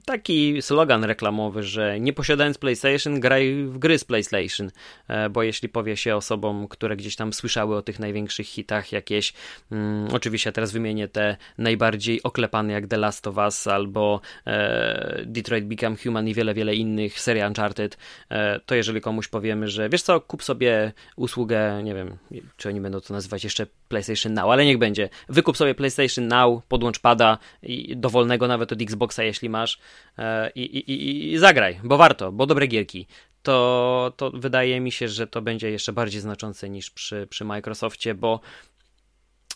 taki 0.05 0.63
slogan 0.63 1.05
reklamowy, 1.05 1.63
że 1.63 2.01
nie 2.01 2.13
posiadając 2.13 2.59
PlayStation, 2.59 3.21
graj 3.21 3.55
w 3.65 3.79
gry 3.79 3.99
z 3.99 4.05
PlayStation, 4.05 4.71
e, 5.09 5.31
bo 5.31 5.43
jeśli 5.43 5.69
powie 5.69 5.97
się 5.97 6.17
osobom, 6.17 6.69
które 6.69 6.97
gdzieś 6.97 7.17
tam 7.17 7.33
słyszały 7.33 7.77
o 7.77 7.83
tych 7.83 7.99
największych 7.99 8.47
hitach, 8.47 8.93
jakieś, 8.93 9.33
um, 9.71 10.09
oczywiście 10.13 10.53
teraz 10.53 10.73
wymienię 10.73 11.09
te 11.09 11.37
najbardziej 11.59 12.23
oklepane 12.23 12.73
jak 12.73 12.87
The 12.87 12.97
Last 12.97 13.27
of 13.27 13.37
Us 13.37 13.67
albo 13.67 14.21
e, 14.47 15.23
Detroit 15.27 15.65
Become 15.65 15.97
Human 15.97 16.29
i 16.29 16.35
wiele, 16.35 16.55
wiele 16.55 16.75
innych, 16.75 17.21
seria 17.21 17.49
Uncharted, 17.49 17.99
e, 18.31 18.61
to 18.61 18.75
jeżeli 18.75 19.01
komuś 19.01 19.29
powiemy, 19.29 19.69
że 19.69 19.89
wiesz 19.97 20.03
co, 20.03 20.21
kup 20.21 20.43
sobie 20.43 20.93
usługę, 21.17 21.83
nie 21.85 21.95
wiem, 21.95 22.19
czy 22.57 22.69
oni 22.69 22.81
będą 22.81 23.01
to 23.01 23.15
nazywać 23.15 23.45
jeszcze 23.45 23.67
PlayStation 23.89 24.35
Now, 24.35 24.51
ale 24.51 24.65
niech 24.65 24.79
będzie. 24.79 25.09
Wykup 25.29 25.57
sobie 25.57 25.75
PlayStation 25.75 26.29
Now, 26.29 26.65
podłącz 26.69 26.99
pada 26.99 27.39
i 27.63 27.97
dowolnego 27.97 28.49
nawet 28.49 28.73
od 28.73 28.83
Xboxa, 28.83 29.23
jeśli 29.23 29.49
masz 29.49 29.79
e, 30.19 30.51
i, 30.51 30.61
i, 30.61 31.33
i 31.33 31.39
zagraj, 31.39 31.81
bo 31.85 31.97
warto, 31.97 32.33
bo 32.33 32.47
dobre 32.47 32.67
gierki. 32.67 33.07
To, 33.43 34.13
to 34.17 34.31
wydaje 34.31 34.81
mi 34.81 34.93
się, 34.93 35.09
że 35.09 35.27
to 35.27 35.43
będzie 35.43 35.71
jeszcze 35.71 35.93
bardziej 35.93 36.21
znaczące 36.21 36.71
niż 36.71 36.91
przy, 36.91 37.27
przy 37.31 37.45
Microsoftie, 37.45 38.15
bo 38.15 38.41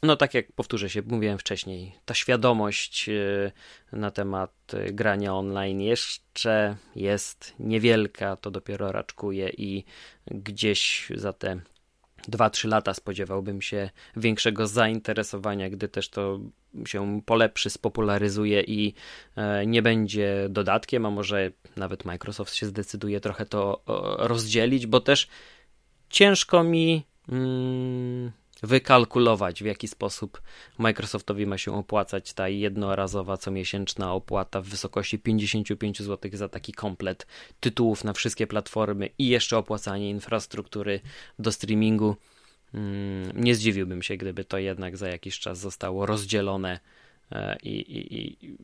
no 0.02 0.16
tak 0.16 0.34
jak 0.34 0.52
powtórzę 0.52 0.90
się, 0.90 1.02
mówiłem 1.06 1.38
wcześniej, 1.38 1.92
ta 2.04 2.14
świadomość 2.14 3.08
y, 3.08 3.52
na 3.92 4.10
temat 4.10 4.52
y, 4.74 4.92
grania 4.92 5.34
online 5.34 5.80
jeszcze 5.80 6.76
jest 6.96 7.54
niewielka, 7.58 8.36
to 8.36 8.50
dopiero 8.50 8.92
raczkuje 8.92 9.48
i 9.48 9.84
gdzieś 10.26 11.08
za 11.14 11.32
te 11.32 11.60
2-3 12.28 12.68
lata 12.68 12.94
spodziewałbym 12.94 13.62
się 13.62 13.90
większego 14.16 14.66
zainteresowania, 14.66 15.70
gdy 15.70 15.88
też 15.88 16.08
to 16.08 16.40
się 16.86 17.20
polepszy, 17.26 17.70
spopularyzuje 17.70 18.62
i 18.62 18.94
e, 19.36 19.66
nie 19.66 19.82
będzie 19.82 20.46
dodatkiem, 20.50 21.06
a 21.06 21.10
może 21.10 21.50
nawet 21.76 22.04
Microsoft 22.04 22.54
się 22.54 22.66
zdecyduje 22.66 23.20
trochę 23.20 23.46
to 23.46 23.82
rozdzielić, 24.18 24.86
bo 24.86 25.00
też 25.00 25.28
ciężko 26.10 26.64
mi. 26.64 27.04
Mm, 27.28 28.32
wykalkulować, 28.62 29.62
w 29.62 29.66
jaki 29.66 29.88
sposób 29.88 30.42
Microsoftowi 30.78 31.46
ma 31.46 31.58
się 31.58 31.74
opłacać 31.74 32.32
ta 32.32 32.48
jednorazowa, 32.48 33.36
comiesięczna 33.36 34.12
opłata 34.12 34.60
w 34.60 34.66
wysokości 34.66 35.18
55 35.18 36.02
zł 36.02 36.30
za 36.34 36.48
taki 36.48 36.72
komplet 36.72 37.26
tytułów 37.60 38.04
na 38.04 38.12
wszystkie 38.12 38.46
platformy 38.46 39.08
i 39.18 39.28
jeszcze 39.28 39.58
opłacanie 39.58 40.10
infrastruktury 40.10 41.00
do 41.38 41.52
streamingu. 41.52 42.16
Mm, 42.74 43.32
nie 43.34 43.54
zdziwiłbym 43.54 44.02
się, 44.02 44.16
gdyby 44.16 44.44
to 44.44 44.58
jednak 44.58 44.96
za 44.96 45.08
jakiś 45.08 45.38
czas 45.38 45.58
zostało 45.58 46.06
rozdzielone 46.06 46.80
e, 47.32 47.56
i, 47.62 47.80
i, 47.80 48.44
i 48.46 48.56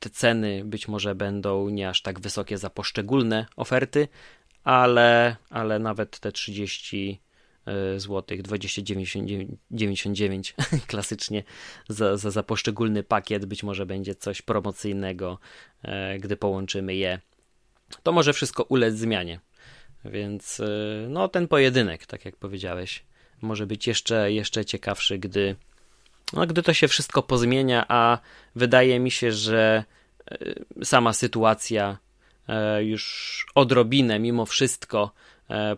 te 0.00 0.10
ceny 0.10 0.62
być 0.64 0.88
może 0.88 1.14
będą 1.14 1.68
nie 1.68 1.88
aż 1.88 2.02
tak 2.02 2.20
wysokie 2.20 2.58
za 2.58 2.70
poszczególne 2.70 3.46
oferty, 3.56 4.08
ale, 4.64 5.36
ale 5.50 5.78
nawet 5.78 6.18
te 6.18 6.32
30 6.32 7.20
E, 7.66 8.00
złotych, 8.00 8.42
20,99 8.42 10.52
klasycznie 10.90 11.42
za, 11.88 12.16
za, 12.16 12.30
za 12.30 12.42
poszczególny 12.42 13.02
pakiet. 13.02 13.46
Być 13.46 13.62
może 13.62 13.86
będzie 13.86 14.14
coś 14.14 14.42
promocyjnego, 14.42 15.38
e, 15.82 16.18
gdy 16.18 16.36
połączymy 16.36 16.94
je. 16.94 17.20
To 18.02 18.12
może 18.12 18.32
wszystko 18.32 18.62
ulec 18.62 18.94
zmianie. 18.94 19.40
Więc 20.04 20.60
e, 20.60 20.66
no 21.08 21.28
ten 21.28 21.48
pojedynek, 21.48 22.06
tak 22.06 22.24
jak 22.24 22.36
powiedziałeś, 22.36 23.04
może 23.42 23.66
być 23.66 23.86
jeszcze, 23.86 24.32
jeszcze 24.32 24.64
ciekawszy, 24.64 25.18
gdy, 25.18 25.56
no, 26.32 26.46
gdy 26.46 26.62
to 26.62 26.72
się 26.72 26.88
wszystko 26.88 27.22
pozmienia, 27.22 27.84
a 27.88 28.18
wydaje 28.54 29.00
mi 29.00 29.10
się, 29.10 29.32
że 29.32 29.84
sama 30.84 31.12
sytuacja 31.12 31.98
już 32.80 33.46
odrobinę 33.54 34.18
mimo 34.18 34.46
wszystko 34.46 35.10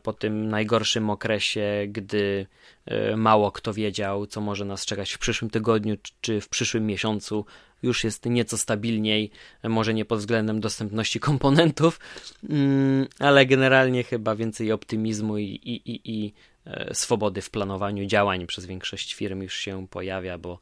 po 0.03 0.13
tym 0.13 0.49
najgorszym 0.49 1.11
okresie, 1.11 1.87
gdy 1.89 2.47
e, 2.87 3.17
mało 3.17 3.53
kto 3.53 3.75
wiedział, 3.75 4.27
co 4.27 4.41
może 4.41 4.65
nas 4.65 4.87
czekać 4.87 5.13
w 5.13 5.19
przyszłym 5.19 5.51
tygodniu 5.51 5.97
czy 6.21 6.41
w 6.41 6.49
przyszłym 6.49 6.87
miesiącu. 6.87 7.45
Już 7.83 8.05
jest 8.05 8.27
nieco 8.27 8.59
stabilniej, 8.59 9.31
może 9.65 9.95
nie 9.95 10.05
pod 10.05 10.19
względem 10.19 10.61
dostępności 10.61 11.21
komponentów, 11.29 12.01
mm, 12.49 13.07
ale 13.19 13.47
generalnie 13.47 14.05
chyba 14.05 14.37
więcej 14.37 14.73
optymizmu 14.73 15.39
i, 15.39 15.45
i, 15.45 15.91
i, 15.91 16.01
i 16.05 16.33
e, 16.67 16.95
swobody 16.95 17.43
w 17.43 17.51
planowaniu 17.51 18.07
działań 18.07 18.47
przez 18.47 18.67
większość 18.67 19.15
firm 19.15 19.43
już 19.43 19.55
się 19.55 19.87
pojawia, 19.89 20.39
bo 20.39 20.59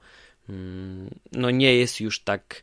mm, 0.49 1.11
no 1.33 1.51
nie 1.51 1.77
jest 1.77 2.01
już 2.01 2.21
tak 2.21 2.63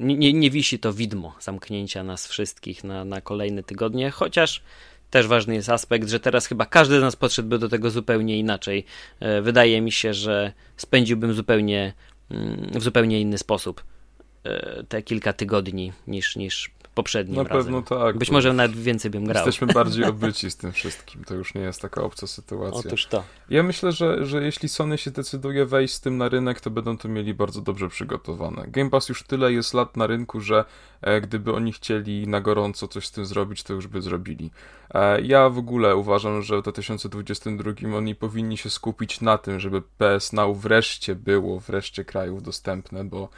nie, 0.00 0.32
nie, 0.32 0.50
wisi 0.50 0.78
to 0.78 0.92
widmo 0.92 1.34
zamknięcia 1.40 2.04
nas 2.04 2.26
wszystkich 2.26 2.84
na, 2.84 3.04
na 3.04 3.20
kolejne 3.20 3.62
tygodnie, 3.62 4.10
chociaż 4.10 4.62
też 5.10 5.26
ważny 5.26 5.54
jest 5.54 5.68
aspekt, 5.68 6.08
że 6.08 6.20
teraz 6.20 6.46
chyba 6.46 6.66
każdy 6.66 6.98
z 6.98 7.02
nas 7.02 7.16
podszedłby 7.16 7.58
do 7.58 7.68
tego 7.68 7.90
zupełnie 7.90 8.38
inaczej. 8.38 8.84
E, 9.20 9.42
wydaje 9.42 9.80
mi 9.80 9.92
się, 9.92 10.14
że 10.14 10.52
spędziłbym 10.76 11.34
zupełnie 11.34 11.92
mm, 12.30 12.70
w 12.74 12.82
zupełnie 12.82 13.20
inny 13.20 13.38
sposób 13.38 13.84
e, 14.44 14.84
te 14.88 15.02
kilka 15.02 15.32
tygodni 15.32 15.92
niż, 16.06 16.36
niż 16.36 16.70
poprzednim 17.02 17.36
Na 17.36 17.42
razem. 17.42 17.64
pewno 17.64 17.82
tak. 17.82 18.18
Być 18.18 18.30
może 18.30 18.52
nawet 18.52 18.76
więcej 18.76 19.10
bym 19.10 19.24
grał. 19.24 19.46
Jesteśmy 19.46 19.66
bardziej 19.66 20.04
obyci 20.14 20.50
z 20.50 20.56
tym 20.56 20.72
wszystkim. 20.72 21.24
To 21.24 21.34
już 21.34 21.54
nie 21.54 21.60
jest 21.60 21.82
taka 21.82 22.02
obca 22.02 22.26
sytuacja. 22.26 22.80
Otóż 22.80 23.06
to. 23.06 23.24
Ja 23.50 23.62
myślę, 23.62 23.92
że, 23.92 24.26
że 24.26 24.42
jeśli 24.42 24.68
Sony 24.68 24.98
się 24.98 25.10
decyduje 25.10 25.66
wejść 25.66 25.94
z 25.94 26.00
tym 26.00 26.18
na 26.18 26.28
rynek, 26.28 26.60
to 26.60 26.70
będą 26.70 26.98
to 26.98 27.08
mieli 27.08 27.34
bardzo 27.34 27.60
dobrze 27.60 27.88
przygotowane. 27.88 28.64
Game 28.68 28.90
Pass 28.90 29.08
już 29.08 29.22
tyle 29.22 29.52
jest 29.52 29.74
lat 29.74 29.96
na 29.96 30.06
rynku, 30.06 30.40
że 30.40 30.64
e, 31.02 31.20
gdyby 31.20 31.52
oni 31.52 31.72
chcieli 31.72 32.28
na 32.28 32.40
gorąco 32.40 32.88
coś 32.88 33.06
z 33.06 33.12
tym 33.12 33.26
zrobić, 33.26 33.62
to 33.62 33.72
już 33.72 33.86
by 33.86 34.02
zrobili. 34.02 34.50
E, 34.94 35.20
ja 35.20 35.48
w 35.48 35.58
ogóle 35.58 35.96
uważam, 35.96 36.42
że 36.42 36.58
w 36.58 36.62
2022 36.62 37.72
oni 37.96 38.14
powinni 38.14 38.56
się 38.56 38.70
skupić 38.70 39.20
na 39.20 39.38
tym, 39.38 39.60
żeby 39.60 39.82
PS 39.98 40.32
Now 40.32 40.58
wreszcie 40.58 41.14
było, 41.14 41.60
wreszcie 41.60 42.04
krajów 42.04 42.42
dostępne, 42.42 43.04
bo 43.04 43.28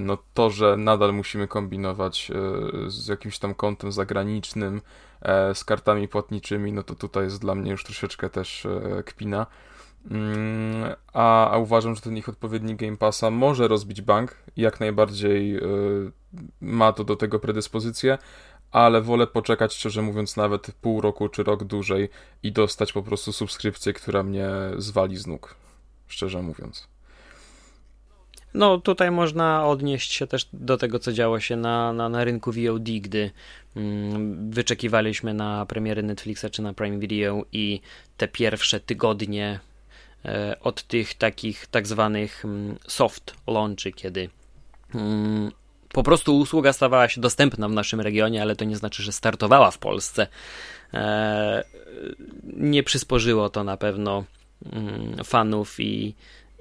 no 0.00 0.18
to, 0.34 0.50
że 0.50 0.76
nadal 0.76 1.14
musimy 1.14 1.48
kombinować 1.48 2.30
e, 2.30 2.90
z 2.90 3.06
jakimś 3.06 3.38
tam 3.38 3.54
kontem 3.54 3.92
zagranicznym, 3.92 4.80
e, 5.22 5.54
z 5.54 5.64
kartami 5.64 6.08
płatniczymi, 6.08 6.72
no 6.72 6.82
to 6.82 6.94
tutaj 6.94 7.24
jest 7.24 7.40
dla 7.40 7.54
mnie 7.54 7.70
już 7.70 7.84
troszeczkę 7.84 8.30
też 8.30 8.66
kpina. 9.04 9.46
Mm, 10.10 10.94
a, 11.12 11.50
a 11.50 11.58
uważam, 11.58 11.94
że 11.94 12.00
ten 12.00 12.16
ich 12.16 12.28
odpowiedni 12.28 12.76
Game 12.76 12.96
Passa 12.96 13.30
może 13.30 13.68
rozbić 13.68 14.02
bank, 14.02 14.36
jak 14.56 14.80
najbardziej 14.80 15.60
ma 16.60 16.92
to 16.92 17.04
do 17.04 17.16
tego 17.16 17.38
predyspozycję, 17.38 18.18
ale 18.70 19.02
wolę 19.02 19.26
poczekać, 19.26 19.74
szczerze 19.74 20.02
mówiąc, 20.02 20.36
nawet 20.36 20.72
pół 20.80 21.00
roku 21.00 21.28
czy 21.28 21.42
rok 21.42 21.64
dłużej 21.64 22.08
i 22.42 22.52
dostać 22.52 22.92
po 22.92 23.02
prostu 23.02 23.32
subskrypcję, 23.32 23.92
która 23.92 24.22
mnie 24.22 24.48
zwali 24.78 25.16
z 25.16 25.26
nóg, 25.26 25.54
szczerze 26.06 26.42
mówiąc. 26.42 26.95
No 28.54 28.78
tutaj 28.78 29.10
można 29.10 29.66
odnieść 29.66 30.12
się 30.12 30.26
też 30.26 30.48
do 30.52 30.76
tego, 30.76 30.98
co 30.98 31.12
działo 31.12 31.40
się 31.40 31.56
na, 31.56 31.92
na, 31.92 32.08
na 32.08 32.24
rynku 32.24 32.52
VOD, 32.52 32.88
gdy 33.00 33.30
mm, 33.76 34.50
wyczekiwaliśmy 34.50 35.34
na 35.34 35.66
premiery 35.66 36.02
Netflixa 36.02 36.46
czy 36.52 36.62
na 36.62 36.72
Prime 36.72 36.98
Video 36.98 37.44
i 37.52 37.80
te 38.16 38.28
pierwsze 38.28 38.80
tygodnie 38.80 39.60
e, 40.24 40.56
od 40.60 40.82
tych 40.82 41.14
takich 41.14 41.66
tak 41.66 41.86
zwanych 41.86 42.44
mm, 42.44 42.76
soft 42.86 43.34
launchy, 43.46 43.92
kiedy 43.92 44.28
mm, 44.94 45.50
po 45.92 46.02
prostu 46.02 46.38
usługa 46.38 46.72
stawała 46.72 47.08
się 47.08 47.20
dostępna 47.20 47.68
w 47.68 47.72
naszym 47.72 48.00
regionie, 48.00 48.42
ale 48.42 48.56
to 48.56 48.64
nie 48.64 48.76
znaczy, 48.76 49.02
że 49.02 49.12
startowała 49.12 49.70
w 49.70 49.78
Polsce. 49.78 50.26
E, 50.94 51.64
nie 52.44 52.82
przysporzyło 52.82 53.50
to 53.50 53.64
na 53.64 53.76
pewno 53.76 54.24
mm, 54.72 55.24
fanów 55.24 55.80
i, 55.80 56.14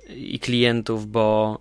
i 0.10 0.40
klientów, 0.40 1.08
bo 1.08 1.60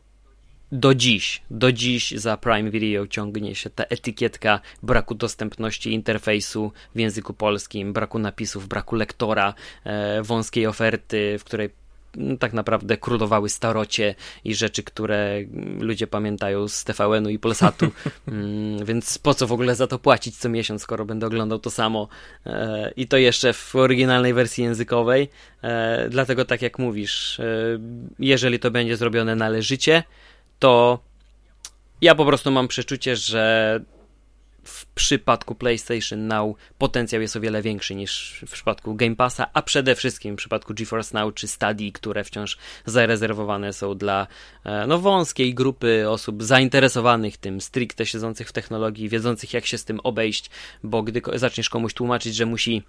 do 0.73 0.95
dziś, 0.95 1.43
do 1.51 1.73
dziś 1.73 2.11
za 2.11 2.37
Prime 2.37 2.71
Video 2.71 3.07
ciągnie 3.07 3.55
się 3.55 3.71
ta 3.71 3.85
etykietka 3.85 4.61
braku 4.83 5.15
dostępności 5.15 5.93
interfejsu 5.93 6.73
w 6.95 6.99
języku 6.99 7.35
polskim, 7.35 7.93
braku 7.93 8.19
napisów, 8.19 8.69
braku 8.69 8.97
lektora, 8.97 9.55
e, 9.85 10.23
wąskiej 10.23 10.67
oferty, 10.67 11.37
w 11.39 11.45
której 11.45 11.71
no, 12.17 12.37
tak 12.37 12.53
naprawdę 12.53 12.97
królowały 12.97 13.49
starocie 13.49 14.15
i 14.45 14.55
rzeczy, 14.55 14.83
które 14.83 15.41
ludzie 15.79 16.07
pamiętają 16.07 16.69
z 16.69 16.85
TVN-u 16.85 17.29
i 17.31 17.39
Polsatu, 17.39 17.87
mm, 18.29 18.85
więc 18.85 19.19
po 19.19 19.35
co 19.35 19.47
w 19.47 19.53
ogóle 19.53 19.75
za 19.75 19.87
to 19.87 19.99
płacić 19.99 20.37
co 20.37 20.49
miesiąc, 20.49 20.83
skoro 20.83 21.05
będę 21.05 21.27
oglądał 21.27 21.59
to 21.59 21.71
samo? 21.71 22.09
E, 22.47 22.93
i 22.97 23.09
to 23.09 23.17
jeszcze 23.17 23.53
w 23.53 23.77
oryginalnej 23.77 24.35
wersji 24.35 24.65
językowej, 24.65 25.29
e, 25.63 26.09
dlatego 26.09 26.45
tak 26.45 26.63
jak 26.63 26.79
mówisz, 26.79 27.41
jeżeli 28.19 28.59
to 28.59 28.71
będzie 28.71 28.97
zrobione 28.97 29.37
należycie, 29.37 30.03
to 30.59 30.99
ja 32.01 32.15
po 32.15 32.25
prostu 32.25 32.51
mam 32.51 32.69
przeczucie, 32.69 33.17
że 33.17 33.81
w 34.65 34.87
przypadku 34.87 35.55
PlayStation 35.55 36.27
Now 36.27 36.57
potencjał 36.79 37.23
jest 37.23 37.37
o 37.37 37.41
wiele 37.41 37.63
większy 37.63 37.95
niż 37.95 38.45
w 38.47 38.53
przypadku 38.53 38.95
Game 38.95 39.17
Passa, 39.17 39.47
a 39.53 39.63
przede 39.63 39.95
wszystkim 39.95 40.35
w 40.35 40.39
przypadku 40.39 40.75
GeForce 40.75 41.19
Now 41.19 41.35
czy 41.35 41.49
Stadia, 41.49 41.91
które 41.93 42.25
wciąż 42.25 42.59
zarezerwowane 42.87 43.73
są 43.73 43.95
dla 43.95 44.27
e, 44.65 44.87
no, 44.87 44.99
wąskiej 44.99 45.55
grupy 45.55 46.11
osób 46.11 46.43
zainteresowanych 46.43 47.37
tym, 47.37 47.61
stricte 47.61 48.07
siedzących 48.07 48.49
w 48.49 48.53
technologii, 48.53 49.09
wiedzących 49.09 49.55
jak 49.55 49.67
się 49.67 49.79
z 49.79 49.85
tym 49.85 50.01
obejść, 50.01 50.51
bo 50.83 51.03
gdy 51.03 51.23
zaczniesz 51.35 51.69
komuś 51.71 51.95
tłumaczyć, 51.95 52.35
że 52.35 52.47
musi 52.47 52.83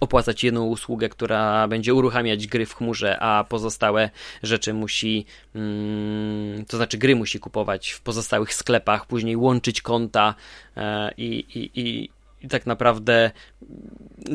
opłacać 0.00 0.44
jedną 0.44 0.64
usługę, 0.64 1.08
która 1.08 1.68
będzie 1.68 1.94
uruchamiać 1.94 2.46
gry 2.46 2.66
w 2.66 2.74
chmurze, 2.74 3.18
a 3.20 3.44
pozostałe 3.44 4.10
rzeczy 4.42 4.74
musi, 4.74 5.26
mm, 5.54 6.64
to 6.64 6.76
znaczy 6.76 6.98
gry 6.98 7.16
musi 7.16 7.40
kupować 7.40 7.90
w 7.90 8.00
pozostałych 8.00 8.54
sklepach, 8.54 9.06
później 9.06 9.36
łączyć 9.36 9.82
konta 9.82 10.34
e, 10.76 11.12
i, 11.16 11.44
i, 11.54 11.70
i, 11.80 12.08
tak 12.48 12.66
naprawdę 12.66 13.30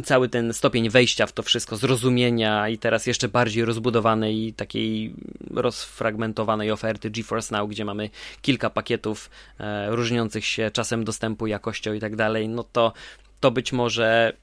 cały 0.04 0.30
ten 0.30 0.54
stopień 0.54 0.90
wejścia 0.90 1.26
w 1.26 1.32
to 1.32 1.44
wszystko, 1.44 1.78
zrozumienia 1.78 2.70
i 2.70 2.78
teraz 2.78 3.06
jeszcze 3.06 3.28
bardziej 3.28 3.66
rozbudowanej 3.66 4.54
takiej 4.54 5.14
rozfragmentowanej 5.50 6.72
oferty 6.72 7.10
GeForce 7.10 7.56
Now, 7.56 7.70
gdzie 7.70 7.86
mamy 7.86 8.10
kilka 8.42 8.70
pakietów 8.70 9.30
e, 9.60 9.96
różniących 9.96 10.46
się 10.46 10.72
czasem 10.72 11.04
dostępu, 11.04 11.48
jakością 11.48 11.94
i 11.94 12.00
tak 12.00 12.16
dalej, 12.16 12.50
no 12.50 12.64
to 12.64 12.94
to 13.40 13.52
być 13.52 13.74
może 13.74 14.34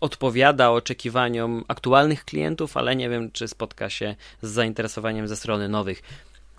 odpowiada 0.00 0.70
oczekiwaniom 0.70 1.64
aktualnych 1.68 2.24
klientów, 2.24 2.76
ale 2.76 2.96
nie 2.96 3.08
wiem, 3.08 3.30
czy 3.32 3.48
spotka 3.48 3.90
się 3.90 4.14
z 4.42 4.50
zainteresowaniem 4.50 5.28
ze 5.28 5.36
strony 5.36 5.68
nowych. 5.68 6.02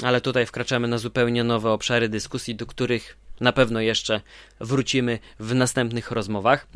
Ale 0.04 0.22
tutaj 0.22 0.46
wkraczamy 0.46 0.88
na 0.88 0.98
zupełnie 0.98 1.44
nowe 1.44 1.72
obszary 1.72 2.10
dyskusji, 2.10 2.56
do 2.56 2.66
których 2.66 3.18
na 3.40 3.52
pewno 3.52 3.82
jeszcze 3.82 4.22
wrócimy 4.60 5.20
w 5.40 5.56
następnych 5.56 6.12
rozmowach. 6.12 6.68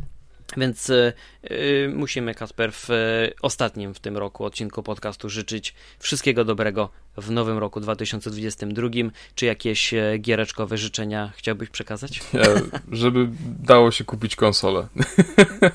Więc 0.57 0.89
y, 0.89 1.13
y, 1.51 1.91
musimy, 1.95 2.35
Kasper, 2.35 2.71
w 2.73 2.89
y, 2.89 3.33
ostatnim 3.41 3.93
w 3.93 3.99
tym 3.99 4.17
roku 4.17 4.45
odcinku 4.45 4.83
podcastu 4.83 5.29
życzyć 5.29 5.73
wszystkiego 5.99 6.45
dobrego 6.45 6.89
w 7.17 7.31
nowym 7.31 7.57
roku 7.57 7.79
2022. 7.79 8.89
Czy 9.35 9.45
jakieś 9.45 9.93
e, 9.93 10.17
giereczkowe 10.19 10.77
życzenia 10.77 11.31
chciałbyś 11.35 11.69
przekazać? 11.69 12.19
Ja, 12.33 12.43
żeby 12.91 13.29
dało 13.59 13.91
się 13.91 14.03
kupić 14.03 14.35
konsolę. 14.35 14.87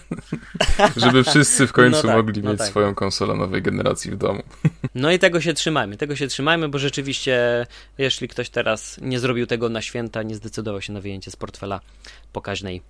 żeby 0.97 1.25
wszyscy 1.25 1.67
w 1.67 1.73
końcu 1.73 1.97
no 1.97 2.03
tak, 2.03 2.17
mogli 2.17 2.43
no 2.43 2.51
mieć 2.51 2.59
tak. 2.59 2.69
swoją 2.69 2.95
konsolę 2.95 3.35
nowej 3.35 3.63
generacji 3.63 4.11
w 4.11 4.17
domu. 4.17 4.43
no 4.95 5.13
i 5.13 5.19
tego 5.19 5.41
się 5.41 5.55
trzymajmy. 5.55 5.97
Tego 5.97 6.17
się 6.17 6.27
trzymajmy, 6.27 6.69
bo 6.69 6.79
rzeczywiście, 6.79 7.67
jeśli 7.99 8.29
ktoś 8.29 8.51
teraz 8.51 8.99
nie 9.03 9.19
zrobił 9.19 9.47
tego 9.47 9.69
na 9.69 9.83
święta, 9.83 10.23
nie 10.23 10.35
zdecydował 10.35 10.83
się 10.83 10.93
na 10.93 11.01
wyjęcie 11.01 11.31
z 11.31 11.37
portfela 11.37 11.81
pokaźnej 12.33 12.83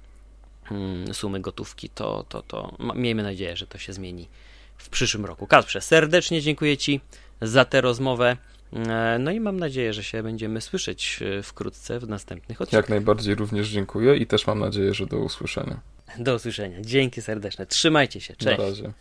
sumy 1.13 1.41
gotówki, 1.41 1.89
to, 1.89 2.25
to, 2.29 2.43
to 2.43 2.77
miejmy 2.95 3.23
nadzieję, 3.23 3.57
że 3.57 3.67
to 3.67 3.79
się 3.79 3.93
zmieni 3.93 4.29
w 4.77 4.89
przyszłym 4.89 5.25
roku. 5.25 5.47
Kasprze, 5.47 5.81
serdecznie 5.81 6.43
dziękuję 6.43 6.77
Ci 6.77 7.01
za 7.43 7.65
tę 7.65 7.81
rozmowę. 7.81 8.37
E, 8.73 9.17
no 9.21 9.31
i 9.31 9.41
mam 9.41 9.59
nadzieję, 9.59 9.93
że 9.93 10.05
się 10.05 10.23
będziemy 10.23 10.61
słyszeć 10.61 11.21
e, 11.39 11.43
wkrótce 11.43 12.01
w 12.01 12.09
następnych 12.09 12.61
odcinkach. 12.61 12.85
Jak 12.85 12.91
najbardziej 12.91 13.35
również 13.35 13.69
dziękuję 13.69 14.17
i 14.17 14.27
też 14.27 14.47
mam 14.47 14.59
nadzieję, 14.59 14.95
że 14.95 15.07
do 15.07 15.19
usłyszenia. 15.19 15.81
Do 16.19 16.35
usłyszenia. 16.35 16.79
Dzięki 16.81 17.23
serdeczne. 17.23 17.67
Trzymajcie 17.67 18.21
się. 18.21 18.37
Cześć. 18.37 18.59
Na 18.59 18.65
razie. 18.65 18.93